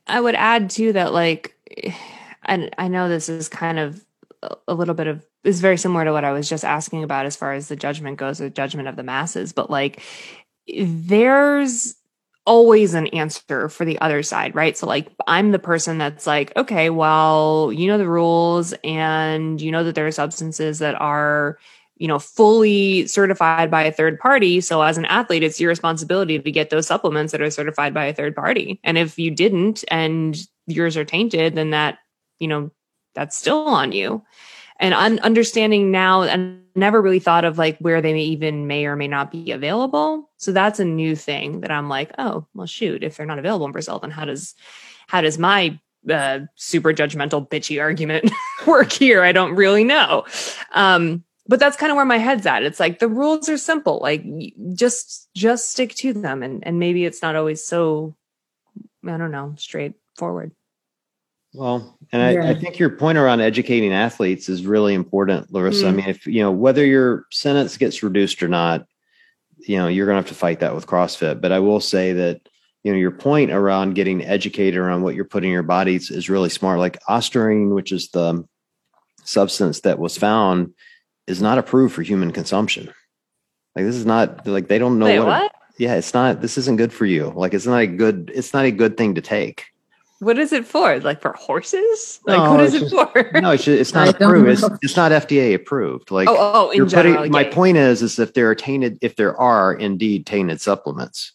I 0.07 0.19
would 0.19 0.35
add 0.35 0.69
too 0.69 0.93
that 0.93 1.13
like, 1.13 1.55
and 2.43 2.73
I 2.77 2.87
know 2.87 3.07
this 3.07 3.29
is 3.29 3.47
kind 3.49 3.77
of 3.77 4.03
a 4.67 4.73
little 4.73 4.95
bit 4.95 5.07
of 5.07 5.23
is 5.43 5.61
very 5.61 5.77
similar 5.77 6.05
to 6.05 6.11
what 6.11 6.23
I 6.23 6.31
was 6.31 6.49
just 6.49 6.63
asking 6.63 7.03
about 7.03 7.25
as 7.25 7.35
far 7.35 7.53
as 7.53 7.67
the 7.67 7.75
judgment 7.75 8.17
goes, 8.17 8.37
the 8.37 8.49
judgment 8.49 8.87
of 8.87 8.95
the 8.95 9.03
masses, 9.03 9.53
but 9.53 9.69
like 9.69 10.01
there's 10.67 11.95
always 12.45 12.93
an 12.93 13.07
answer 13.07 13.69
for 13.69 13.85
the 13.85 13.99
other 14.01 14.23
side, 14.23 14.55
right? 14.55 14.77
So 14.77 14.87
like 14.87 15.07
I'm 15.27 15.51
the 15.51 15.59
person 15.59 15.97
that's 15.97 16.25
like, 16.25 16.55
okay, 16.55 16.89
well, 16.89 17.71
you 17.73 17.87
know 17.87 17.97
the 17.97 18.07
rules 18.07 18.73
and 18.83 19.61
you 19.61 19.71
know 19.71 19.83
that 19.83 19.95
there 19.95 20.07
are 20.07 20.11
substances 20.11 20.79
that 20.79 20.99
are 20.99 21.59
you 22.01 22.07
know, 22.07 22.17
fully 22.17 23.05
certified 23.05 23.69
by 23.69 23.83
a 23.83 23.91
third 23.91 24.19
party. 24.19 24.59
So 24.59 24.81
as 24.81 24.97
an 24.97 25.05
athlete, 25.05 25.43
it's 25.43 25.61
your 25.61 25.69
responsibility 25.69 26.39
to 26.39 26.51
get 26.51 26.71
those 26.71 26.87
supplements 26.87 27.31
that 27.31 27.41
are 27.43 27.51
certified 27.51 27.93
by 27.93 28.05
a 28.05 28.13
third 28.13 28.35
party. 28.35 28.79
And 28.83 28.97
if 28.97 29.19
you 29.19 29.29
didn't 29.29 29.83
and 29.89 30.35
yours 30.65 30.97
are 30.97 31.05
tainted, 31.05 31.53
then 31.53 31.69
that, 31.69 31.99
you 32.39 32.47
know, 32.47 32.71
that's 33.13 33.37
still 33.37 33.67
on 33.67 33.91
you. 33.91 34.23
and 34.79 34.95
un- 34.95 35.19
understanding 35.19 35.91
now 35.91 36.23
and 36.23 36.63
never 36.75 37.03
really 37.03 37.19
thought 37.19 37.45
of 37.45 37.59
like 37.59 37.77
where 37.77 38.01
they 38.01 38.13
may 38.13 38.23
even 38.23 38.65
may 38.65 38.87
or 38.87 38.95
may 38.95 39.07
not 39.07 39.29
be 39.29 39.51
available. 39.51 40.27
So 40.37 40.51
that's 40.51 40.79
a 40.79 40.85
new 40.85 41.15
thing 41.15 41.61
that 41.61 41.69
I'm 41.69 41.87
like, 41.87 42.11
oh, 42.17 42.47
well, 42.55 42.65
shoot, 42.65 43.03
if 43.03 43.15
they're 43.15 43.27
not 43.27 43.37
available 43.37 43.67
in 43.67 43.73
Brazil, 43.73 43.99
then 43.99 44.09
how 44.09 44.25
does 44.25 44.55
how 45.05 45.21
does 45.21 45.37
my 45.37 45.79
uh, 46.09 46.39
super 46.55 46.93
judgmental 46.93 47.47
bitchy 47.47 47.79
argument 47.79 48.31
work 48.65 48.91
here? 48.91 49.21
I 49.21 49.33
don't 49.33 49.53
really 49.53 49.83
know. 49.83 50.25
Um, 50.73 51.23
but 51.51 51.59
that's 51.59 51.75
kind 51.75 51.91
of 51.91 51.97
where 51.97 52.05
my 52.05 52.17
head's 52.17 52.45
at. 52.45 52.63
It's 52.63 52.79
like 52.79 52.99
the 52.99 53.09
rules 53.09 53.49
are 53.49 53.57
simple. 53.57 53.99
Like 54.01 54.23
just 54.73 55.27
just 55.35 55.69
stick 55.69 55.93
to 55.95 56.13
them, 56.13 56.43
and 56.43 56.65
and 56.65 56.79
maybe 56.79 57.03
it's 57.03 57.21
not 57.21 57.35
always 57.35 57.61
so 57.61 58.15
I 59.05 59.17
don't 59.17 59.31
know 59.31 59.55
straightforward. 59.57 60.53
Well, 61.53 61.99
and 62.13 62.21
I, 62.21 62.31
yeah. 62.31 62.47
I, 62.47 62.55
think 62.55 62.79
your 62.79 62.91
point 62.91 63.17
around 63.17 63.41
educating 63.41 63.91
athletes 63.91 64.47
is 64.47 64.65
really 64.65 64.93
important, 64.93 65.51
Larissa. 65.51 65.83
Mm. 65.83 65.87
I 65.87 65.91
mean, 65.91 66.07
if 66.07 66.25
you 66.25 66.41
know 66.41 66.51
whether 66.51 66.85
your 66.85 67.25
sentence 67.31 67.75
gets 67.75 68.01
reduced 68.01 68.41
or 68.41 68.47
not, 68.47 68.87
you 69.57 69.77
know 69.77 69.89
you're 69.89 70.05
going 70.05 70.15
to 70.15 70.21
have 70.21 70.29
to 70.29 70.39
fight 70.39 70.61
that 70.61 70.73
with 70.73 70.87
CrossFit. 70.87 71.41
But 71.41 71.51
I 71.51 71.59
will 71.59 71.81
say 71.81 72.13
that 72.13 72.47
you 72.83 72.93
know 72.93 72.97
your 72.97 73.11
point 73.11 73.51
around 73.51 73.95
getting 73.95 74.23
educated 74.23 74.79
around 74.79 75.01
what 75.01 75.15
you're 75.15 75.25
putting 75.25 75.49
in 75.49 75.53
your 75.53 75.63
bodies 75.63 76.11
is 76.11 76.29
really 76.29 76.49
smart. 76.49 76.79
Like 76.79 77.03
ostarine, 77.09 77.75
which 77.75 77.91
is 77.91 78.07
the 78.11 78.47
substance 79.25 79.81
that 79.81 79.99
was 79.99 80.17
found, 80.17 80.73
is 81.31 81.41
not 81.41 81.57
approved 81.57 81.95
for 81.95 82.03
human 82.03 82.31
consumption. 82.31 82.93
Like 83.75 83.85
this 83.85 83.95
is 83.95 84.05
not 84.05 84.45
like 84.45 84.67
they 84.67 84.77
don't 84.77 84.99
know 84.99 85.05
Wait, 85.05 85.19
what. 85.19 85.27
what? 85.27 85.45
It, 85.45 85.51
yeah, 85.77 85.95
it's 85.95 86.13
not. 86.13 86.41
This 86.41 86.57
isn't 86.57 86.75
good 86.75 86.93
for 86.93 87.05
you. 87.05 87.31
Like 87.35 87.53
it's 87.53 87.65
not 87.65 87.81
a 87.81 87.87
good. 87.87 88.31
It's 88.35 88.53
not 88.53 88.65
a 88.65 88.71
good 88.71 88.97
thing 88.97 89.15
to 89.15 89.21
take. 89.21 89.65
What 90.19 90.37
is 90.37 90.53
it 90.53 90.65
for? 90.65 90.99
Like 90.99 91.19
for 91.19 91.33
horses? 91.33 92.19
Like 92.27 92.37
no, 92.37 92.51
what 92.51 92.59
is 92.59 92.75
it 92.75 92.89
just, 92.89 92.93
for? 92.93 93.31
no, 93.41 93.51
it's, 93.51 93.63
just, 93.63 93.79
it's 93.79 93.93
not 93.93 94.09
approved. 94.09 94.49
It's, 94.49 94.83
it's, 94.83 94.95
not 94.95 95.11
FDA 95.11 95.55
approved. 95.55 96.11
Like 96.11 96.27
oh, 96.29 96.37
oh, 96.37 96.69
in 96.69 96.87
general, 96.87 97.15
putting, 97.15 97.31
my 97.31 97.43
point 97.43 97.77
is, 97.77 98.03
is 98.03 98.19
if 98.19 98.35
there 98.35 98.47
are 98.47 98.53
tainted, 98.53 98.99
if 99.01 99.15
there 99.15 99.35
are 99.35 99.73
indeed 99.73 100.27
tainted 100.27 100.61
supplements, 100.61 101.31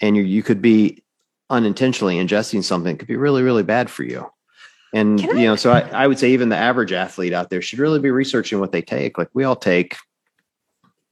and 0.00 0.16
you 0.16 0.24
you 0.24 0.42
could 0.42 0.60
be 0.60 1.04
unintentionally 1.50 2.16
ingesting 2.16 2.64
something, 2.64 2.96
could 2.96 3.06
be 3.06 3.16
really 3.16 3.44
really 3.44 3.62
bad 3.62 3.88
for 3.88 4.02
you. 4.02 4.28
And 4.94 5.18
Can 5.18 5.30
you 5.30 5.42
I? 5.42 5.44
know, 5.46 5.56
so 5.56 5.72
I, 5.72 5.80
I 5.80 6.06
would 6.06 6.20
say 6.20 6.30
even 6.30 6.50
the 6.50 6.56
average 6.56 6.92
athlete 6.92 7.32
out 7.32 7.50
there 7.50 7.60
should 7.60 7.80
really 7.80 7.98
be 7.98 8.12
researching 8.12 8.60
what 8.60 8.70
they 8.70 8.80
take. 8.80 9.18
Like 9.18 9.28
we 9.34 9.42
all 9.42 9.56
take, 9.56 9.96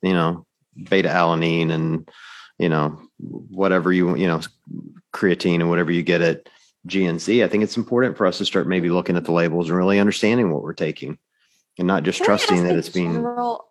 you 0.02 0.12
know, 0.12 0.46
beta 0.88 1.08
alanine 1.08 1.70
and 1.70 2.08
you 2.58 2.68
know 2.68 2.98
whatever 3.18 3.92
you 3.92 4.16
you 4.16 4.26
know 4.26 4.40
creatine 5.12 5.56
and 5.56 5.68
whatever 5.68 5.90
you 5.90 6.02
get 6.02 6.22
at 6.22 6.48
GNC, 6.86 7.44
I 7.44 7.48
think 7.48 7.64
it's 7.64 7.76
important 7.76 8.16
for 8.16 8.24
us 8.24 8.38
to 8.38 8.44
start 8.44 8.68
maybe 8.68 8.88
looking 8.88 9.16
at 9.16 9.24
the 9.24 9.32
labels 9.32 9.68
and 9.68 9.76
really 9.76 9.98
understanding 9.98 10.50
what 10.50 10.62
we're 10.62 10.74
taking 10.74 11.18
and 11.76 11.88
not 11.88 12.04
just 12.04 12.18
Can 12.18 12.26
trusting 12.26 12.64
that 12.64 12.76
it's 12.76 12.88
being. 12.88 13.14
General, 13.14 13.68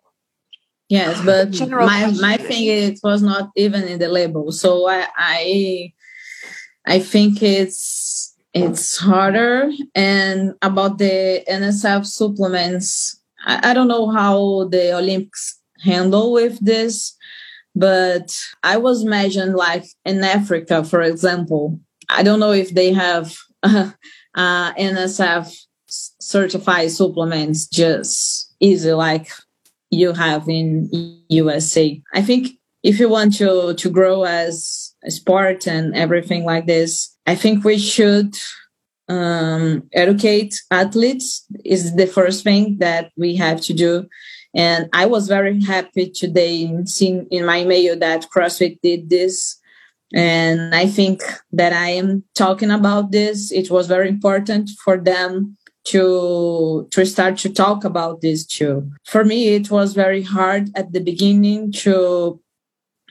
yes, 0.90 1.22
but 1.24 1.50
general 1.50 1.86
my, 1.86 2.10
my 2.20 2.36
thing 2.36 2.66
it 2.66 3.00
was 3.02 3.22
not 3.22 3.50
even 3.56 3.84
in 3.84 3.98
the 3.98 4.08
label. 4.08 4.52
So 4.52 4.88
I, 4.88 5.08
I, 5.16 5.92
I 6.86 6.98
think 7.00 7.42
it's, 7.42 8.01
it's 8.54 8.98
harder. 8.98 9.70
And 9.94 10.54
about 10.62 10.98
the 10.98 11.44
NSF 11.48 12.06
supplements, 12.06 13.20
I, 13.44 13.70
I 13.70 13.74
don't 13.74 13.88
know 13.88 14.10
how 14.10 14.68
the 14.68 14.96
Olympics 14.96 15.58
handle 15.80 16.32
with 16.32 16.64
this, 16.64 17.16
but 17.74 18.36
I 18.62 18.76
was 18.76 19.02
imagined 19.02 19.54
like 19.54 19.84
in 20.04 20.22
Africa, 20.22 20.84
for 20.84 21.02
example, 21.02 21.80
I 22.08 22.22
don't 22.22 22.40
know 22.40 22.52
if 22.52 22.70
they 22.70 22.92
have 22.92 23.36
uh, 23.62 23.90
uh, 24.34 24.74
NSF 24.74 25.54
certified 25.86 26.90
supplements 26.90 27.66
just 27.66 28.54
easy 28.60 28.92
like 28.92 29.28
you 29.90 30.12
have 30.12 30.48
in 30.48 30.88
USA. 31.28 32.00
I 32.14 32.22
think 32.22 32.48
if 32.82 32.98
you 32.98 33.08
want 33.08 33.36
to 33.36 33.74
to 33.74 33.90
grow 33.90 34.24
as 34.24 34.94
a 35.04 35.10
sport 35.10 35.66
and 35.66 35.94
everything 35.94 36.44
like 36.44 36.66
this, 36.66 37.11
I 37.26 37.34
think 37.34 37.64
we 37.64 37.78
should 37.78 38.36
um, 39.08 39.88
educate 39.92 40.54
athletes 40.70 41.46
is 41.64 41.96
the 41.96 42.06
first 42.06 42.44
thing 42.44 42.78
that 42.78 43.12
we 43.16 43.36
have 43.36 43.60
to 43.62 43.72
do. 43.72 44.08
And 44.54 44.88
I 44.92 45.06
was 45.06 45.28
very 45.28 45.62
happy 45.62 46.10
today 46.10 46.70
seeing 46.84 47.26
in 47.30 47.44
my 47.46 47.64
mail 47.64 47.98
that 47.98 48.26
CrossFit 48.34 48.78
did 48.82 49.08
this 49.08 49.58
and 50.12 50.74
I 50.74 50.86
think 50.86 51.22
that 51.52 51.72
I 51.72 51.90
am 51.90 52.24
talking 52.34 52.70
about 52.70 53.12
this. 53.12 53.50
It 53.50 53.70
was 53.70 53.86
very 53.86 54.08
important 54.08 54.70
for 54.84 54.98
them 54.98 55.56
to 55.84 56.86
to 56.90 57.04
start 57.06 57.38
to 57.38 57.48
talk 57.48 57.84
about 57.84 58.20
this 58.20 58.46
too. 58.46 58.90
For 59.04 59.24
me, 59.24 59.48
it 59.48 59.70
was 59.70 59.94
very 59.94 60.22
hard 60.22 60.70
at 60.76 60.92
the 60.92 61.00
beginning 61.00 61.72
to 61.84 62.40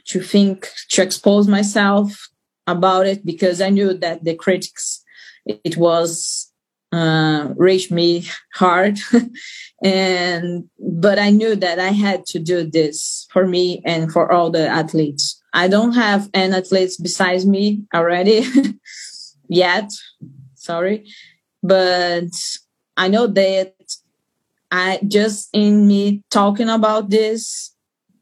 to 0.05 0.19
think 0.21 0.69
to 0.89 1.01
expose 1.01 1.47
myself 1.47 2.29
about 2.67 3.07
it 3.07 3.25
because 3.25 3.61
I 3.61 3.69
knew 3.69 3.93
that 3.95 4.23
the 4.23 4.35
critics 4.35 5.03
it 5.45 5.77
was 5.77 6.51
uh, 6.91 7.53
reached 7.55 7.91
me 7.91 8.27
hard 8.53 8.99
and 9.83 10.69
but 10.79 11.17
I 11.17 11.29
knew 11.29 11.55
that 11.55 11.79
I 11.79 11.89
had 11.89 12.25
to 12.27 12.39
do 12.39 12.69
this 12.69 13.27
for 13.31 13.47
me 13.47 13.81
and 13.85 14.11
for 14.11 14.31
all 14.31 14.51
the 14.51 14.67
athletes 14.67 15.41
I 15.53 15.67
don't 15.67 15.93
have 15.93 16.29
an 16.33 16.53
athletes 16.53 16.97
besides 16.97 17.45
me 17.45 17.83
already 17.93 18.45
yet. 19.49 19.91
Sorry. 20.55 21.05
But 21.61 22.31
I 22.97 23.07
know 23.09 23.27
that 23.27 23.73
I 24.71 24.99
just 25.07 25.49
in 25.53 25.87
me 25.87 26.23
talking 26.29 26.69
about 26.69 27.09
this, 27.09 27.75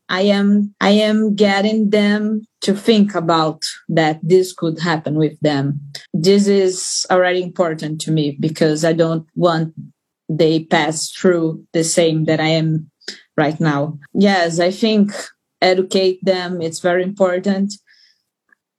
I 0.08 0.22
am 0.22 0.74
I 0.82 0.90
am 0.90 1.36
getting 1.36 1.92
them 1.92 2.42
to 2.62 2.74
think 2.74 3.16
about 3.16 3.64
that 3.88 4.20
this 4.22 4.54
could 4.54 4.80
happen 4.80 5.16
with 5.16 5.40
them. 5.40 5.80
This 6.14 6.48
is 6.48 7.06
already 7.10 7.42
important 7.42 8.02
to 8.02 8.12
me 8.12 8.38
because 8.40 8.84
I 8.84 8.94
don't 8.94 9.28
want 9.36 9.74
they 10.32 10.66
pass 10.66 11.10
through 11.10 11.66
the 11.74 11.84
same 11.84 12.26
that 12.26 12.40
I 12.40 12.50
am 12.50 12.92
right 13.36 13.60
now. 13.60 13.98
Yes, 14.14 14.60
I 14.60 14.70
think 14.70 15.12
educate 15.62 16.24
them 16.24 16.62
it's 16.62 16.80
very 16.80 17.04
important 17.04 17.74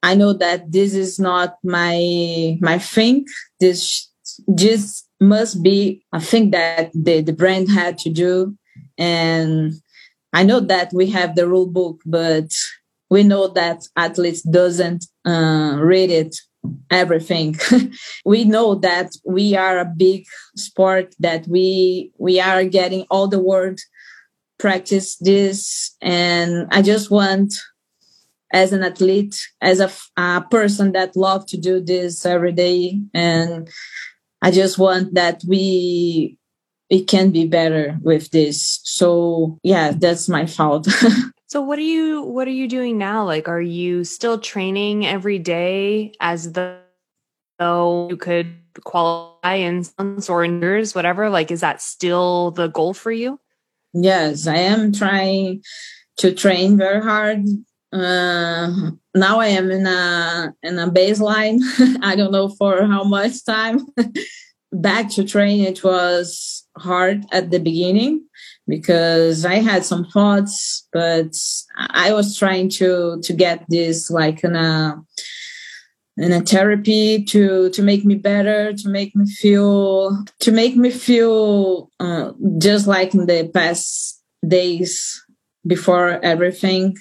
i 0.03 0.15
know 0.15 0.33
that 0.33 0.73
this 0.73 0.95
is 0.95 1.19
not 1.19 1.57
my 1.63 2.57
my 2.61 2.79
thing 2.79 3.25
this 3.61 4.11
just 4.55 5.07
must 5.21 5.63
be 5.63 6.03
a 6.15 6.21
thing 6.21 6.51
that 6.51 6.91
the, 6.95 7.21
the 7.21 7.33
brand 7.33 7.71
had 7.71 7.99
to 7.99 8.11
do 8.11 8.57
and 8.97 9.73
i 10.33 10.43
know 10.43 10.61
that 10.61 10.91
we 10.95 11.11
have 11.11 11.35
the 11.35 11.47
rule 11.47 11.67
book 11.67 12.01
but 12.07 12.51
we 13.11 13.23
know 13.25 13.49
that 13.49 13.83
athletes 13.97 14.43
doesn't 14.43 15.05
uh, 15.27 15.77
read 15.81 16.11
it 16.11 16.37
everything. 16.91 17.57
We 18.25 18.45
know 18.45 18.75
that 18.77 19.11
we 19.25 19.57
are 19.57 19.79
a 19.79 19.85
big 19.85 20.25
sport 20.57 21.15
that 21.19 21.47
we 21.49 22.13
we 22.19 22.41
are 22.41 22.65
getting 22.65 23.07
all 23.11 23.29
the 23.29 23.43
world 23.43 23.81
practice 24.59 25.17
this 25.17 25.97
and 26.03 26.69
i 26.71 26.83
just 26.83 27.11
want 27.11 27.55
as 28.53 28.75
an 28.75 28.83
athlete 28.83 29.41
as 29.63 29.81
a, 29.81 29.91
a 30.21 30.45
person 30.51 30.93
that 30.93 31.17
love 31.17 31.47
to 31.47 31.57
do 31.57 31.81
this 31.81 32.27
every 32.27 32.53
day 32.53 33.01
and 33.15 33.71
i 34.43 34.51
just 34.51 34.79
want 34.79 35.15
that 35.15 35.43
we 35.49 36.37
it 36.91 37.07
can 37.07 37.31
be 37.31 37.47
better 37.47 37.97
with 38.03 38.31
this. 38.33 38.81
So 38.83 39.59
yeah 39.63 39.93
that's 39.97 40.29
my 40.29 40.45
fault 40.45 40.89
so 41.51 41.61
what 41.61 41.79
are 41.79 41.83
you 41.83 42.23
what 42.23 42.49
are 42.49 42.53
you 42.53 42.69
doing 42.69 42.97
now 42.97 43.25
like 43.25 43.49
are 43.49 43.61
you 43.61 44.05
still 44.05 44.39
training 44.39 45.07
every 45.07 45.39
day 45.39 46.13
as 46.21 46.53
though 46.53 48.09
you 48.09 48.17
could 48.17 48.55
qualify 48.85 49.55
in 49.55 49.85
months 49.99 50.31
or 50.31 50.45
years 50.45 50.95
whatever 50.95 51.29
like 51.29 51.51
is 51.51 51.61
that 51.61 51.83
still 51.83 52.53
the 52.53 52.69
goal 52.69 52.95
for 52.95 53.13
you 53.13 53.39
Yes, 53.93 54.47
I 54.47 54.57
am 54.57 54.93
trying 54.93 55.63
to 56.19 56.33
train 56.33 56.77
very 56.77 57.03
hard. 57.03 57.45
Uh, 57.93 58.93
now 59.15 59.41
I 59.41 59.49
am 59.49 59.71
in 59.71 59.87
a 59.87 60.55
in 60.63 60.79
a 60.79 60.89
baseline. 60.89 61.61
I 62.03 62.15
don't 62.15 62.31
know 62.31 62.49
for 62.49 62.85
how 62.87 63.03
much 63.05 63.45
time. 63.45 63.81
Back 64.73 65.11
to 65.13 65.25
train, 65.25 65.65
it 65.65 65.83
was 65.83 66.65
hard 66.77 67.25
at 67.33 67.51
the 67.51 67.59
beginning 67.59 68.27
because 68.71 69.45
I 69.45 69.57
had 69.57 69.85
some 69.85 70.05
thoughts, 70.07 70.87
but 70.93 71.35
I 71.77 72.13
was 72.13 72.39
trying 72.39 72.71
to 72.79 73.21
to 73.21 73.33
get 73.33 73.65
this 73.69 74.11
like 74.11 74.45
in 74.45 74.55
a 74.55 75.03
in 76.17 76.33
a 76.33 76.41
therapy 76.41 77.25
to 77.25 77.69
to 77.71 77.83
make 77.83 78.05
me 78.05 78.15
better 78.15 78.73
to 78.73 78.89
make 78.89 79.15
me 79.17 79.27
feel 79.27 80.25
to 80.39 80.53
make 80.53 80.77
me 80.77 80.91
feel 80.91 81.91
uh, 81.99 82.31
just 82.59 82.87
like 82.87 83.13
in 83.13 83.27
the 83.27 83.51
past 83.53 84.23
days 84.47 85.21
before 85.67 86.25
everything. 86.25 86.97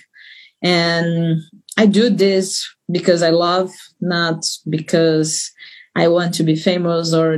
And 0.62 1.40
i 1.78 1.86
do 1.86 2.10
this 2.10 2.68
because 2.92 3.24
i 3.24 3.30
love 3.30 3.72
not 4.02 4.44
because 4.70 5.50
i 5.96 6.08
want 6.10 6.34
to 6.34 6.44
be 6.44 6.56
famous 6.56 7.14
or 7.14 7.38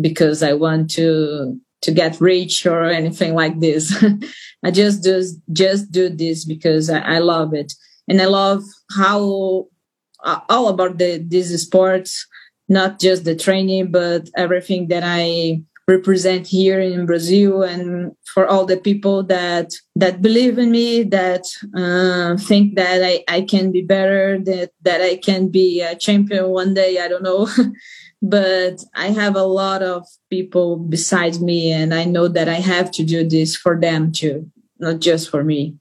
because 0.00 0.42
i 0.42 0.52
want 0.52 0.88
to 0.88 1.58
to 1.82 1.92
get 1.92 2.20
rich 2.20 2.66
or 2.66 2.84
anything 2.84 3.34
like 3.34 3.60
this. 3.60 3.92
I 4.64 4.70
just 4.70 5.02
do 5.02 5.22
just 5.52 5.92
do 5.92 6.08
this 6.08 6.44
because 6.44 6.90
I, 6.90 7.00
I 7.00 7.18
love 7.18 7.54
it, 7.54 7.72
and 8.08 8.20
I 8.20 8.26
love 8.26 8.62
how 8.96 9.66
uh, 10.24 10.40
all 10.48 10.68
about 10.68 10.98
the 10.98 11.18
these 11.18 11.60
sports, 11.60 12.26
not 12.68 13.00
just 13.00 13.24
the 13.24 13.36
training, 13.36 13.90
but 13.90 14.28
everything 14.36 14.88
that 14.88 15.02
I 15.04 15.62
represent 15.88 16.46
here 16.46 16.80
in 16.80 17.06
Brazil 17.06 17.62
and 17.62 18.12
for 18.32 18.46
all 18.46 18.64
the 18.64 18.76
people 18.76 19.22
that 19.24 19.72
that 19.96 20.22
believe 20.22 20.58
in 20.58 20.70
me 20.70 21.02
that 21.02 21.44
uh, 21.76 22.36
think 22.36 22.76
that 22.76 23.02
I, 23.02 23.24
I 23.28 23.42
can 23.42 23.72
be 23.72 23.82
better 23.82 24.38
that 24.44 24.70
that 24.82 25.00
I 25.00 25.16
can 25.16 25.48
be 25.48 25.80
a 25.80 25.96
champion 25.96 26.50
one 26.50 26.74
day 26.74 27.00
I 27.00 27.08
don't 27.08 27.24
know 27.24 27.48
but 28.22 28.84
I 28.94 29.08
have 29.08 29.36
a 29.36 29.44
lot 29.44 29.82
of 29.82 30.06
people 30.30 30.76
besides 30.76 31.40
me 31.40 31.72
and 31.72 31.92
I 31.92 32.04
know 32.04 32.28
that 32.28 32.48
I 32.48 32.54
have 32.54 32.90
to 32.92 33.04
do 33.04 33.28
this 33.28 33.56
for 33.56 33.78
them 33.78 34.12
too 34.12 34.50
not 34.78 35.00
just 35.00 35.30
for 35.30 35.44
me 35.44 35.76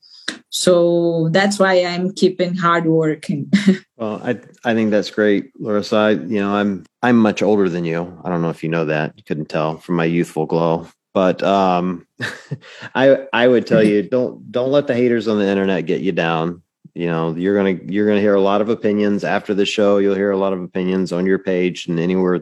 so 0.51 1.29
that's 1.31 1.59
why 1.59 1.81
I'm 1.81 2.13
keeping 2.13 2.55
hard 2.55 2.85
working. 2.85 3.49
well, 3.97 4.21
I 4.21 4.37
I 4.65 4.73
think 4.73 4.91
that's 4.91 5.09
great, 5.09 5.51
Larissa. 5.57 5.95
I, 5.95 6.09
you 6.11 6.41
know, 6.41 6.53
I'm 6.53 6.85
I'm 7.01 7.17
much 7.17 7.41
older 7.41 7.69
than 7.69 7.85
you. 7.85 8.21
I 8.23 8.29
don't 8.29 8.41
know 8.41 8.49
if 8.49 8.61
you 8.61 8.69
know 8.69 8.85
that. 8.85 9.13
You 9.15 9.23
couldn't 9.23 9.47
tell 9.47 9.77
from 9.77 9.95
my 9.95 10.05
youthful 10.05 10.45
glow. 10.45 10.87
But 11.13 11.41
um 11.41 12.05
I 12.95 13.27
I 13.31 13.47
would 13.47 13.65
tell 13.65 13.81
you 13.81 14.03
don't 14.03 14.51
don't 14.51 14.71
let 14.71 14.87
the 14.87 14.93
haters 14.93 15.29
on 15.29 15.39
the 15.39 15.47
internet 15.47 15.85
get 15.85 16.01
you 16.01 16.11
down. 16.11 16.61
You 16.93 17.07
know, 17.07 17.35
you're 17.35 17.55
gonna 17.55 17.79
you're 17.91 18.07
gonna 18.07 18.19
hear 18.19 18.35
a 18.35 18.41
lot 18.41 18.61
of 18.61 18.69
opinions 18.69 19.23
after 19.23 19.53
the 19.53 19.65
show. 19.65 19.97
You'll 19.97 20.15
hear 20.15 20.31
a 20.31 20.37
lot 20.37 20.53
of 20.53 20.61
opinions 20.61 21.11
on 21.11 21.25
your 21.25 21.39
page 21.39 21.87
and 21.87 21.99
anywhere 21.99 22.41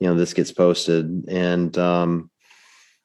you 0.00 0.08
know 0.08 0.14
this 0.14 0.34
gets 0.34 0.52
posted. 0.52 1.24
And 1.28 1.76
um, 1.78 2.30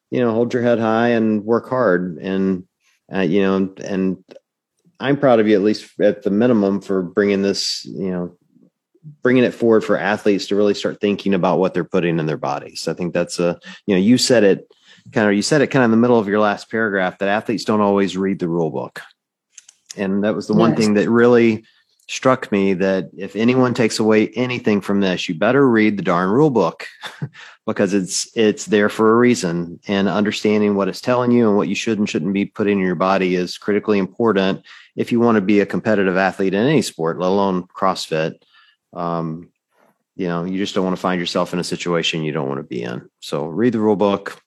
you 0.09 0.19
know, 0.19 0.33
hold 0.33 0.53
your 0.53 0.63
head 0.63 0.79
high 0.79 1.09
and 1.09 1.43
work 1.43 1.69
hard 1.69 2.17
and 2.17 2.65
uh, 3.13 3.19
you 3.19 3.41
know, 3.41 3.73
and 3.83 4.23
I'm 4.99 5.17
proud 5.17 5.39
of 5.39 5.47
you 5.47 5.55
at 5.55 5.61
least 5.61 5.99
at 5.99 6.23
the 6.23 6.31
minimum 6.31 6.81
for 6.81 7.03
bringing 7.03 7.41
this, 7.41 7.85
you 7.85 8.11
know, 8.11 8.37
bringing 9.21 9.43
it 9.43 9.53
forward 9.53 9.83
for 9.83 9.97
athletes 9.97 10.47
to 10.47 10.55
really 10.55 10.73
start 10.73 10.99
thinking 10.99 11.33
about 11.33 11.59
what 11.59 11.73
they're 11.73 11.83
putting 11.83 12.17
in 12.17 12.25
their 12.25 12.37
bodies. 12.37 12.87
I 12.87 12.93
think 12.93 13.13
that's 13.13 13.39
a, 13.39 13.59
you 13.85 13.93
know, 13.93 14.01
you 14.01 14.17
said 14.17 14.43
it 14.43 14.67
kind 15.11 15.27
of, 15.29 15.35
you 15.35 15.43
said 15.43 15.61
it 15.61 15.67
kind 15.67 15.83
of 15.83 15.87
in 15.87 15.91
the 15.91 15.97
middle 15.97 16.17
of 16.17 16.27
your 16.27 16.39
last 16.39 16.71
paragraph 16.71 17.19
that 17.19 17.29
athletes 17.29 17.65
don't 17.65 17.81
always 17.81 18.17
read 18.17 18.39
the 18.39 18.47
rule 18.47 18.71
book. 18.71 19.01
And 19.97 20.23
that 20.23 20.35
was 20.35 20.47
the 20.47 20.53
one 20.53 20.75
thing 20.75 20.95
that 20.95 21.09
really 21.09 21.65
struck 22.07 22.51
me 22.51 22.73
that 22.75 23.09
if 23.17 23.35
anyone 23.35 23.73
takes 23.73 23.97
away 23.97 24.29
anything 24.29 24.79
from 24.79 25.01
this, 25.01 25.27
you 25.27 25.33
better 25.35 25.67
read 25.67 25.97
the 25.97 26.03
darn 26.03 26.29
rule 26.29 26.51
book 26.51 26.87
because 27.65 27.93
it's 27.93 28.29
it's 28.37 28.65
there 28.65 28.89
for 28.89 29.11
a 29.11 29.15
reason. 29.15 29.79
And 29.87 30.07
understanding 30.07 30.75
what 30.75 30.87
it's 30.87 31.01
telling 31.01 31.31
you 31.31 31.47
and 31.47 31.57
what 31.57 31.67
you 31.67 31.75
should 31.75 31.97
and 31.97 32.09
shouldn't 32.09 32.33
be 32.33 32.45
putting 32.45 32.79
in 32.79 32.85
your 32.85 32.95
body 32.95 33.35
is 33.35 33.57
critically 33.57 33.97
important 33.97 34.63
if 34.95 35.11
you 35.11 35.19
want 35.19 35.35
to 35.35 35.41
be 35.41 35.59
a 35.59 35.65
competitive 35.65 36.17
athlete 36.17 36.53
in 36.53 36.65
any 36.65 36.81
sport, 36.81 37.19
let 37.19 37.27
alone 37.27 37.63
CrossFit. 37.63 38.35
Um, 38.93 39.49
you 40.15 40.27
know, 40.27 40.45
you 40.45 40.57
just 40.57 40.73
don't 40.75 40.85
want 40.85 40.95
to 40.95 41.01
find 41.01 41.19
yourself 41.19 41.53
in 41.53 41.59
a 41.59 41.63
situation 41.63 42.23
you 42.23 42.31
don't 42.31 42.47
want 42.47 42.59
to 42.59 42.63
be 42.63 42.83
in. 42.83 43.09
So 43.19 43.45
read 43.47 43.73
the 43.73 43.79
rule 43.79 43.97
book, 43.97 44.41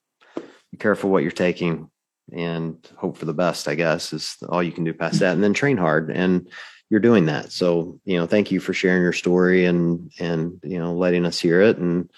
be 0.71 0.79
careful 0.79 1.11
what 1.11 1.23
you're 1.23 1.31
taking, 1.31 1.91
and 2.33 2.77
hope 2.97 3.17
for 3.17 3.25
the 3.25 3.35
best, 3.35 3.69
I 3.69 3.75
guess, 3.75 4.13
is 4.13 4.37
all 4.49 4.63
you 4.63 4.73
can 4.73 4.85
do 4.85 4.93
past 4.93 5.21
that. 5.21 5.33
And 5.33 5.43
then 5.43 5.55
train 5.55 5.77
hard. 5.77 6.11
And 6.11 6.49
you're 6.91 7.01
doing 7.01 7.27
that. 7.27 7.53
So, 7.53 8.01
you 8.05 8.17
know, 8.17 8.27
thank 8.27 8.51
you 8.51 8.61
for 8.61 8.73
sharing 8.73 9.03
your 9.03 9.13
story 9.13 9.65
and 9.65 10.11
and 10.19 10.59
you 10.63 10.79
know, 10.79 10.95
letting 10.95 11.27
us 11.27 11.39
hear 11.39 11.61
it. 11.61 11.79
And, 11.79 12.11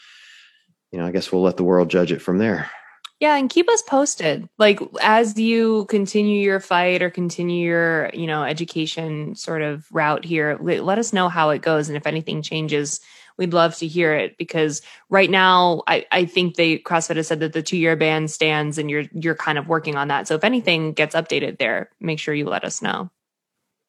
you 0.92 0.98
know, 0.98 1.06
I 1.06 1.10
guess 1.10 1.32
we'll 1.32 1.42
let 1.42 1.56
the 1.56 1.64
world 1.64 1.90
judge 1.90 2.12
it 2.12 2.22
from 2.22 2.38
there. 2.38 2.70
Yeah, 3.18 3.36
and 3.36 3.50
keep 3.50 3.68
us 3.68 3.82
posted. 3.82 4.48
Like 4.58 4.80
as 5.02 5.38
you 5.38 5.84
continue 5.86 6.40
your 6.40 6.60
fight 6.60 7.02
or 7.02 7.10
continue 7.10 7.66
your, 7.66 8.10
you 8.14 8.26
know, 8.26 8.44
education 8.44 9.34
sort 9.34 9.60
of 9.60 9.84
route 9.92 10.24
here, 10.24 10.56
let 10.60 10.98
us 10.98 11.12
know 11.12 11.28
how 11.28 11.50
it 11.50 11.60
goes 11.60 11.88
and 11.88 11.98
if 11.98 12.06
anything 12.06 12.40
changes, 12.40 13.00
we'd 13.40 13.54
love 13.54 13.74
to 13.76 13.86
hear 13.86 14.14
it 14.14 14.36
because 14.36 14.82
right 15.08 15.30
now 15.30 15.82
I, 15.88 16.04
I 16.12 16.26
think 16.26 16.54
they 16.54 16.78
CrossFit 16.78 17.16
has 17.16 17.26
said 17.26 17.40
that 17.40 17.54
the 17.54 17.62
two 17.62 17.78
year 17.78 17.96
ban 17.96 18.28
stands 18.28 18.76
and 18.76 18.90
you're 18.90 19.04
you're 19.14 19.34
kind 19.34 19.58
of 19.58 19.66
working 19.66 19.96
on 19.96 20.08
that. 20.08 20.28
So 20.28 20.34
if 20.34 20.44
anything 20.44 20.92
gets 20.92 21.16
updated 21.16 21.58
there, 21.58 21.88
make 22.00 22.20
sure 22.20 22.34
you 22.34 22.44
let 22.44 22.64
us 22.64 22.82
know. 22.82 23.10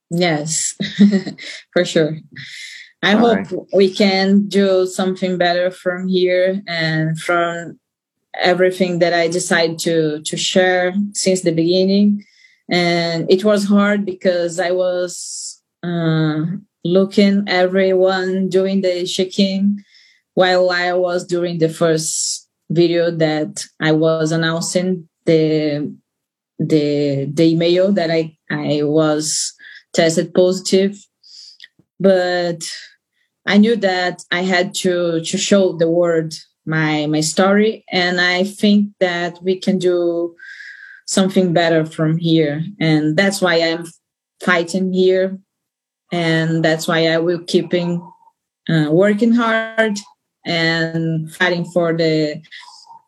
Yes, 0.10 0.74
for 1.74 1.86
sure. 1.86 2.18
I 3.04 3.14
All 3.14 3.20
hope 3.20 3.52
right. 3.52 3.68
we 3.74 3.94
can 3.94 4.48
do 4.48 4.88
something 4.88 5.38
better 5.38 5.70
from 5.70 6.08
here 6.08 6.62
and 6.66 7.20
from 7.20 7.78
everything 8.40 9.00
that 9.00 9.14
I 9.14 9.28
decided 9.28 9.80
to 9.80 10.22
to 10.22 10.38
share 10.38 10.94
since 11.14 11.42
the 11.42 11.52
beginning. 11.52 12.24
And 12.70 13.30
it 13.30 13.44
was 13.44 13.66
hard 13.66 14.06
because 14.06 14.62
I 14.62 14.72
was 14.72 15.62
uh, 15.84 16.46
looking 16.84 17.44
everyone 17.48 18.50
doing 18.50 18.82
the 18.82 19.06
shaking 19.06 19.84
while 20.34 20.70
I 20.70 20.94
was 20.94 21.26
doing 21.26 21.58
the 21.58 21.70
first 21.70 22.48
video 22.70 23.12
that 23.12 23.66
I 23.80 23.92
was 23.92 24.32
announcing 24.32 25.08
the 25.26 25.94
the 26.60 27.26
the 27.32 27.44
email 27.44 27.92
that 27.92 28.12
I 28.12 28.38
I 28.50 28.82
was 28.84 29.54
tested 29.94 30.34
positive, 30.34 30.98
but 32.00 32.62
I 33.46 33.58
knew 33.58 33.76
that 33.78 34.24
I 34.32 34.42
had 34.42 34.74
to 34.76 35.22
to 35.22 35.38
show 35.38 35.74
the 35.74 35.90
world 35.90 36.34
my 36.66 37.08
my 37.08 37.22
story 37.22 37.84
and 37.92 38.22
i 38.22 38.44
think 38.44 38.90
that 39.00 39.42
we 39.42 39.58
can 39.58 39.80
do 39.80 40.36
something 41.08 41.54
better 41.54 41.86
from 41.86 42.18
here. 42.18 42.64
And 42.80 43.18
that's 43.18 43.42
why 43.42 43.56
i'm 43.56 43.86
fighting 44.40 44.94
here 44.94 45.38
and 46.12 46.64
that's 46.64 46.88
why 46.88 47.08
i 47.08 47.18
will 47.18 47.44
keeping 47.46 48.02
uh, 48.70 48.88
working 48.92 49.34
hard 49.34 49.98
and 50.46 51.34
fighting 51.34 51.66
for 51.66 51.94
the 51.94 52.42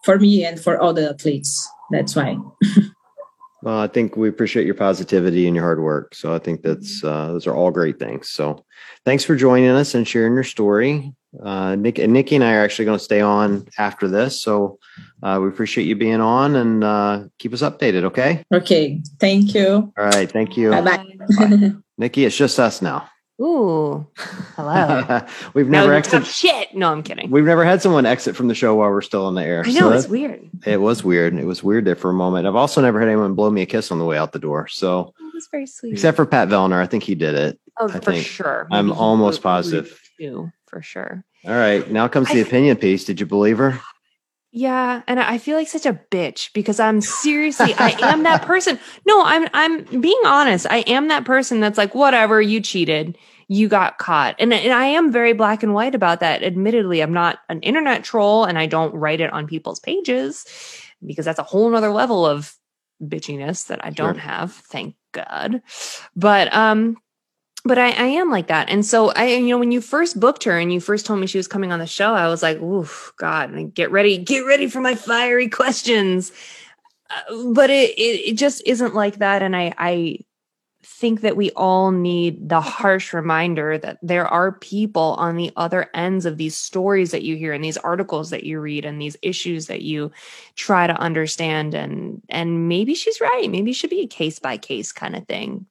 for 0.04 0.20
me 0.20 0.46
and 0.46 0.60
for 0.60 0.80
all 0.80 0.94
the 0.94 1.10
athletes 1.10 1.70
that's 1.92 2.16
why 2.16 2.38
well 3.64 3.80
i 3.80 3.88
think 3.88 4.16
we 4.16 4.30
appreciate 4.30 4.66
your 4.66 4.76
positivity 4.76 5.48
and 5.48 5.56
your 5.56 5.64
hard 5.64 5.82
work 5.82 6.14
so 6.16 6.34
i 6.34 6.40
think 6.40 6.62
that's 6.62 7.04
uh, 7.04 7.28
those 7.28 7.48
are 7.48 7.56
all 7.56 7.72
great 7.72 8.00
things 8.00 8.30
so 8.30 8.64
thanks 9.06 9.24
for 9.24 9.36
joining 9.36 9.70
us 9.70 9.96
and 9.96 10.08
sharing 10.08 10.34
your 10.34 10.44
story 10.44 11.14
uh, 11.42 11.76
Nick 11.76 12.00
and 12.00 12.14
Nikki 12.14 12.36
and 12.36 12.44
I 12.44 12.54
are 12.54 12.64
actually 12.64 12.86
going 12.86 12.98
to 12.98 13.04
stay 13.04 13.22
on 13.22 13.68
after 13.78 14.08
this. 14.08 14.42
So 14.42 14.80
uh, 15.22 15.40
we 15.42 15.48
appreciate 15.48 15.86
you 15.86 15.96
being 15.96 16.22
on 16.22 16.56
and 16.56 16.84
uh, 16.84 17.24
keep 17.40 17.54
us 17.54 17.62
updated. 17.62 18.04
Okay. 18.04 18.44
Okay. 18.54 19.02
Thank 19.20 19.56
you. 19.56 19.92
All 19.98 20.06
right. 20.06 20.32
Thank 20.32 20.58
you. 20.58 20.72
Bye-bye. 20.72 21.74
Nikki, 21.98 22.26
it's 22.26 22.38
just 22.38 22.60
us 22.60 22.82
now. 22.82 23.10
Ooh, 23.42 24.08
hello. 24.56 25.22
We've 25.54 25.68
never 25.68 25.94
exited. 25.94 26.28
Shit. 26.28 26.76
No, 26.76 26.92
I'm 26.92 27.02
kidding. 27.02 27.32
We've 27.32 27.46
never 27.46 27.66
had 27.66 27.82
someone 27.82 28.06
exit 28.06 28.36
from 28.36 28.48
the 28.48 28.56
show 28.56 28.76
while 28.76 28.90
we're 28.90 29.02
still 29.02 29.26
on 29.26 29.34
the 29.36 29.44
air. 29.44 29.64
I 29.66 29.72
know 29.72 29.90
so 29.90 29.92
it's 29.92 30.08
weird. 30.08 30.50
It 30.66 30.80
was 30.80 31.04
weird. 31.04 31.34
It 31.34 31.46
was 31.46 31.64
weird 31.64 31.86
there 31.86 31.96
for 31.96 32.12
a 32.12 32.14
moment. 32.14 32.46
I've 32.46 32.56
also 32.56 32.80
never 32.80 33.00
had 33.00 33.10
anyone 33.10 33.34
blow 33.34 33.50
me 33.50 33.64
a 33.64 33.66
kiss 33.66 33.92
on 33.92 33.98
the 33.98 34.06
way 34.06 34.18
out 34.18 34.34
the 34.34 34.40
door. 34.40 34.68
So 34.68 35.14
oh, 35.20 35.28
it 35.28 35.34
was 35.34 35.48
very 35.52 35.66
sweet. 35.66 35.94
Except 35.94 36.16
for 36.16 36.28
Pat 36.28 36.48
Vellner, 36.48 36.82
I 36.82 36.86
think 36.86 37.04
he 37.04 37.16
did 37.16 37.34
it. 37.34 37.60
Oh, 37.80 37.90
I 37.90 37.94
for 37.94 38.00
think. 38.00 38.26
sure. 38.26 38.68
Maybe 38.70 38.80
I'm 38.80 38.92
almost 38.92 39.42
positive. 39.42 40.00
Too 40.20 40.52
for 40.74 40.82
sure. 40.82 41.24
All 41.46 41.54
right, 41.54 41.90
now 41.92 42.08
comes 42.08 42.30
the 42.30 42.40
I, 42.40 42.42
opinion 42.42 42.78
piece. 42.78 43.06
Did 43.06 43.20
you 43.20 43.26
believe 43.26 43.60
her? 43.60 43.80
Yeah, 44.56 45.02
and 45.08 45.20
I 45.20 45.40
feel 45.40 45.58
like 45.58 45.68
such 45.68 45.88
a 45.88 46.00
bitch 46.12 46.54
because 46.54 46.80
I'm 46.80 47.02
seriously, 47.02 47.74
I 47.74 47.90
am 48.02 48.22
that 48.22 48.44
person. 48.44 48.78
No, 49.04 49.24
I'm 49.24 49.50
I'm 49.52 50.00
being 50.00 50.22
honest. 50.28 50.68
I 50.70 50.82
am 50.82 51.08
that 51.08 51.26
person 51.26 51.60
that's 51.60 51.80
like, 51.80 51.96
whatever, 51.96 52.40
you 52.40 52.62
cheated, 52.62 53.18
you 53.48 53.68
got 53.68 53.98
caught, 53.98 54.36
and 54.38 54.54
and 54.54 54.72
I 54.72 54.86
am 54.86 55.12
very 55.12 55.34
black 55.34 55.64
and 55.64 55.74
white 55.74 55.96
about 55.96 56.20
that. 56.20 56.44
Admittedly, 56.44 57.02
I'm 57.02 57.14
not 57.14 57.40
an 57.50 57.62
internet 57.62 58.04
troll, 58.04 58.46
and 58.46 58.60
I 58.60 58.68
don't 58.68 58.94
write 58.94 59.22
it 59.22 59.34
on 59.34 59.48
people's 59.48 59.80
pages 59.80 60.46
because 61.04 61.26
that's 61.26 61.40
a 61.40 61.44
whole 61.44 61.72
nother 61.72 61.90
level 61.90 62.24
of 62.24 62.56
bitchiness 63.02 63.68
that 63.68 63.84
I 63.84 63.90
don't 63.90 64.20
have. 64.20 64.54
Thank 64.54 64.94
God. 65.14 65.64
But 66.16 66.54
um, 66.54 66.98
but 67.66 67.78
I, 67.78 67.92
I, 67.92 68.06
am 68.08 68.30
like 68.30 68.48
that. 68.48 68.70
And 68.70 68.86
so 68.86 69.12
I, 69.12 69.28
you 69.28 69.48
know, 69.48 69.58
when 69.58 69.72
you 69.72 69.80
first 69.80 70.20
booked 70.20 70.44
her 70.44 70.60
and 70.60 70.74
you 70.74 70.82
first 70.82 71.06
told 71.06 71.20
me 71.20 71.28
she 71.28 71.38
was 71.38 71.48
coming 71.48 71.72
on 71.72 71.80
the 71.80 71.88
show, 71.88 72.14
I 72.14 72.28
was 72.28 72.44
like, 72.44 72.60
oof, 72.62 73.14
God, 73.18 73.74
get 73.74 73.90
ready, 73.92 74.18
get 74.18 74.42
ready 74.42 74.68
for 74.68 74.82
my 74.82 74.96
fiery 74.96 75.48
questions. 75.50 76.32
Uh, 77.10 77.52
but 77.54 77.70
it, 77.70 77.92
it, 77.98 78.32
it 78.32 78.38
just 78.38 78.62
isn't 78.66 78.96
like 78.96 79.20
that. 79.20 79.42
And 79.42 79.56
I, 79.56 79.74
I 79.78 80.20
think 80.86 81.22
that 81.22 81.38
we 81.38 81.52
all 81.52 81.92
need 81.92 82.50
the 82.50 82.60
harsh 82.60 83.14
reminder 83.14 83.78
that 83.78 83.98
there 84.02 84.28
are 84.28 84.52
people 84.52 85.16
on 85.18 85.38
the 85.38 85.52
other 85.56 85.90
ends 85.94 86.26
of 86.26 86.38
these 86.38 86.58
stories 86.58 87.12
that 87.12 87.24
you 87.24 87.38
hear 87.38 87.54
and 87.54 87.64
these 87.64 87.78
articles 87.78 88.30
that 88.32 88.44
you 88.44 88.60
read 88.60 88.84
and 88.84 89.02
these 89.02 89.16
issues 89.22 89.68
that 89.68 89.82
you 89.82 90.12
try 90.56 90.86
to 90.86 90.98
understand. 90.98 91.74
And, 91.74 92.22
and 92.28 92.68
maybe 92.68 92.94
she's 92.94 93.22
right. 93.22 93.50
Maybe 93.50 93.72
it 93.72 93.76
should 93.76 93.90
be 93.90 94.02
a 94.02 94.08
case 94.08 94.40
by 94.40 94.58
case 94.58 94.92
kind 94.92 95.16
of 95.16 95.26
thing 95.28 95.66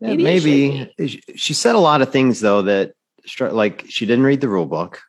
Maybe, 0.00 0.22
maybe 0.22 0.92
she 1.34 1.54
said 1.54 1.74
a 1.74 1.78
lot 1.78 2.02
of 2.02 2.12
things 2.12 2.40
though 2.40 2.62
that 2.62 2.92
like 3.40 3.84
she 3.88 4.06
didn't 4.06 4.24
read 4.24 4.40
the 4.40 4.48
rule 4.48 4.66
book. 4.66 5.00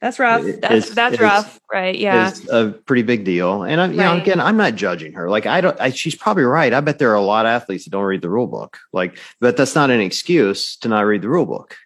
That's 0.00 0.18
rough. 0.18 0.44
It- 0.44 0.60
That's 0.60 0.74
it's- 0.74 0.94
that's 0.96 1.20
rough, 1.20 1.60
right? 1.72 1.96
Yeah. 1.96 2.32
is 2.32 2.48
a 2.48 2.70
pretty 2.72 3.02
big 3.02 3.24
deal. 3.24 3.62
And 3.62 3.80
I'm, 3.80 3.92
you 3.92 3.98
know, 3.98 4.16
again, 4.16 4.40
I'm 4.40 4.56
not 4.56 4.74
judging 4.74 5.12
her. 5.12 5.30
Like 5.30 5.46
I 5.46 5.60
don't, 5.60 5.80
I, 5.80 5.90
she's 5.90 6.16
probably 6.16 6.42
right. 6.42 6.72
I 6.74 6.80
bet 6.80 6.98
there 6.98 7.12
are 7.12 7.14
a 7.14 7.20
lot 7.20 7.46
of 7.46 7.50
athletes 7.50 7.84
that 7.84 7.90
don't 7.90 8.02
read 8.04 8.20
the 8.20 8.28
rule 8.28 8.48
book. 8.48 8.78
Like, 8.92 9.16
but 9.40 9.56
that's 9.56 9.76
not 9.76 9.90
an 9.90 10.00
excuse 10.00 10.76
to 10.78 10.88
not 10.88 11.02
read 11.02 11.22
the 11.22 11.28
rule 11.28 11.46
book. 11.46 11.76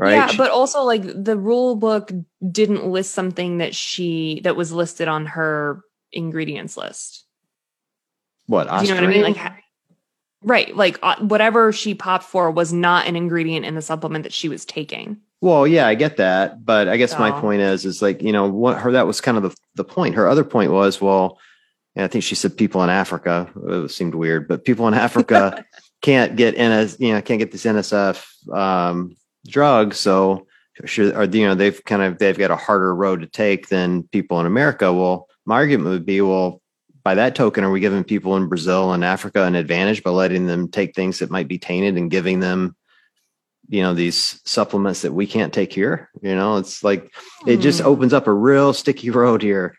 Right. 0.00 0.14
Yeah, 0.14 0.32
but 0.36 0.50
also 0.50 0.82
like 0.82 1.02
the 1.04 1.38
rule 1.38 1.76
book 1.76 2.10
didn't 2.50 2.86
list 2.86 3.12
something 3.14 3.58
that 3.58 3.72
she 3.72 4.40
that 4.42 4.56
was 4.56 4.72
listed 4.72 5.06
on 5.06 5.26
her 5.26 5.82
ingredients 6.10 6.76
list. 6.76 7.24
what? 8.46 8.64
Do 8.68 8.84
you 8.84 8.94
know 8.94 9.00
what 9.00 9.04
I 9.04 9.06
mean? 9.06 9.22
Like, 9.22 9.52
right? 10.42 10.74
Like 10.76 10.98
uh, 11.02 11.16
whatever 11.20 11.72
she 11.72 11.94
popped 11.94 12.24
for 12.24 12.50
was 12.50 12.72
not 12.72 13.06
an 13.06 13.16
ingredient 13.16 13.66
in 13.66 13.74
the 13.74 13.82
supplement 13.82 14.24
that 14.24 14.32
she 14.32 14.48
was 14.48 14.64
taking. 14.64 15.18
Well, 15.40 15.66
yeah, 15.66 15.88
I 15.88 15.96
get 15.96 16.18
that, 16.18 16.64
but 16.64 16.88
I 16.88 16.96
guess 16.96 17.18
my 17.18 17.32
point 17.32 17.62
is, 17.62 17.84
is 17.84 18.00
like 18.00 18.22
you 18.22 18.32
know 18.32 18.48
what 18.48 18.78
her 18.78 18.92
that 18.92 19.08
was 19.08 19.20
kind 19.20 19.36
of 19.36 19.42
the 19.42 19.56
the 19.74 19.84
point. 19.84 20.14
Her 20.14 20.28
other 20.28 20.44
point 20.44 20.70
was, 20.70 21.00
well, 21.00 21.38
and 21.96 22.04
I 22.04 22.08
think 22.08 22.22
she 22.22 22.36
said 22.36 22.56
people 22.56 22.82
in 22.84 22.90
Africa. 22.90 23.50
It 23.66 23.90
seemed 23.90 24.14
weird, 24.14 24.46
but 24.46 24.64
people 24.64 24.86
in 24.86 24.94
Africa 24.94 25.64
can't 26.00 26.36
get 26.36 26.54
NS, 26.54 26.98
you 27.00 27.12
know, 27.12 27.20
can't 27.20 27.40
get 27.40 27.50
this 27.50 27.64
NSF 27.64 28.24
um, 28.56 29.16
drug, 29.48 29.94
so 29.94 30.46
sure, 30.84 31.12
or 31.16 31.24
you 31.24 31.46
know, 31.46 31.56
they've 31.56 31.84
kind 31.84 32.02
of 32.02 32.18
they've 32.18 32.38
got 32.38 32.52
a 32.52 32.56
harder 32.56 32.94
road 32.94 33.20
to 33.20 33.26
take 33.26 33.68
than 33.68 34.04
people 34.04 34.38
in 34.38 34.46
America. 34.46 34.92
Well, 34.92 35.28
my 35.44 35.56
argument 35.56 35.90
would 35.90 36.06
be, 36.06 36.20
well, 36.20 36.61
by 37.04 37.14
that 37.16 37.34
token, 37.34 37.64
are 37.64 37.70
we 37.70 37.80
giving 37.80 38.04
people 38.04 38.36
in 38.36 38.48
Brazil 38.48 38.92
and 38.92 39.04
Africa 39.04 39.44
an 39.44 39.54
advantage 39.54 40.02
by 40.02 40.10
letting 40.10 40.46
them 40.46 40.68
take 40.68 40.94
things 40.94 41.18
that 41.18 41.30
might 41.30 41.48
be 41.48 41.58
tainted 41.58 41.96
and 41.96 42.10
giving 42.10 42.40
them 42.40 42.76
you 43.68 43.80
know 43.80 43.94
these 43.94 44.40
supplements 44.44 45.02
that 45.02 45.12
we 45.12 45.24
can't 45.26 45.52
take 45.52 45.72
here 45.72 46.10
you 46.20 46.34
know 46.34 46.56
it's 46.56 46.82
like 46.82 47.12
it 47.46 47.58
just 47.58 47.80
Hmm. 47.80 47.86
opens 47.86 48.12
up 48.12 48.26
a 48.26 48.32
real 48.32 48.72
sticky 48.72 49.10
road 49.22 49.40
here 49.40 49.76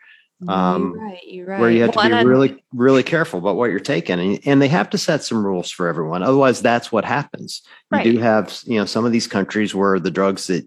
um, 0.48 0.94
you're 0.96 1.04
right. 1.04 1.20
You're 1.26 1.46
right. 1.46 1.60
where 1.60 1.70
you 1.70 1.82
have 1.82 1.94
Well, 1.94 2.08
to 2.08 2.18
be 2.18 2.24
really 2.24 2.64
really 2.72 3.02
careful 3.02 3.38
about 3.38 3.56
what 3.56 3.70
you're 3.70 3.80
taking 3.80 4.18
and, 4.18 4.40
and 4.46 4.60
they 4.62 4.68
have 4.68 4.88
to 4.90 4.98
set 4.98 5.22
some 5.22 5.44
rules 5.44 5.70
for 5.70 5.86
everyone 5.86 6.22
otherwise 6.22 6.62
that's 6.62 6.90
what 6.90 7.04
happens 7.04 7.62
you 7.92 8.02
do 8.02 8.18
have 8.18 8.58
you 8.64 8.78
know 8.78 8.86
some 8.86 9.04
of 9.04 9.12
these 9.12 9.26
countries 9.26 9.74
where 9.74 10.00
the 10.00 10.10
drugs 10.10 10.46
that 10.46 10.66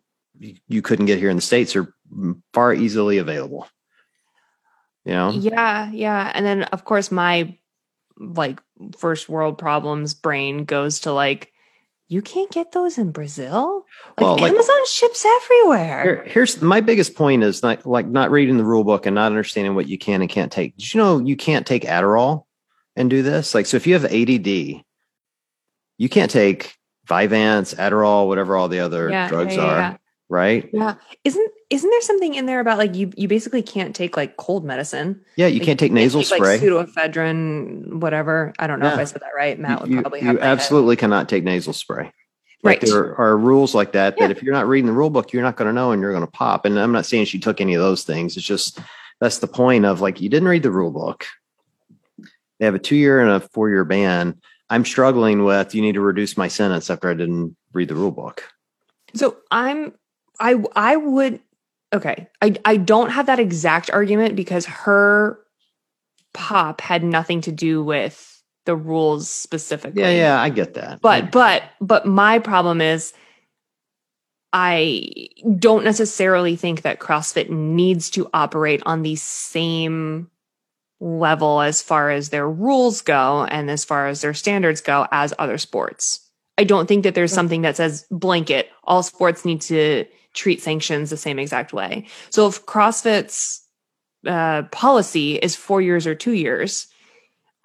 you 0.68 0.82
couldn't 0.84 1.08
get 1.08 1.18
here 1.18 1.32
in 1.32 1.36
the 1.38 1.42
states 1.42 1.76
are 1.76 1.94
far 2.54 2.72
easily 2.72 3.18
available 3.18 3.68
you 5.08 5.14
know 5.14 5.32
Yeah, 5.32 5.90
yeah. 5.92 6.32
And 6.36 6.46
then 6.46 6.64
of 6.64 6.84
course 6.86 7.12
my 7.12 7.58
like 8.18 8.60
first 8.98 9.30
world 9.30 9.58
problems 9.58 10.14
brain 10.14 10.66
goes 10.66 11.02
to 11.02 11.12
like 11.14 11.52
you 12.10 12.22
can't 12.22 12.50
get 12.52 12.72
those 12.72 12.98
in 12.98 13.12
Brazil? 13.12 13.84
Like 14.18 14.24
Well, 14.26 14.38
like- 14.38 14.52
Amazon 14.54 14.86
ships 14.88 15.26
everywhere. 15.26 16.04
Here, 16.04 16.24
here's 16.26 16.62
my 16.62 16.80
biggest 16.80 17.16
point 17.16 17.44
is 17.44 17.62
not 17.62 17.86
like 17.86 18.08
not 18.08 18.32
reading 18.32 18.58
the 18.58 18.64
rule 18.64 18.86
book 18.86 19.06
and 19.06 19.14
not 19.16 19.26
understanding 19.32 19.76
what 19.76 19.88
you 19.90 19.98
can 19.98 20.22
and 20.22 20.30
can't 20.30 20.52
take. 20.52 20.78
Did 20.78 20.94
you 20.94 21.00
know 21.02 21.20
you 21.20 21.36
can't 21.36 21.68
take 21.68 21.84
Adderall 21.84 22.46
and 22.96 23.10
do 23.10 23.24
this? 23.24 23.54
Like, 23.54 23.66
so 23.66 23.76
if 23.76 23.86
you 23.88 23.94
have 23.94 24.06
ADD, 24.06 24.48
you 25.98 26.10
can't 26.10 26.32
take 26.32 26.76
Vyvanse, 27.10 27.76
Adderall, 27.76 28.28
whatever 28.28 28.56
all 28.56 28.70
the 28.70 28.80
other 28.80 29.10
Yeah, 29.10 29.28
drugs 29.28 29.56
yeah, 29.56 29.62
yeah, 29.62 29.68
are, 29.70 29.78
yeah. 29.80 29.98
right? 30.30 30.70
Yeah. 30.72 30.96
Isn't 31.26 31.52
isn't 31.70 31.90
there 31.90 32.02
something 32.02 32.34
in 32.34 32.46
there 32.46 32.60
about 32.60 32.78
like 32.78 32.96
you 32.96 33.12
you 33.18 33.28
basically 33.28 33.62
can't 33.62 33.96
take 33.96 34.16
like 34.16 34.38
cold 34.38 34.64
medicine? 34.64 35.22
Yeah, 35.36 35.48
you 35.48 35.60
Like, 35.60 35.66
can't 35.66 35.80
take 35.80 35.92
nasal 35.92 36.22
take, 36.24 36.38
spray. 36.38 36.58
Like 36.58 36.62
pseudoephedrine, 36.62 37.96
whatever. 38.00 38.54
I 38.58 38.68
don't 38.68 38.80
know 38.80 38.88
if 38.88 39.00
I 39.00 39.04
said 39.04 39.22
that 39.22 39.32
right. 39.36 39.60
Matt 39.60 39.82
would 39.82 39.92
you 39.92 40.02
probably 40.02 40.22
you 40.22 40.28
have 40.28 40.36
my 40.38 40.42
head. 40.42 40.50
absolutely 40.52 40.96
cannot 40.96 41.28
take 41.28 41.44
nasal 41.44 41.74
spray. 41.74 42.12
Like 42.64 42.82
Right. 42.82 42.90
there 42.90 43.16
are 43.20 43.38
rules 43.38 43.76
like 43.76 43.92
that 43.92 44.18
that 44.18 44.26
Yeah. 44.26 44.30
if 44.32 44.42
you're 44.42 44.54
not 44.54 44.68
reading 44.68 44.88
the 44.88 44.94
rule 44.94 45.10
book, 45.10 45.34
you're 45.34 45.44
not 45.44 45.58
going 45.58 45.68
to 45.68 45.74
know 45.74 45.92
and 45.92 46.02
you're 46.02 46.12
going 46.14 46.26
to 46.26 46.32
pop. 46.32 46.66
And 46.66 46.80
I'm 46.80 46.92
not 46.92 47.06
saying 47.06 47.26
she 47.26 47.38
took 47.40 47.60
any 47.62 47.74
of 47.76 47.82
those 47.82 48.04
things. 48.04 48.38
It's 48.38 48.46
just 48.46 48.80
that's 49.20 49.40
the 49.40 49.48
point 49.48 49.86
of 49.86 50.00
like 50.02 50.22
you 50.22 50.30
didn't 50.30 50.48
read 50.48 50.64
the 50.64 50.72
rule 50.72 50.92
book. 50.92 51.26
They 52.60 52.66
have 52.66 52.76
a 52.76 52.80
two 52.80 52.96
year 52.96 53.20
and 53.20 53.30
a 53.30 53.40
four 53.42 53.70
year 53.70 53.84
ban. 53.86 54.40
I'm 54.70 54.86
struggling 54.86 55.44
with 55.44 55.76
you 55.76 55.82
need 55.82 55.94
to 55.96 56.02
reduce 56.02 56.36
my 56.38 56.48
sentence 56.48 56.90
after 56.90 57.10
I 57.10 57.14
didn't 57.14 57.56
read 57.74 57.90
the 57.90 57.96
rule 57.96 58.12
book. 58.12 58.44
So 59.14 59.38
I'm 59.52 59.94
I 60.40 60.56
I 60.76 60.96
would 60.96 61.40
okay. 61.94 62.28
I 62.42 62.56
I 62.66 62.78
don't 62.78 63.12
have 63.12 63.26
that 63.28 63.40
exact 63.40 63.90
argument 63.92 64.36
because 64.36 64.66
her 64.66 65.40
pop 66.34 66.82
had 66.82 67.04
nothing 67.04 67.42
to 67.42 67.52
do 67.52 67.84
with 67.84 68.44
the 68.66 68.76
rules 68.76 69.30
specifically. 69.30 70.02
Yeah, 70.02 70.12
yeah, 70.12 70.42
I 70.42 70.50
get 70.50 70.76
that. 70.76 71.02
But 71.02 71.32
but 71.32 71.64
but 71.82 72.06
my 72.06 72.40
problem 72.40 72.82
is 72.82 73.14
I 74.54 75.30
don't 75.58 75.84
necessarily 75.84 76.56
think 76.56 76.82
that 76.82 77.00
CrossFit 77.00 77.50
needs 77.50 78.10
to 78.12 78.30
operate 78.34 78.82
on 78.86 79.02
the 79.02 79.16
same 79.16 80.30
level 81.00 81.62
as 81.62 81.82
far 81.82 82.10
as 82.10 82.30
their 82.30 82.50
rules 82.50 83.02
go 83.02 83.46
and 83.46 83.70
as 83.70 83.86
far 83.86 84.08
as 84.08 84.22
their 84.22 84.34
standards 84.34 84.82
go 84.82 85.08
as 85.12 85.34
other 85.38 85.58
sports. 85.58 86.28
I 86.58 86.64
don't 86.64 86.88
think 86.88 87.04
that 87.04 87.14
there's 87.14 87.34
something 87.34 87.62
that 87.62 87.76
says 87.76 88.08
blanket 88.10 88.70
all 88.84 89.04
sports 89.04 89.46
need 89.46 89.62
to 89.62 90.06
treat 90.38 90.62
sanctions 90.62 91.10
the 91.10 91.18
same 91.18 91.40
exact 91.40 91.74
way. 91.74 92.06
So 92.30 92.48
if 92.48 92.66
CrossFit's 92.66 93.66
uh, 94.26 94.64
policy 94.72 95.36
is 95.36 95.56
four 95.56 95.82
years 95.82 96.06
or 96.08 96.16
two 96.16 96.34
years, 96.34 96.88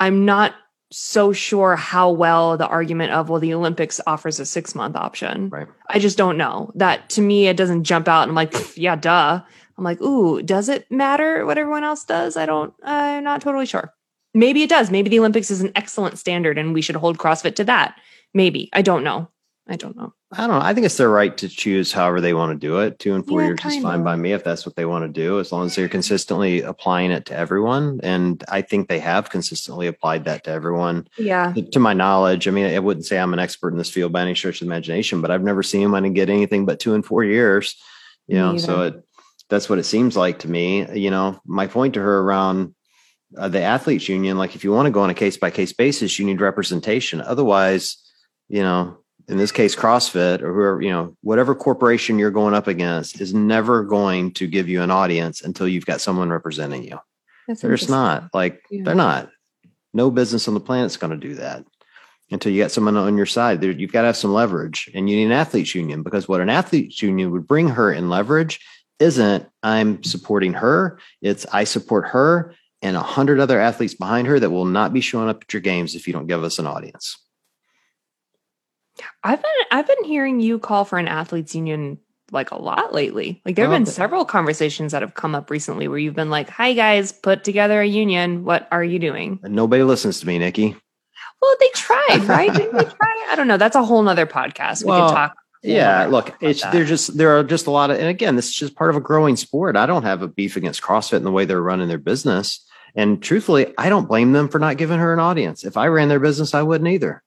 I'm 0.01 0.25
not 0.25 0.55
so 0.91 1.33
sure 1.33 1.77
how 1.77 2.11
well 2.11 2.57
the 2.57 2.66
argument 2.66 3.12
of 3.12 3.31
well 3.31 3.41
the 3.41 3.55
olympics 3.55 3.99
offers 4.07 4.39
a 4.39 4.45
six 4.45 4.75
month 4.75 4.95
option. 4.95 5.49
Right. 5.49 5.66
i 5.89 5.99
just 5.99 6.18
don't 6.18 6.37
know. 6.37 6.70
That 6.75 7.09
to 7.11 7.23
me 7.23 7.49
it 7.49 7.57
doesn't 7.57 7.85
jump 7.85 8.09
out. 8.09 8.23
And 8.23 8.31
i'm 8.31 8.35
like 8.35 8.77
yeah 8.77 8.97
duh. 8.97 9.41
I'm 9.79 9.85
like 9.85 10.03
ooh 10.03 10.43
does 10.43 10.68
it 10.68 10.91
matter 10.91 11.47
what 11.47 11.57
everyone 11.57 11.85
else 11.85 12.05
does? 12.05 12.37
I 12.37 12.45
don't 12.45 12.75
i'm 12.83 13.25
not 13.25 13.41
totally 13.41 13.64
sure. 13.64 13.95
Maybe 14.35 14.62
it 14.62 14.68
does. 14.68 14.91
Maybe 14.91 15.09
the 15.09 15.18
olympics 15.18 15.51
is 15.51 15.62
an 15.62 15.73
excellent 15.75 16.18
standard 16.18 16.59
and 16.59 16.75
we 16.75 16.83
should 16.83 16.97
hold 16.97 17.16
crossfit 17.16 17.55
to 17.57 17.64
that. 17.64 17.99
Maybe. 18.35 18.68
I 18.75 18.83
don't 18.83 19.05
know 19.05 19.29
i 19.69 19.77
don't 19.77 19.97
know 19.97 20.13
I 20.35 20.47
don't 20.47 20.59
know. 20.59 20.65
I 20.65 20.73
think 20.73 20.87
it's 20.87 20.97
their 20.97 21.11
right 21.11 21.37
to 21.37 21.47
choose 21.47 21.93
however 21.93 22.23
they 22.23 22.33
want 22.33 22.59
to 22.59 22.67
do 22.67 22.79
it. 22.79 22.99
Two 22.99 23.15
and 23.15 23.27
four 23.27 23.43
Yeah, 23.43 23.49
years 23.49 23.59
is 23.67 23.83
fine 23.83 23.99
of. 23.99 24.05
by 24.05 24.17
me 24.17 24.33
if 24.33 24.43
that's 24.43 24.65
what 24.65 24.77
they 24.77 24.87
want 24.87 25.05
to 25.05 25.09
do, 25.21 25.41
as 25.41 25.53
long 25.53 25.67
as 25.67 25.75
they're 25.77 25.91
consistently 25.91 26.63
applying 26.63 27.11
it 27.11 27.27
to 27.27 27.37
everyone. 27.37 28.01
And 28.03 28.43
I 28.49 28.63
think 28.63 28.89
they 28.89 28.99
have 28.99 29.29
consistently 29.29 29.89
applied 29.89 30.25
that 30.25 30.45
to 30.45 30.51
everyone. 30.51 31.07
yeah 31.19 31.53
To 31.53 31.79
my 31.79 31.93
knowledge, 31.93 32.49
I 32.49 32.51
mean, 32.51 32.65
I 32.65 32.79
wouldn't 32.79 33.05
say 33.05 33.19
I'm 33.19 33.35
an 33.35 33.39
expert 33.39 33.73
in 33.73 33.77
this 33.79 33.91
field 33.91 34.11
by 34.11 34.23
any 34.23 34.35
stretch 34.35 34.63
of 34.63 34.67
imagination, 34.69 35.21
but 35.21 35.31
I've 35.31 35.43
never 35.43 35.63
seen 35.63 35.83
anyone 35.83 36.15
get 36.15 36.31
anything 36.31 36.65
but 36.65 36.81
two 36.81 36.95
and 36.95 37.05
four 37.05 37.25
years. 37.25 37.77
You 38.27 38.37
know, 38.39 38.57
so 38.57 38.83
it 38.85 39.05
that's 39.51 39.69
what 39.69 39.79
it 39.79 39.85
seems 39.85 40.17
like 40.17 40.39
to 40.39 40.49
me. 40.49 40.91
You 40.99 41.11
know, 41.11 41.43
my 41.45 41.67
point 41.67 41.93
to 41.95 42.01
her 42.01 42.21
around 42.21 42.75
uh, 43.37 43.49
the 43.49 43.61
athletes 43.61 44.09
union, 44.09 44.39
like 44.39 44.55
if 44.57 44.65
you 44.65 44.73
want 44.73 44.87
to 44.87 44.91
go 44.91 45.03
on 45.03 45.11
a 45.11 45.15
case 45.15 45.37
by 45.37 45.51
case 45.51 45.75
basis, 45.75 46.19
you 46.19 46.25
need 46.25 46.41
representation. 46.41 47.21
Otherwise, 47.21 47.99
you 48.49 48.63
know, 48.63 48.97
in 49.29 49.39
this 49.39 49.53
case, 49.53 49.77
CrossFit 49.77 50.43
or 50.43 50.53
whoever, 50.53 50.83
you 50.83 50.91
know, 50.91 51.16
whatever 51.23 51.55
corporation 51.55 52.18
you're 52.18 52.31
going 52.31 52.55
up 52.55 52.66
against 52.66 53.20
is 53.20 53.33
never 53.33 53.85
going 53.85 54.33
to 54.35 54.47
give 54.47 54.68
you 54.68 54.83
an 54.83 54.91
audience 54.91 55.43
until 55.43 55.68
you've 55.68 55.87
got 55.87 56.01
someone 56.01 56.31
representing 56.31 56.85
you. 56.85 56.99
That's 57.47 57.61
They're 57.61 57.77
just 57.77 57.91
not 57.91 58.31
like 58.35 58.62
Yeah. 58.70 58.83
they're 58.85 58.95
not. 58.95 59.31
No 59.95 60.11
business 60.11 60.49
on 60.49 60.55
the 60.55 60.61
planet's 60.61 60.97
going 60.97 61.11
to 61.11 61.29
do 61.29 61.35
that 61.35 61.64
until 62.31 62.51
you 62.53 62.62
got 62.62 62.70
someone 62.70 62.97
on 62.97 63.16
your 63.16 63.27
side. 63.27 63.61
There, 63.61 63.70
you've 63.70 63.93
got 63.93 64.03
to 64.03 64.07
have 64.07 64.16
some 64.16 64.33
leverage, 64.33 64.91
and 64.95 65.09
you 65.09 65.16
need 65.16 65.27
an 65.27 65.33
athletes 65.33 65.75
union 65.75 66.03
because 66.03 66.27
what 66.29 66.41
an 66.41 66.49
athletes 66.49 67.03
union 67.03 67.31
would 67.31 67.47
bring 67.47 67.68
her 67.68 67.93
in 67.93 68.09
leverage 68.09 68.61
isn't 68.99 69.47
I'm 69.62 70.03
supporting 70.05 70.55
her. 70.55 70.99
It's 71.20 71.45
I 71.53 71.64
support 71.64 72.09
her 72.09 72.55
and 72.81 72.97
a 72.97 73.03
hundred 73.03 73.39
other 73.39 73.61
athletes 73.61 73.95
behind 73.95 74.27
her 74.27 74.41
that 74.41 74.51
will 74.51 74.64
not 74.64 74.93
be 74.93 75.01
showing 75.01 75.29
up 75.29 75.43
at 75.43 75.53
your 75.53 75.61
games 75.62 75.95
if 75.95 76.07
you 76.07 76.12
don't 76.12 76.27
give 76.27 76.43
us 76.43 76.59
an 76.59 76.66
audience. 76.66 77.16
I've 79.24 79.40
been 79.43 79.51
I've 79.70 79.86
been 79.86 80.05
hearing 80.05 80.40
you 80.40 80.59
call 80.59 80.84
for 80.84 80.99
an 80.99 81.09
athletes 81.09 81.55
union 81.55 81.99
like 82.30 82.51
a 82.51 82.57
lot 82.61 82.95
lately. 82.95 83.43
Like 83.45 83.57
there 83.57 83.64
have 83.66 83.72
Oh, 83.72 83.76
been 83.76 83.82
okay. 83.82 83.90
several 83.90 84.24
conversations 84.24 84.93
that 84.93 85.03
have 85.03 85.14
come 85.14 85.34
up 85.34 85.51
recently 85.51 85.88
where 85.88 85.99
you've 85.99 86.14
been 86.14 86.30
like, 86.30 86.49
"Hi 86.51 86.72
guys, 86.72 87.12
put 87.12 87.45
together 87.45 87.80
a 87.80 87.86
union. 87.86 88.45
What 88.45 88.68
are 88.72 88.84
you 88.84 88.99
doing?" 88.99 89.38
And 89.43 89.55
nobody 89.55 89.82
listens 89.82 90.20
to 90.20 90.26
me, 90.26 90.38
Nikki. 90.38 90.76
Well, 91.40 91.55
they 91.61 91.68
tried, 91.74 92.24
right? 92.28 92.53
Didn't 92.53 92.76
they 92.76 92.84
try? 92.84 93.26
I 93.30 93.34
don't 93.36 93.49
know. 93.49 93.57
That's 93.57 93.76
a 93.76 93.84
whole 93.84 94.03
nother 94.03 94.26
podcast. 94.26 94.82
We 94.84 94.88
Well, 94.90 95.09
could 95.09 95.14
talk. 95.14 95.34
Yeah, 95.64 96.07
look, 96.07 96.34
it's 96.40 96.62
that. 96.62 96.72
there's 96.72 96.88
just 96.88 97.16
there 97.16 97.38
are 97.38 97.45
just 97.45 97.66
a 97.66 97.70
lot 97.70 97.90
of, 97.90 97.99
and 97.99 98.09
again, 98.09 98.34
this 98.36 98.49
is 98.49 98.55
just 98.55 98.74
part 98.74 98.90
of 98.90 98.97
a 98.97 99.01
growing 99.01 99.36
sport. 99.36 99.76
I 99.76 99.86
don't 99.86 100.03
have 100.03 100.20
a 100.22 100.28
beef 100.28 100.57
against 100.57 100.82
CrossFit 100.82 101.18
and 101.18 101.26
the 101.26 101.30
way 101.30 101.45
they're 101.45 101.62
running 101.62 101.88
their 101.88 101.99
business. 101.99 102.64
And 102.97 103.22
truthfully, 103.22 103.72
I 103.78 103.88
don't 103.88 104.09
blame 104.09 104.32
them 104.32 104.49
for 104.49 104.59
not 104.59 104.76
giving 104.76 104.99
her 104.99 105.12
an 105.12 105.20
audience. 105.20 105.64
If 105.64 105.76
I 105.76 105.86
ran 105.86 106.09
their 106.09 106.18
business, 106.20 106.53
I 106.55 106.62
wouldn't 106.62 106.88
either. 106.90 107.22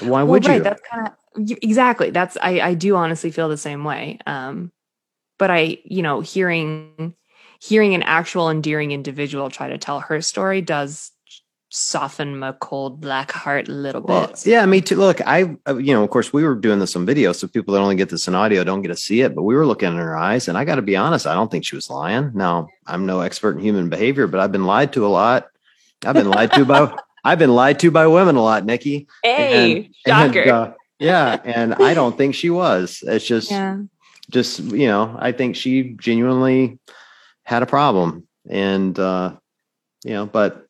Why 0.00 0.22
well, 0.22 0.26
would 0.32 0.46
right. 0.46 0.56
you? 0.56 0.62
That's 0.62 0.82
kind 0.88 1.08
of 1.08 1.58
exactly. 1.62 2.10
That's 2.10 2.36
I 2.40 2.60
I 2.60 2.74
do 2.74 2.96
honestly 2.96 3.30
feel 3.30 3.48
the 3.48 3.56
same 3.56 3.84
way. 3.84 4.18
Um, 4.26 4.72
but 5.38 5.50
I 5.50 5.78
you 5.84 6.02
know 6.02 6.20
hearing 6.20 7.14
hearing 7.60 7.94
an 7.94 8.02
actual 8.02 8.50
endearing 8.50 8.92
individual 8.92 9.50
try 9.50 9.68
to 9.68 9.78
tell 9.78 10.00
her 10.00 10.20
story 10.20 10.60
does 10.60 11.12
soften 11.68 12.38
my 12.38 12.52
cold 12.52 13.00
black 13.00 13.32
heart 13.32 13.68
a 13.68 13.72
little 13.72 14.00
Well, 14.02 14.28
bit. 14.28 14.46
yeah, 14.46 14.64
me 14.66 14.80
too. 14.80 14.96
Look, 14.96 15.20
I, 15.26 15.56
uh, 15.68 15.76
you 15.76 15.92
know, 15.92 16.04
of 16.04 16.10
course, 16.10 16.32
we 16.32 16.44
were 16.44 16.54
doing 16.54 16.78
this 16.78 16.94
on 16.96 17.04
video, 17.04 17.32
so 17.32 17.48
people 17.48 17.74
that 17.74 17.80
only 17.80 17.96
get 17.96 18.08
this 18.08 18.28
in 18.28 18.34
audio 18.34 18.64
don't 18.64 18.82
get 18.82 18.88
to 18.88 18.96
see 18.96 19.20
it. 19.20 19.34
But 19.34 19.42
we 19.42 19.54
were 19.54 19.66
looking 19.66 19.88
in 19.88 19.96
her 19.96 20.16
eyes, 20.16 20.48
and 20.48 20.56
I 20.56 20.64
got 20.64 20.76
to 20.76 20.82
be 20.82 20.96
honest, 20.96 21.26
I 21.26 21.34
don't 21.34 21.50
think 21.50 21.64
she 21.66 21.76
was 21.76 21.90
lying. 21.90 22.30
Now, 22.34 22.68
I'm 22.86 23.04
no 23.04 23.20
expert 23.20 23.56
in 23.56 23.64
human 23.64 23.88
behavior, 23.88 24.26
but 24.26 24.40
I've 24.40 24.52
been 24.52 24.64
lied 24.64 24.92
to 24.94 25.06
a 25.06 25.08
lot. 25.08 25.48
I've 26.04 26.14
been 26.14 26.30
lied 26.30 26.52
to 26.52 26.64
by, 26.64 26.96
I've 27.26 27.38
been 27.38 27.54
lied 27.54 27.80
to 27.80 27.90
by 27.90 28.06
women 28.06 28.36
a 28.36 28.42
lot, 28.42 28.64
Nikki. 28.64 29.08
Hey, 29.22 29.90
And, 30.06 30.34
shocker. 30.34 30.50
uh, 30.52 30.72
yeah, 30.98 31.40
and 31.44 31.74
I 31.74 31.92
don't 31.92 32.16
think 32.16 32.34
she 32.34 32.50
was. 32.50 33.02
It's 33.06 33.26
just, 33.26 33.50
yeah. 33.50 33.78
just 34.30 34.60
you 34.60 34.86
know, 34.86 35.16
I 35.18 35.32
think 35.32 35.56
she 35.56 35.94
genuinely 36.00 36.78
had 37.42 37.62
a 37.62 37.66
problem, 37.66 38.26
and 38.48 38.98
uh, 38.98 39.36
you 40.04 40.12
know, 40.12 40.26
but 40.26 40.66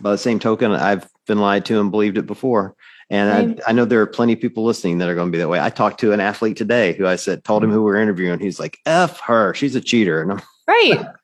by 0.00 0.12
the 0.12 0.18
same 0.18 0.38
token, 0.38 0.72
I've 0.72 1.06
been 1.26 1.38
lied 1.38 1.66
to 1.66 1.80
and 1.80 1.90
believed 1.90 2.18
it 2.18 2.26
before. 2.26 2.74
And 3.10 3.58
I, 3.66 3.70
I 3.70 3.72
know 3.72 3.84
there 3.84 4.00
are 4.00 4.06
plenty 4.06 4.32
of 4.32 4.40
people 4.40 4.64
listening 4.64 4.98
that 4.98 5.08
are 5.10 5.14
going 5.14 5.28
to 5.28 5.32
be 5.32 5.38
that 5.38 5.48
way. 5.48 5.60
I 5.60 5.68
talked 5.68 6.00
to 6.00 6.12
an 6.12 6.20
athlete 6.20 6.56
today 6.56 6.94
who 6.94 7.06
I 7.06 7.16
said, 7.16 7.44
told 7.44 7.62
him 7.62 7.70
who 7.70 7.80
we 7.80 7.84
we're 7.84 8.00
interviewing. 8.00 8.40
He's 8.40 8.58
like, 8.58 8.78
F 8.86 9.20
her. 9.20 9.52
She's 9.52 9.74
a 9.74 9.80
cheater. 9.80 10.22
And 10.22 10.32
I'm, 10.32 10.42
Right. 10.66 11.06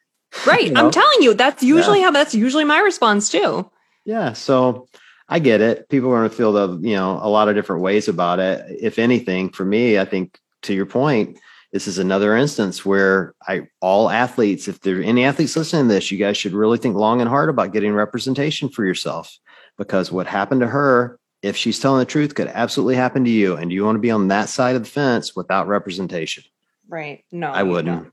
Right. 0.46 0.66
You 0.66 0.70
know? 0.70 0.84
I'm 0.84 0.90
telling 0.92 1.22
you, 1.22 1.34
that's 1.34 1.60
usually 1.60 2.00
how 2.02 2.12
that's 2.12 2.36
usually 2.36 2.62
my 2.64 2.78
response 2.78 3.30
too. 3.30 3.68
Yeah. 4.10 4.32
So 4.32 4.88
I 5.28 5.38
get 5.38 5.60
it. 5.60 5.88
People 5.88 6.10
are 6.10 6.18
going 6.18 6.28
to 6.28 6.36
feel 6.36 6.52
the, 6.52 6.80
you 6.86 6.96
know, 6.96 7.20
a 7.22 7.28
lot 7.28 7.48
of 7.48 7.54
different 7.54 7.82
ways 7.82 8.08
about 8.08 8.40
it. 8.40 8.64
If 8.80 8.98
anything, 8.98 9.50
for 9.50 9.64
me, 9.64 10.00
I 10.00 10.04
think 10.04 10.36
to 10.62 10.74
your 10.74 10.86
point, 10.86 11.38
this 11.72 11.86
is 11.86 11.98
another 11.98 12.36
instance 12.36 12.84
where 12.84 13.34
I 13.46 13.68
all 13.80 14.10
athletes, 14.10 14.66
if 14.66 14.80
there 14.80 14.98
are 14.98 15.02
any 15.02 15.24
athletes 15.24 15.56
listening 15.56 15.86
to 15.86 15.94
this, 15.94 16.10
you 16.10 16.18
guys 16.18 16.36
should 16.36 16.52
really 16.52 16.78
think 16.78 16.96
long 16.96 17.20
and 17.20 17.30
hard 17.30 17.48
about 17.48 17.72
getting 17.72 17.92
representation 17.92 18.68
for 18.68 18.84
yourself 18.84 19.38
because 19.78 20.10
what 20.10 20.26
happened 20.26 20.62
to 20.62 20.66
her, 20.66 21.20
if 21.42 21.56
she's 21.56 21.78
telling 21.78 22.00
the 22.00 22.04
truth, 22.04 22.34
could 22.34 22.48
absolutely 22.48 22.96
happen 22.96 23.22
to 23.22 23.30
you. 23.30 23.56
And 23.56 23.70
you 23.70 23.84
want 23.84 23.94
to 23.94 24.00
be 24.00 24.10
on 24.10 24.26
that 24.28 24.48
side 24.48 24.74
of 24.74 24.82
the 24.82 24.90
fence 24.90 25.36
without 25.36 25.68
representation. 25.68 26.42
Right. 26.88 27.24
No. 27.30 27.52
I 27.52 27.62
wouldn't. 27.62 28.12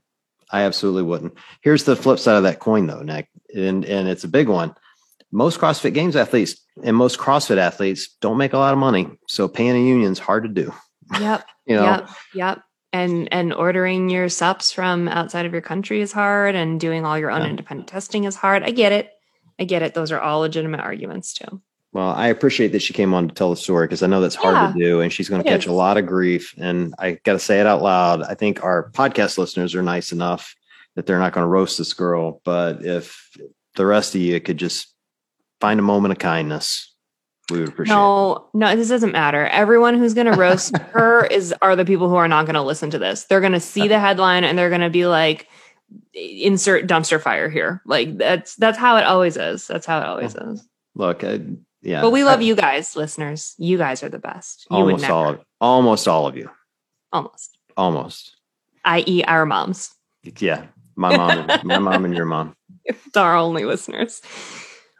I 0.52 0.62
absolutely 0.62 1.02
wouldn't. 1.02 1.34
Here's 1.60 1.82
the 1.82 1.96
flip 1.96 2.20
side 2.20 2.36
of 2.36 2.44
that 2.44 2.60
coin, 2.60 2.86
though, 2.86 3.02
Nick, 3.02 3.28
and 3.52 3.84
and 3.84 4.08
it's 4.08 4.22
a 4.22 4.28
big 4.28 4.48
one. 4.48 4.76
Most 5.32 5.58
CrossFit 5.60 5.94
Games 5.94 6.16
athletes 6.16 6.56
and 6.82 6.96
most 6.96 7.18
CrossFit 7.18 7.58
athletes 7.58 8.16
don't 8.20 8.38
make 8.38 8.52
a 8.52 8.58
lot 8.58 8.72
of 8.72 8.78
money, 8.78 9.08
so 9.28 9.48
paying 9.48 9.76
a 9.76 9.86
union's 9.86 10.18
hard 10.18 10.44
to 10.44 10.48
do. 10.48 10.72
Yep. 11.20 11.44
You 11.66 11.76
know, 11.76 11.82
Yep. 11.84 12.08
Yep. 12.34 12.62
And 12.94 13.28
and 13.30 13.52
ordering 13.52 14.08
your 14.08 14.30
subs 14.30 14.72
from 14.72 15.06
outside 15.06 15.44
of 15.44 15.52
your 15.52 15.60
country 15.60 16.00
is 16.00 16.12
hard 16.12 16.54
and 16.54 16.80
doing 16.80 17.04
all 17.04 17.18
your 17.18 17.30
own 17.30 17.42
Yeah. 17.42 17.48
independent 17.50 17.88
testing 17.90 18.24
is 18.24 18.36
hard. 18.36 18.62
I 18.62 18.70
get 18.70 18.92
it. 18.92 19.10
I 19.60 19.64
get 19.64 19.82
it. 19.82 19.92
Those 19.92 20.10
are 20.10 20.18
all 20.20 20.40
legitimate 20.40 20.80
arguments 20.80 21.34
too. 21.34 21.60
well, 21.92 22.08
I 22.10 22.28
appreciate 22.28 22.72
that 22.72 22.80
she 22.80 22.94
came 22.94 23.12
on 23.12 23.28
to 23.28 23.34
tell 23.34 23.50
the 23.50 23.56
story 23.56 23.86
because 23.86 24.02
I 24.02 24.06
know 24.06 24.22
that's 24.22 24.34
hard 24.34 24.54
Yeah, 24.54 24.72
to 24.72 24.78
do, 24.78 25.00
and 25.02 25.12
she's 25.12 25.28
going 25.28 25.42
to 25.42 25.48
catch 25.48 25.66
a 25.66 25.72
lot 25.72 25.98
of 25.98 26.06
grief. 26.06 26.54
And 26.56 26.94
I 26.98 27.18
got 27.24 27.34
to 27.34 27.38
say 27.38 27.60
it 27.60 27.66
out 27.66 27.82
loud. 27.82 28.22
I 28.22 28.34
think 28.34 28.64
our 28.64 28.90
podcast 28.92 29.36
listeners 29.36 29.74
are 29.74 29.82
nice 29.82 30.10
enough 30.12 30.54
that 30.94 31.04
they're 31.04 31.18
not 31.18 31.34
going 31.34 31.44
to 31.44 31.48
roast 31.48 31.76
this 31.76 31.92
girl, 31.92 32.40
but 32.44 32.82
if 32.84 33.28
the 33.76 33.84
rest 33.84 34.14
of 34.14 34.22
you 34.22 34.40
could 34.40 34.56
just 34.56 34.94
find 35.60 35.78
a 35.80 35.82
moment 35.82 36.12
of 36.12 36.18
kindness, 36.18 36.92
we 37.50 37.60
would 37.60 37.68
appreciate. 37.70 37.94
it. 37.94 37.96
No, 37.96 38.48
no, 38.54 38.76
this 38.76 38.88
doesn't 38.88 39.12
matter. 39.12 39.46
Everyone 39.46 39.98
who's 39.98 40.14
going 40.14 40.26
to 40.30 40.36
roast 40.38 40.76
her 40.92 41.24
is 41.26 41.54
are 41.62 41.76
the 41.76 41.84
people 41.84 42.08
who 42.08 42.16
are 42.16 42.28
not 42.28 42.46
going 42.46 42.54
to 42.54 42.62
listen 42.62 42.90
to 42.90 42.98
this. 42.98 43.24
They're 43.24 43.40
going 43.40 43.52
to 43.52 43.60
see 43.60 43.88
the 43.88 43.98
headline 43.98 44.44
and 44.44 44.58
they're 44.58 44.68
going 44.68 44.82
to 44.82 44.90
be 44.90 45.06
like, 45.06 45.48
"Insert 46.14 46.86
dumpster 46.86 47.20
fire 47.20 47.48
here." 47.48 47.82
Like 47.86 48.18
that's 48.18 48.54
that's 48.56 48.78
how 48.78 48.96
it 48.96 49.04
always 49.04 49.36
is. 49.36 49.66
That's 49.66 49.86
how 49.86 50.00
it 50.00 50.06
always 50.06 50.34
is. 50.34 50.66
Look, 50.94 51.22
I, 51.24 51.40
yeah, 51.80 52.02
But 52.02 52.10
we 52.10 52.24
love 52.24 52.40
I- 52.40 52.42
you 52.42 52.54
guys, 52.56 52.96
listeners. 52.96 53.54
You 53.58 53.78
guys 53.78 54.02
are 54.02 54.08
the 54.08 54.18
best. 54.18 54.66
You 54.70 54.76
almost 54.78 55.08
all 55.08 55.28
of 55.30 55.40
almost 55.60 56.08
all 56.08 56.26
of 56.26 56.36
you 56.36 56.50
almost, 57.12 57.56
almost 57.76 58.36
i.e., 58.84 59.24
our 59.24 59.46
moms. 59.46 59.90
yeah 60.40 60.66
my 60.96 61.16
mom 61.16 61.38
and, 61.50 61.64
my 61.64 61.78
mom 61.78 62.04
and 62.04 62.14
your 62.14 62.26
mom 62.26 62.54
It's 62.84 63.16
our 63.16 63.36
only 63.36 63.64
listeners. 63.64 64.20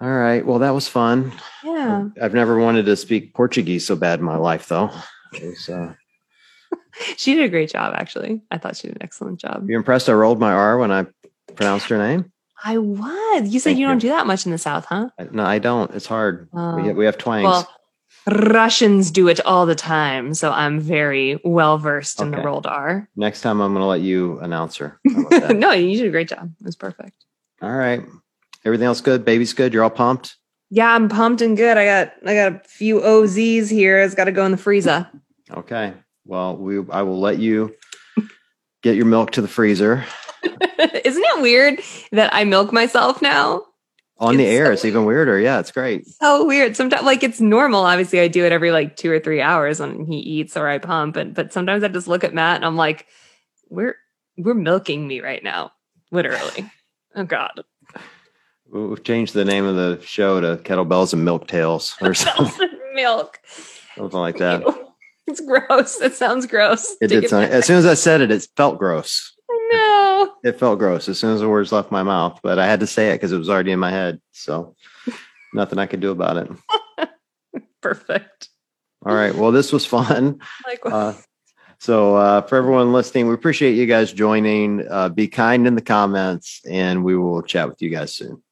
All 0.00 0.10
right 0.10 0.44
well 0.46 0.58
that 0.60 0.70
was 0.70 0.86
fun 0.88 1.32
Yeah. 1.64 2.08
i've 2.22 2.34
never 2.34 2.58
wanted 2.58 2.86
to 2.86 2.96
speak 2.96 3.34
portuguese 3.34 3.84
so 3.86 3.96
bad 3.96 4.18
in 4.20 4.24
my 4.24 4.36
life 4.36 4.68
though 4.68 4.90
was, 5.42 5.68
uh, 5.68 5.94
She 7.16 7.34
did 7.34 7.44
a 7.44 7.48
great 7.48 7.70
job, 7.70 7.94
actually. 7.96 8.42
I 8.50 8.58
thought 8.58 8.76
she 8.76 8.88
did 8.88 8.96
an 8.96 9.02
excellent 9.02 9.38
job. 9.38 9.68
You're 9.68 9.78
impressed 9.78 10.08
i 10.08 10.12
rolled 10.12 10.40
my 10.40 10.52
r 10.52 10.78
when 10.78 10.90
i 10.90 11.06
pronounced 11.54 11.88
her 11.88 11.98
name 11.98 12.32
I 12.64 12.76
was. 12.78 13.48
You 13.48 13.60
said 13.60 13.70
Thank 13.70 13.78
you 13.78 13.86
don't 13.86 14.02
you. 14.02 14.08
do 14.10 14.16
that 14.16 14.26
much 14.26 14.44
in 14.44 14.50
the 14.50 14.58
South, 14.58 14.84
huh? 14.86 15.10
No 15.30 15.44
i 15.44 15.58
don't 15.58 15.94
it's 15.94 16.06
hard 16.06 16.48
Oh. 16.52 16.76
we, 16.76 16.86
have, 16.88 16.96
we 16.96 17.04
have 17.04 17.16
twangs 17.18 17.44
Well, 17.44 17.68
Russians 18.26 19.10
do 19.10 19.28
it 19.28 19.40
all 19.46 19.64
the 19.64 19.74
time, 19.76 20.34
so 20.34 20.50
I'm 20.50 20.80
very 20.80 21.40
well 21.44 21.78
versed 21.78 22.20
in 22.20 22.30
the 22.30 22.38
rolled 22.38 22.66
R. 22.66 23.08
next 23.16 23.40
time 23.42 23.60
i'm 23.60 23.72
going 23.72 23.82
to 23.82 23.86
let 23.86 24.00
you 24.00 24.38
announce 24.40 24.76
her 24.76 24.98
How 25.08 25.20
about 25.20 25.30
that? 25.48 25.56
no, 25.56 25.70
you 25.72 25.96
did 25.98 26.06
a 26.06 26.10
great 26.10 26.28
job. 26.28 26.50
It 26.60 26.66
was 26.66 26.76
perfect. 26.76 27.24
all 27.62 27.72
right 27.72 28.02
everything 28.68 28.86
else 28.86 29.00
good 29.00 29.24
baby's 29.24 29.52
good 29.52 29.72
you're 29.72 29.82
all 29.82 29.90
pumped 29.90 30.36
Yeah, 30.70 30.94
I'm 30.94 31.08
pumped 31.08 31.40
and 31.42 31.56
good. 31.56 31.76
I 31.78 31.84
got 31.86 32.12
I 32.26 32.34
got 32.34 32.52
a 32.52 32.68
few 32.68 33.00
OZs 33.00 33.70
here. 33.70 33.98
It's 34.00 34.14
got 34.14 34.24
to 34.26 34.32
go 34.32 34.44
in 34.44 34.52
the 34.52 34.58
freezer. 34.58 35.08
okay 35.50 35.94
well 36.24 36.56
we 36.56 36.78
i 36.90 37.02
will 37.02 37.18
let 37.20 37.38
you 37.38 37.74
get 38.82 38.94
your 38.96 39.06
milk 39.06 39.30
to 39.32 39.40
the 39.42 39.48
freezer 39.48 40.04
Isn't 40.78 41.24
it 41.24 41.42
weird 41.42 41.80
that 42.12 42.32
I 42.34 42.44
milk 42.44 42.72
myself 42.72 43.20
now? 43.22 43.64
on 44.20 44.36
the 44.36 44.44
air 44.46 44.66
so 44.66 44.72
it's 44.72 44.84
even 44.84 45.04
weirder 45.04 45.38
yeah 45.38 45.60
it's 45.60 45.70
great 45.70 46.04
So 46.06 46.44
weird. 46.44 46.74
Sometimes 46.76 47.04
like 47.04 47.22
it's 47.22 47.40
normal. 47.40 47.82
Obviously, 47.84 48.18
I 48.20 48.26
do 48.28 48.44
it 48.44 48.50
every 48.52 48.72
like 48.72 48.96
two 48.96 49.10
or 49.12 49.20
three 49.20 49.40
hours 49.40 49.78
when 49.80 50.04
he 50.06 50.16
eats 50.18 50.56
or 50.56 50.66
I 50.68 50.78
pump. 50.78 51.14
And 51.16 51.34
but 51.34 51.52
sometimes 51.52 51.84
I 51.84 51.88
just 51.88 52.08
look 52.08 52.24
at 52.24 52.34
Matt 52.34 52.56
and 52.56 52.64
I'm 52.64 52.76
like, 52.76 53.06
we're 53.70 53.94
we're 54.36 54.54
milking 54.54 55.06
me 55.06 55.20
right 55.20 55.42
now, 55.42 55.70
literally. 56.10 56.68
Oh 57.14 57.22
God, 57.24 57.62
We've 58.70 59.02
changed 59.02 59.34
the 59.34 59.44
name 59.44 59.64
of 59.64 59.76
the 59.76 60.04
show 60.04 60.40
to 60.40 60.62
Kettlebells 60.62 61.12
and 61.12 61.24
Milk 61.24 61.48
Tails 61.48 61.96
or 62.02 62.12
something, 62.14 62.68
milk. 62.94 63.40
something 63.96 64.18
like 64.18 64.36
that. 64.38 64.60
Ew. 64.60 64.84
It's 65.26 65.40
gross. 65.40 66.00
It 66.00 66.14
sounds 66.14 66.46
gross. 66.46 66.96
It 67.00 67.08
did 67.08 67.28
sound, 67.28 67.50
as 67.50 67.66
soon 67.66 67.76
as 67.76 67.84
I 67.86 67.94
said 67.94 68.20
it, 68.22 68.30
it 68.30 68.46
felt 68.56 68.78
gross. 68.78 69.34
No. 69.70 70.32
It 70.42 70.58
felt 70.58 70.78
gross 70.78 71.08
as 71.08 71.18
soon 71.18 71.34
as 71.34 71.40
the 71.40 71.48
words 71.48 71.70
left 71.72 71.90
my 71.90 72.02
mouth, 72.02 72.40
but 72.42 72.58
I 72.58 72.66
had 72.66 72.80
to 72.80 72.86
say 72.86 73.10
it 73.10 73.16
because 73.16 73.32
it 73.32 73.38
was 73.38 73.50
already 73.50 73.72
in 73.72 73.78
my 73.78 73.90
head. 73.90 74.20
So 74.32 74.74
nothing 75.54 75.78
I 75.78 75.86
could 75.86 76.00
do 76.00 76.10
about 76.10 76.36
it. 76.38 77.10
Perfect. 77.82 78.48
All 79.04 79.14
right. 79.14 79.34
Well, 79.34 79.52
this 79.52 79.72
was 79.72 79.86
fun. 79.86 80.40
Like 80.66 80.80
Uh, 80.84 81.14
so 81.78 82.16
uh, 82.16 82.40
for 82.42 82.56
everyone 82.56 82.92
listening, 82.92 83.28
we 83.28 83.34
appreciate 83.34 83.74
you 83.74 83.86
guys 83.86 84.12
joining. 84.12 84.86
Uh, 84.88 85.08
be 85.08 85.28
kind 85.28 85.66
in 85.66 85.74
the 85.74 85.82
comments, 85.82 86.60
and 86.68 87.04
we 87.04 87.16
will 87.16 87.42
chat 87.42 87.68
with 87.68 87.80
you 87.80 87.90
guys 87.90 88.14
soon. 88.14 88.42